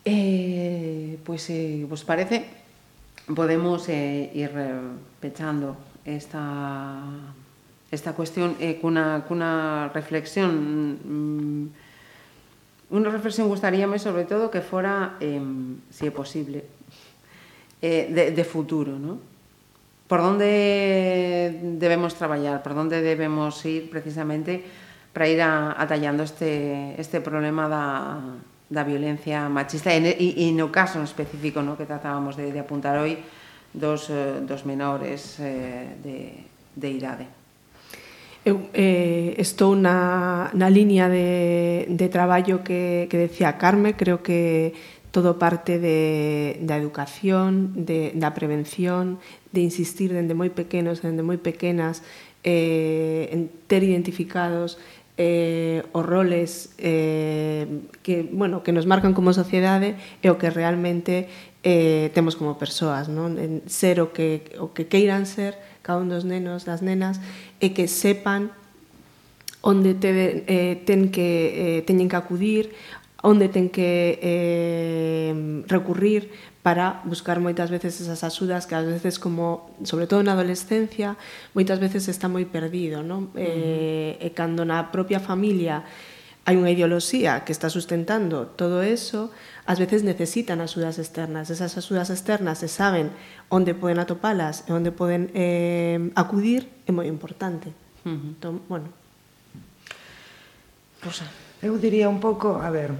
Eh, 0.07 1.19
pois, 1.27 1.43
pues, 1.43 1.51
eh, 1.51 1.83
vos 1.83 2.07
parece, 2.07 2.47
podemos 3.27 3.91
eh, 3.91 4.31
ir 4.31 4.51
eh, 4.55 4.79
pechando 5.19 5.75
esta 6.07 7.03
esta 7.91 8.13
cuestión 8.13 8.55
eh, 8.59 8.79
cunha, 8.79 9.23
cunha 9.27 9.87
reflexión 9.95 10.99
mm, 10.99 11.63
Unha 12.87 13.11
reflexión 13.11 13.51
gustaríame 13.51 13.99
sobre 13.99 14.23
todo 14.23 14.47
que 14.47 14.63
fora, 14.63 15.19
eh, 15.19 15.43
se 15.91 16.07
si 16.07 16.09
é 16.09 16.11
posible, 16.11 16.63
eh, 17.83 18.07
de, 18.07 18.31
de 18.31 18.43
futuro, 18.47 18.95
¿no? 18.95 19.19
Por 20.07 20.23
onde 20.23 21.51
debemos 21.75 22.15
traballar, 22.15 22.63
por 22.63 22.71
onde 22.79 23.03
debemos 23.03 23.59
ir 23.67 23.91
precisamente 23.91 24.63
para 25.11 25.27
ir 25.27 25.43
a, 25.43 25.75
atallando 25.75 26.23
este, 26.23 26.95
este 26.95 27.19
problema 27.19 27.67
da, 27.67 28.39
da 28.71 28.83
violencia 28.87 29.51
machista 29.51 29.91
e, 29.91 29.99
e, 29.99 30.47
e 30.47 30.55
no 30.55 30.71
caso 30.71 30.95
en 30.95 31.03
específico 31.03 31.59
no 31.59 31.75
que 31.75 31.83
tratábamos 31.83 32.39
de, 32.39 32.55
de 32.55 32.59
apuntar 32.63 32.95
hoy 32.95 33.19
dos, 33.75 34.07
eh, 34.07 34.39
dos 34.47 34.63
menores 34.63 35.39
eh, 35.43 35.91
de, 35.99 36.47
de 36.71 36.87
idade 36.87 37.36
eu 38.47 38.71
eh, 38.71 39.35
estou 39.35 39.75
na, 39.75 40.47
na 40.55 40.71
liña 40.71 41.11
de, 41.11 41.83
de 41.91 42.07
traballo 42.07 42.63
que, 42.63 43.11
que 43.11 43.17
decía 43.19 43.59
Carme, 43.59 43.99
creo 43.99 44.23
que 44.23 44.71
todo 45.11 45.35
parte 45.35 45.79
de, 45.79 46.55
da 46.63 46.79
educación, 46.79 47.75
de, 47.75 48.15
da 48.15 48.31
prevención, 48.31 49.19
de 49.51 49.67
insistir 49.67 50.15
dende 50.15 50.31
moi 50.31 50.47
pequenos, 50.47 51.03
dende 51.03 51.27
moi 51.27 51.35
pequenas, 51.35 52.07
eh, 52.47 53.27
en 53.35 53.51
ter 53.67 53.83
identificados 53.83 54.79
eh, 55.17 55.83
os 55.91 56.05
roles 56.05 56.71
eh, 56.77 57.65
que, 58.03 58.23
bueno, 58.31 58.61
que 58.63 58.71
nos 58.71 58.85
marcan 58.85 59.17
como 59.17 59.33
sociedade 59.33 59.97
e 60.21 60.29
o 60.29 60.37
que 60.37 60.53
realmente 60.53 61.27
eh, 61.67 62.11
temos 62.15 62.39
como 62.39 62.55
persoas, 62.55 63.11
non? 63.11 63.35
En 63.35 63.59
ser 63.67 63.99
o 63.99 64.15
que, 64.15 64.55
o 64.55 64.71
que 64.71 64.87
queiran 64.87 65.27
ser 65.27 65.59
cada 65.83 65.99
un 65.99 66.07
dos 66.07 66.23
nenos, 66.23 66.63
das 66.63 66.79
nenas, 66.79 67.19
e 67.59 67.75
que 67.75 67.91
sepan 67.91 68.55
onde 69.59 69.91
te, 69.99 70.47
eh, 70.47 70.79
ten 70.87 71.11
que, 71.11 71.27
eh, 71.27 71.79
teñen 71.83 72.07
que 72.07 72.15
acudir, 72.15 72.71
onde 73.19 73.51
ten 73.51 73.67
que 73.67 74.15
eh, 74.23 75.35
recurrir 75.67 76.31
para 76.63 77.03
buscar 77.03 77.43
moitas 77.43 77.67
veces 77.67 77.99
esas 77.99 78.23
axudas 78.23 78.63
que 78.63 78.75
ás 78.79 78.87
veces 78.87 79.19
como, 79.19 79.75
sobre 79.83 80.07
todo 80.07 80.23
na 80.23 80.39
adolescencia, 80.39 81.19
moitas 81.51 81.83
veces 81.83 82.07
está 82.07 82.31
moi 82.31 82.47
perdido, 82.47 83.03
non? 83.03 83.35
Uh 83.35 83.43
-huh. 83.43 84.15
eh, 84.15 84.23
e 84.23 84.31
cando 84.31 84.63
na 84.63 84.87
propia 84.87 85.19
familia 85.19 85.83
hai 86.47 86.55
unha 86.55 86.71
ideoloxía 86.71 87.43
que 87.43 87.51
está 87.51 87.67
sustentando 87.67 88.47
todo 88.47 88.79
eso, 88.79 89.35
ás 89.67 89.83
veces 89.83 90.07
necesitan 90.07 90.63
axudas 90.63 90.95
externas. 90.95 91.51
Esas 91.51 91.75
axudas 91.75 92.07
externas 92.07 92.63
se 92.63 92.71
saben 92.71 93.11
onde 93.51 93.75
poden 93.75 93.99
atopalas 93.99 94.63
e 94.63 94.71
onde 94.71 94.95
poden 94.95 95.27
eh, 95.35 95.99
acudir 96.15 96.71
é 96.87 96.95
moi 96.95 97.11
importante. 97.11 97.75
Uh 98.07 98.15
-huh. 98.15 98.31
Entón, 98.31 98.55
bueno. 98.71 98.87
Rosa. 101.03 101.27
Eu 101.59 101.75
diría 101.75 102.07
un 102.07 102.23
pouco, 102.23 102.63
a 102.63 102.71
ver, 102.71 102.95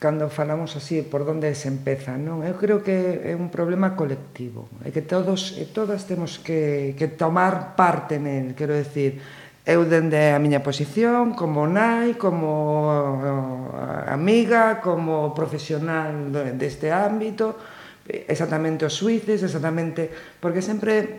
cando 0.00 0.32
falamos 0.32 0.72
así 0.76 1.04
por 1.04 1.20
onde 1.28 1.52
se 1.52 1.68
empeza, 1.68 2.16
non? 2.16 2.40
Eu 2.48 2.56
creo 2.56 2.80
que 2.80 3.28
é 3.28 3.36
un 3.36 3.52
problema 3.52 3.92
colectivo, 3.92 4.72
é 4.84 4.88
que 4.88 5.04
todos 5.04 5.52
e 5.52 5.68
todas 5.68 6.08
temos 6.08 6.40
que, 6.40 6.96
que 6.96 7.12
tomar 7.12 7.76
parte 7.76 8.16
nel, 8.16 8.56
quero 8.56 8.72
decir, 8.72 9.20
Eu 9.66 9.82
dende 9.82 10.30
a 10.30 10.38
miña 10.38 10.62
posición 10.62 11.34
como 11.34 11.66
nai, 11.66 12.14
como 12.14 13.74
eh, 13.74 14.14
amiga, 14.14 14.78
como 14.78 15.34
profesional 15.34 16.30
deste 16.54 16.94
ámbito, 16.94 17.58
exactamente 18.06 18.86
os 18.86 18.94
suíces, 18.94 19.42
exactamente, 19.42 20.06
porque 20.38 20.62
sempre 20.62 21.18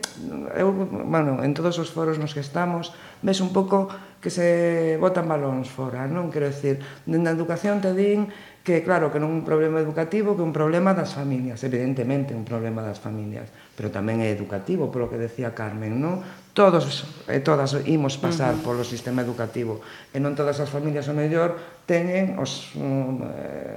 eu, 0.56 0.72
bueno, 0.72 1.44
en 1.44 1.52
todos 1.52 1.76
os 1.76 1.92
foros 1.92 2.16
nos 2.16 2.32
que 2.32 2.40
estamos, 2.40 2.96
ves 3.20 3.44
un 3.44 3.52
pouco 3.52 3.92
que 4.24 4.32
se 4.32 4.96
botan 4.96 5.28
balóns 5.28 5.68
fora, 5.68 6.08
non? 6.08 6.32
Quero 6.32 6.48
decir, 6.48 6.80
dende 7.04 7.28
a 7.28 7.36
educación 7.36 7.84
te 7.84 7.92
din 7.92 8.32
que 8.64 8.84
claro, 8.84 9.12
que 9.12 9.20
non 9.20 9.32
é 9.32 9.38
un 9.40 9.44
problema 9.44 9.84
educativo, 9.84 10.36
que 10.36 10.44
é 10.44 10.48
un 10.48 10.56
problema 10.56 10.96
das 10.96 11.12
familias, 11.12 11.64
evidentemente 11.68 12.32
un 12.32 12.48
problema 12.48 12.80
das 12.80 13.04
familias, 13.04 13.52
pero 13.76 13.92
tamén 13.92 14.24
é 14.24 14.32
educativo, 14.32 14.88
polo 14.88 15.12
que 15.12 15.20
decía 15.20 15.52
Carmen, 15.52 16.00
non? 16.00 16.24
todos 16.58 17.06
e 17.30 17.38
todas 17.46 17.78
imos 17.86 18.18
pasar 18.18 18.58
uh 18.58 18.58
-huh. 18.58 18.66
polo 18.66 18.82
sistema 18.82 19.22
educativo 19.22 19.86
e 20.10 20.18
non 20.18 20.34
todas 20.34 20.58
as 20.58 20.74
familias 20.74 21.06
o 21.06 21.14
mellor 21.14 21.54
teñen 21.86 22.42
os, 22.42 22.74
um, 22.74 23.22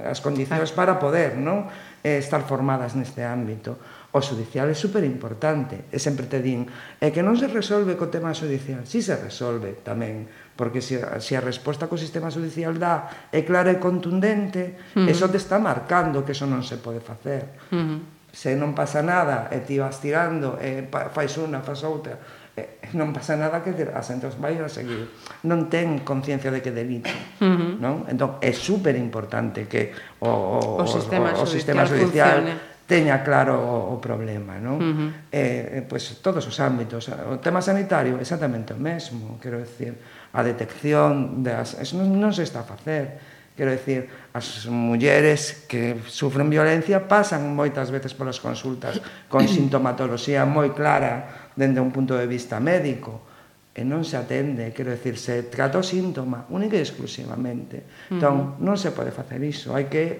as 0.09 0.17
condicións 0.17 0.73
para 0.73 0.97
poder 0.97 1.37
non 1.37 1.69
eh, 2.01 2.17
estar 2.17 2.41
formadas 2.49 2.97
neste 2.97 3.21
ámbito 3.21 3.77
o 4.11 4.19
judicial 4.19 4.65
é 4.65 4.73
super 4.73 5.05
importante 5.05 5.93
e 5.93 6.01
sempre 6.01 6.25
te 6.25 6.41
din 6.41 6.65
é 6.97 7.13
que 7.13 7.21
non 7.21 7.37
se 7.37 7.45
resolve 7.45 7.93
co 7.93 8.09
tema 8.09 8.33
judicial 8.33 8.81
si 8.89 9.05
se 9.05 9.13
resolve 9.13 9.77
tamén 9.85 10.25
porque 10.57 10.81
se, 10.81 10.97
se 11.21 11.37
a 11.37 11.41
resposta 11.45 11.85
co 11.85 12.01
sistema 12.01 12.33
judicial 12.33 12.81
dá 12.81 13.29
é 13.29 13.45
clara 13.45 13.69
e 13.69 13.77
contundente 13.77 14.97
uh 14.97 15.05
-huh. 15.05 15.13
eso 15.13 15.29
te 15.29 15.37
está 15.37 15.61
marcando 15.61 16.25
que 16.25 16.33
eso 16.33 16.49
non 16.49 16.65
se 16.65 16.81
pode 16.81 16.97
facer 16.97 17.61
uh 17.69 17.77
-huh. 17.77 17.99
se 18.33 18.57
non 18.57 18.73
pasa 18.73 19.05
nada 19.05 19.53
e 19.53 19.61
ti 19.61 19.77
vas 19.77 20.01
tirando 20.01 20.57
eh, 20.57 20.89
e 20.89 21.09
fais 21.13 21.37
unha, 21.37 21.61
faz 21.61 21.85
outra 21.85 22.40
Eh, 22.51 22.91
non 22.91 23.15
pasa 23.15 23.39
nada 23.39 23.63
que 23.63 23.71
a 23.71 23.95
ah, 23.95 24.03
centros 24.03 24.35
vai 24.35 24.59
a 24.59 24.67
seguir 24.67 25.07
non 25.47 25.71
ten 25.71 26.03
conciencia 26.03 26.51
de 26.51 26.59
que 26.59 26.75
delito 26.75 27.07
uh 27.39 27.47
-huh. 27.47 27.71
non? 27.79 28.03
entón 28.11 28.43
é 28.43 28.51
super 28.51 28.91
importante 28.99 29.71
que 29.71 29.95
o, 30.19 30.27
o, 30.27 30.83
o, 30.83 30.85
sistema, 30.87 31.31
o, 31.31 31.43
o 31.43 31.47
sistema 31.47 31.87
judicial 31.87 32.43
funcione. 32.43 32.83
teña 32.91 33.23
claro 33.23 33.55
o, 33.55 33.95
o 33.95 34.03
problema 34.03 34.59
non? 34.59 34.83
Uh 34.83 34.83
-huh. 34.83 35.09
eh, 35.31 35.79
pois 35.87 36.03
todos 36.19 36.43
os 36.43 36.59
ámbitos 36.59 37.07
o 37.07 37.39
tema 37.39 37.63
sanitario 37.63 38.19
exactamente 38.19 38.75
o 38.75 38.79
mesmo 38.83 39.39
quero 39.39 39.55
decir, 39.63 39.95
a 40.35 40.43
detección 40.43 41.39
das, 41.39 41.79
eso 41.79 41.95
non, 41.95 42.11
non 42.19 42.35
se 42.35 42.43
está 42.43 42.67
a 42.67 42.67
facer 42.67 43.31
Quero 43.51 43.77
dicir, 43.77 44.07
as 44.31 44.65
mulleres 44.71 45.67
que 45.67 45.99
sufren 46.07 46.47
violencia 46.47 47.03
pasan 47.11 47.51
moitas 47.51 47.91
veces 47.91 48.15
polas 48.15 48.39
consultas 48.39 49.03
con 49.27 49.43
sintomatoloxía 49.43 50.47
moi 50.47 50.71
clara 50.71 51.40
dende 51.55 51.79
un 51.79 51.91
punto 51.91 52.15
de 52.15 52.27
vista 52.27 52.59
médico 52.59 53.29
e 53.71 53.87
non 53.87 54.03
se 54.03 54.19
atende, 54.19 54.75
quero 54.75 54.91
decir, 54.91 55.15
se 55.15 55.47
trata 55.47 55.79
o 55.79 55.85
síntoma 55.85 56.43
única 56.51 56.75
e 56.75 56.83
exclusivamente. 56.83 58.11
Entón, 58.11 58.35
uh 58.35 58.43
-huh. 58.59 58.67
non 58.67 58.75
se 58.75 58.91
pode 58.91 59.15
facer 59.15 59.39
iso, 59.43 59.71
hai 59.71 59.87
que 59.87 60.19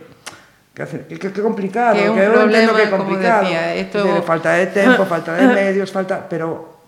que, 0.72 0.88
que, 1.20 1.28
que 1.36 1.42
complicado, 1.44 2.00
que, 2.00 2.08
un 2.08 2.16
que 2.16 2.24
eu 2.24 2.32
problema, 2.32 2.72
que 2.72 2.84
é 2.88 2.88
complicado. 2.88 3.44
Decía, 3.44 3.76
esto... 3.76 4.00
Decir, 4.08 4.24
falta 4.24 4.56
de 4.56 4.68
tempo, 4.72 5.04
falta 5.04 5.36
de 5.36 5.52
medios, 5.60 5.92
falta, 5.92 6.24
pero 6.32 6.80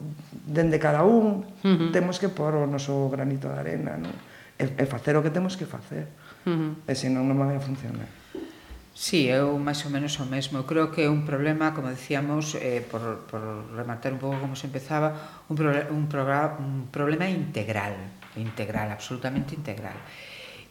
dende 0.48 0.80
cada 0.80 1.04
un 1.04 1.44
uh 1.44 1.68
-huh. 1.68 1.91
temos 1.91 2.16
que 2.16 2.32
pôr 2.32 2.56
o 2.56 2.64
noso 2.64 3.12
granito 3.12 3.52
de 3.52 3.60
arena, 3.60 4.00
non? 4.00 4.16
E, 4.56 4.64
e 4.64 4.84
facer 4.88 5.20
o 5.20 5.22
que 5.24 5.36
temos 5.36 5.60
que 5.60 5.68
facer. 5.68 6.08
Uh 6.48 6.80
-huh. 6.80 6.91
E 6.91 6.94
senón 6.96 7.28
non 7.28 7.36
vai 7.36 7.60
a 7.60 7.64
funcionar. 7.64 8.08
Sí, 8.94 9.26
eu 9.26 9.58
máis 9.58 9.82
ou 9.86 9.89
menos 9.89 10.14
o 10.22 10.26
mesmo. 10.30 10.62
Eu 10.62 10.70
creo 10.70 10.94
que 10.94 11.02
é 11.02 11.10
un 11.10 11.26
problema, 11.26 11.74
como 11.74 11.89
decíamos, 11.89 12.54
eh, 12.62 12.86
por, 12.86 13.26
por 13.26 13.41
rematar 13.74 14.14
un 14.14 14.22
pouco 14.22 14.38
como 14.38 14.54
se 14.54 14.70
empezaba, 14.70 15.41
un, 15.50 15.58
pro, 15.58 15.74
un, 15.89 16.06
programa, 16.06 16.62
un 16.62 16.94
problema 16.94 17.26
integral, 17.26 17.98
integral, 18.38 18.94
absolutamente 18.94 19.58
integral. 19.58 19.98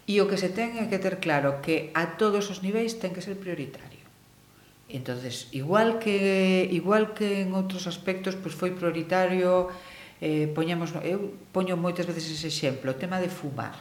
E 0.07 0.23
o 0.23 0.31
que 0.31 0.39
se 0.39 0.55
ten 0.55 0.79
é 0.79 0.87
que 0.87 1.03
ter 1.03 1.19
claro 1.19 1.59
que 1.59 1.91
a 1.99 2.15
todos 2.15 2.47
os 2.47 2.63
niveis 2.63 3.03
ten 3.03 3.11
que 3.11 3.27
ser 3.27 3.35
prioritario. 3.43 4.07
Entonces, 4.87 5.51
igual 5.51 5.99
que 5.99 6.71
igual 6.71 7.19
que 7.19 7.43
en 7.43 7.59
outros 7.59 7.91
aspectos 7.91 8.39
pois 8.39 8.55
foi 8.55 8.71
prioritario 8.71 9.67
eh 10.23 10.47
poñamos 10.55 10.95
eu 11.03 11.35
poño 11.51 11.75
moitas 11.75 12.07
veces 12.07 12.31
ese 12.39 12.47
exemplo, 12.55 12.95
o 12.95 12.99
tema 13.03 13.19
de 13.19 13.27
fumar. 13.27 13.75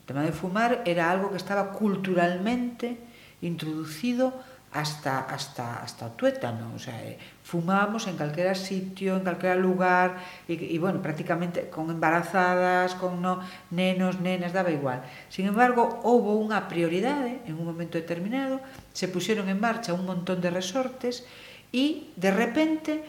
O 0.00 0.04
tema 0.08 0.24
de 0.24 0.32
fumar 0.32 0.80
era 0.88 1.12
algo 1.12 1.28
que 1.28 1.40
estaba 1.40 1.68
culturalmente 1.76 3.12
introducido 3.44 4.32
hasta 4.74 5.20
hasta 5.20 5.84
hasta 5.86 6.06
o 6.06 6.12
tuétano, 6.18 6.74
o 6.74 6.80
sea, 6.82 6.98
eh, 7.06 7.16
fumamos 7.46 8.10
en 8.10 8.18
calquera 8.18 8.58
sitio, 8.58 9.14
en 9.14 9.22
calquera 9.22 9.54
lugar 9.54 10.18
e, 10.50 10.58
e 10.58 10.76
bueno, 10.82 10.98
prácticamente 10.98 11.70
con 11.70 11.94
embarazadas, 11.94 12.98
con 12.98 13.22
no 13.22 13.38
nenos, 13.70 14.18
nenas, 14.18 14.50
daba 14.50 14.74
igual. 14.74 15.06
Sin 15.30 15.46
embargo, 15.46 16.02
houve 16.02 16.34
unha 16.34 16.66
prioridade 16.66 17.38
en 17.46 17.54
un 17.54 17.70
momento 17.70 18.02
determinado, 18.02 18.58
se 18.90 19.06
puxeron 19.06 19.46
en 19.46 19.62
marcha 19.62 19.94
un 19.94 20.10
montón 20.10 20.42
de 20.42 20.50
resortes 20.50 21.22
e 21.70 22.10
de 22.18 22.34
repente 22.34 23.06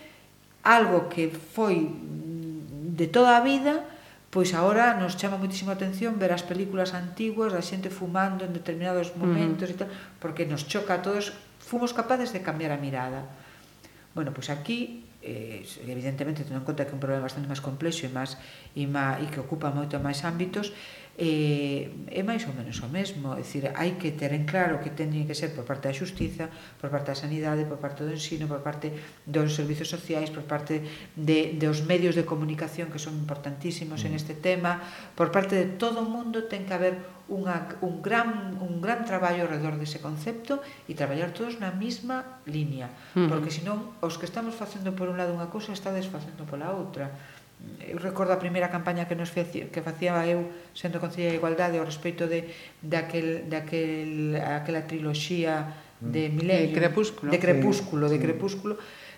algo 0.62 1.10
que 1.10 1.34
foi 1.34 1.90
de 2.94 3.10
toda 3.10 3.38
a 3.38 3.42
vida 3.42 3.95
Pois 4.36 4.52
agora 4.52 5.00
nos 5.00 5.16
chama 5.16 5.40
moitísimo 5.40 5.72
atención 5.72 6.20
ver 6.20 6.36
as 6.36 6.44
películas 6.44 6.92
antiguas, 6.92 7.56
a 7.56 7.64
xente 7.64 7.88
fumando 7.88 8.44
en 8.44 8.52
determinados 8.52 9.16
momentos 9.16 9.72
uh 9.72 9.80
-huh. 9.80 9.80
e 9.80 9.80
tal, 9.80 9.90
porque 10.20 10.44
nos 10.44 10.68
choca 10.68 11.00
a 11.00 11.00
todos, 11.00 11.32
fomos 11.64 11.96
capaces 11.96 12.36
de 12.36 12.44
cambiar 12.44 12.76
a 12.76 12.80
mirada. 12.84 13.32
Bueno, 14.12 14.36
pois 14.36 14.52
aquí 14.52 15.08
eh, 15.24 15.64
evidentemente 15.88 16.44
tendo 16.44 16.60
en 16.60 16.68
conta 16.68 16.84
que 16.84 16.92
é 16.92 16.98
un 17.00 17.00
problema 17.00 17.24
bastante 17.24 17.48
máis 17.48 17.64
complexo 17.64 18.04
e 18.04 18.12
máis 18.12 18.36
e, 18.76 18.84
má, 18.84 19.24
e 19.24 19.26
que 19.32 19.40
ocupa 19.40 19.72
moito 19.72 19.96
máis 20.04 20.20
ámbitos, 20.28 20.76
eh, 21.18 21.96
é 22.12 22.22
máis 22.28 22.44
ou 22.44 22.52
menos 22.52 22.76
o 22.84 22.92
mesmo, 22.92 23.32
é 23.34 23.40
dicir, 23.40 23.72
hai 23.72 23.96
que 23.96 24.12
ter 24.12 24.36
en 24.36 24.44
claro 24.44 24.84
que 24.84 24.92
teñen 24.92 25.24
que 25.24 25.32
ser 25.32 25.56
por 25.56 25.64
parte 25.64 25.88
da 25.88 25.96
Xustiza, 25.96 26.52
por 26.76 26.92
parte 26.92 27.16
da 27.16 27.18
Sanidade, 27.18 27.64
por 27.64 27.80
parte 27.80 28.04
do 28.04 28.12
ensino, 28.12 28.52
por 28.52 28.60
parte 28.60 28.92
dos 29.24 29.56
servizos 29.56 29.88
sociais, 29.88 30.28
por 30.28 30.44
parte 30.44 30.84
de, 31.16 31.56
dos 31.56 31.88
medios 31.88 32.20
de 32.20 32.28
comunicación 32.28 32.92
que 32.92 33.00
son 33.00 33.16
importantísimos 33.16 34.04
en 34.04 34.12
mm. 34.12 34.20
este 34.20 34.36
tema, 34.36 34.84
por 35.16 35.32
parte 35.32 35.56
de 35.56 35.68
todo 35.80 36.04
o 36.04 36.08
mundo 36.08 36.52
ten 36.52 36.68
que 36.68 36.76
haber 36.76 37.00
unha, 37.26 37.74
un, 37.82 38.06
gran, 38.06 38.54
un 38.62 38.78
gran 38.84 39.02
traballo 39.02 39.50
alrededor 39.50 39.82
dese 39.82 39.98
concepto 39.98 40.62
e 40.86 40.94
traballar 40.94 41.34
todos 41.34 41.58
na 41.58 41.74
mesma 41.74 42.44
línea, 42.46 42.94
mm. 43.18 43.32
porque 43.32 43.50
senón 43.50 43.98
os 44.04 44.22
que 44.22 44.30
estamos 44.30 44.54
facendo 44.54 44.94
por 44.94 45.10
un 45.10 45.18
lado 45.18 45.34
unha 45.34 45.50
cousa 45.50 45.74
estades 45.74 46.06
facendo 46.06 46.46
pola 46.46 46.70
outra 46.76 47.10
eu 47.82 47.98
recordo 47.98 48.34
a 48.34 48.40
primeira 48.42 48.70
campaña 48.70 49.08
que 49.10 49.16
nos 49.16 49.32
feci, 49.32 49.72
que 49.74 49.82
facía 49.82 50.22
eu 50.28 50.52
sendo 50.74 51.02
Concelleira 51.02 51.34
de 51.34 51.40
Igualdade 51.42 51.76
ao 51.78 51.86
respecto 51.86 52.28
de 52.30 52.52
daquel 52.82 53.50
daquel 53.50 54.38
aquela 54.38 54.86
triloxía 54.86 55.74
mm. 56.02 56.12
de 56.12 56.24
Milenio, 56.30 56.68
de 56.70 56.76
Crepúsculo, 56.76 57.30
de 57.32 57.40
Crepúsculo, 57.40 58.06
de 58.10 58.20
Crepúsculo 58.20 58.74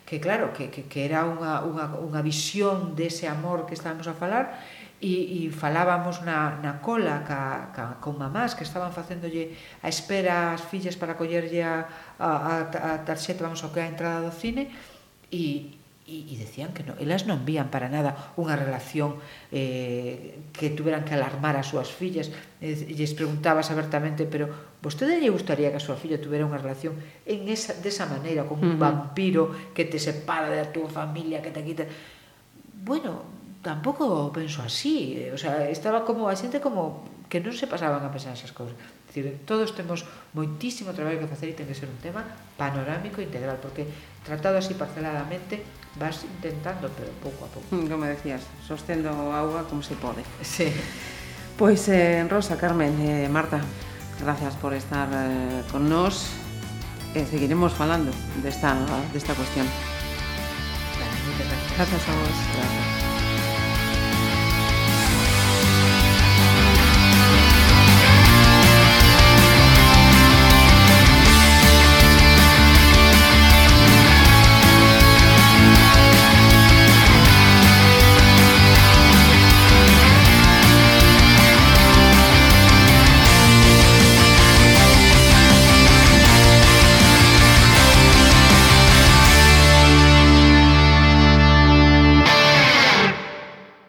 que 0.08 0.22
claro, 0.22 0.54
que, 0.54 0.72
que, 0.72 0.88
que 0.88 1.04
era 1.04 1.28
unha, 1.28 1.68
unha, 1.68 2.00
unha 2.00 2.22
visión 2.24 2.96
dese 2.96 3.28
amor 3.28 3.68
que 3.68 3.76
estábamos 3.76 4.08
a 4.08 4.16
falar 4.16 4.56
e, 5.04 5.46
e 5.46 5.52
falábamos 5.52 6.24
na, 6.24 6.58
na 6.64 6.80
cola 6.80 7.22
ca, 7.28 7.70
ca, 7.76 7.84
con 8.00 8.16
mamás 8.18 8.56
que 8.56 8.64
estaban 8.64 8.96
facéndolle 8.96 9.54
a 9.84 9.92
espera 9.92 10.56
as 10.56 10.64
fillas 10.64 10.96
para 10.96 11.20
collerlle 11.20 11.62
a, 11.62 11.86
a, 12.18 12.30
a, 12.30 12.56
a 12.66 12.92
tarxeta, 13.04 13.44
vamos, 13.44 13.62
ao 13.62 13.70
que 13.70 13.84
a 13.84 13.92
entrada 13.92 14.26
do 14.26 14.34
cine 14.34 14.72
e, 15.30 15.77
e, 16.08 16.24
e 16.32 16.36
decían 16.40 16.72
que 16.72 16.88
no, 16.88 16.96
elas 17.04 17.28
non 17.28 17.44
vían 17.44 17.68
para 17.68 17.92
nada 17.92 18.16
unha 18.40 18.56
relación 18.56 19.20
eh, 19.52 20.40
que 20.56 20.72
tuveran 20.72 21.04
que 21.04 21.12
alarmar 21.12 21.60
as 21.60 21.68
súas 21.68 21.92
fillas. 21.92 22.32
E 22.64 22.74
lles 22.96 23.12
preguntabas 23.12 23.68
abertamente 23.70 24.24
pero 24.24 24.48
vostede 24.80 25.20
lle 25.20 25.28
gustaría 25.28 25.68
que 25.68 25.78
a 25.78 25.84
súa 25.84 26.00
filla 26.00 26.16
tuvera 26.16 26.48
unha 26.48 26.58
relación 26.58 26.96
en 27.28 27.52
esa, 27.52 27.76
desa 27.76 28.08
maneira 28.08 28.48
con 28.48 28.64
un 28.64 28.74
uh 28.74 28.74
-huh. 28.80 28.88
vampiro 28.88 29.44
que 29.76 29.84
te 29.84 30.00
separa 30.00 30.48
da 30.48 30.72
túa 30.72 30.88
familia 30.88 31.44
que 31.44 31.52
te 31.52 31.60
quita? 31.62 31.84
Bueno, 32.88 33.28
tampouco 33.60 34.32
penso 34.32 34.64
así. 34.64 35.28
O 35.36 35.38
sea, 35.38 35.68
estaba 35.68 36.08
como 36.08 36.32
a 36.32 36.36
xente 36.40 36.64
como 36.64 37.04
que 37.28 37.44
non 37.44 37.52
se 37.52 37.68
pasaban 37.68 38.00
a 38.00 38.10
pensar 38.10 38.32
esas 38.32 38.56
cousas. 38.56 38.80
Decir, 39.12 39.44
todos 39.44 39.76
temos 39.76 40.08
moitísimo 40.32 40.96
traballo 40.96 41.20
que 41.20 41.28
facer 41.28 41.52
e 41.52 41.56
ten 41.58 41.68
que 41.68 41.76
ser 41.76 41.92
un 41.92 42.00
tema 42.00 42.24
panorámico 42.56 43.20
e 43.20 43.28
integral, 43.28 43.60
porque 43.60 43.84
tratado 44.24 44.56
así 44.56 44.72
parceladamente 44.72 45.60
vas 46.00 46.24
intentando, 46.24 46.90
pero 46.96 47.12
pouco 47.22 47.46
a 47.46 47.50
pouco. 47.50 47.68
Mm, 47.76 47.88
como 47.88 48.06
decías, 48.06 48.42
sostendo 48.66 49.10
a 49.10 49.40
auga 49.40 49.64
como 49.64 49.82
se 49.82 49.96
pode. 49.96 50.24
Sí. 50.42 50.72
Pois, 51.58 51.90
eh, 51.90 52.26
Rosa, 52.30 52.56
Carmen, 52.56 52.94
eh, 53.02 53.28
Marta, 53.30 53.60
gracias 54.22 54.54
por 54.56 54.74
estar 54.74 55.10
eh, 55.12 55.64
con 55.72 55.90
nós. 55.90 56.30
Eh, 57.16 57.26
seguiremos 57.26 57.74
falando 57.74 58.12
desta, 58.44 58.78
desta 59.12 59.34
cuestión. 59.34 59.66
Gracias 61.76 62.10
a 62.10 62.12
vos. 62.14 62.38
Gracias. 62.56 62.87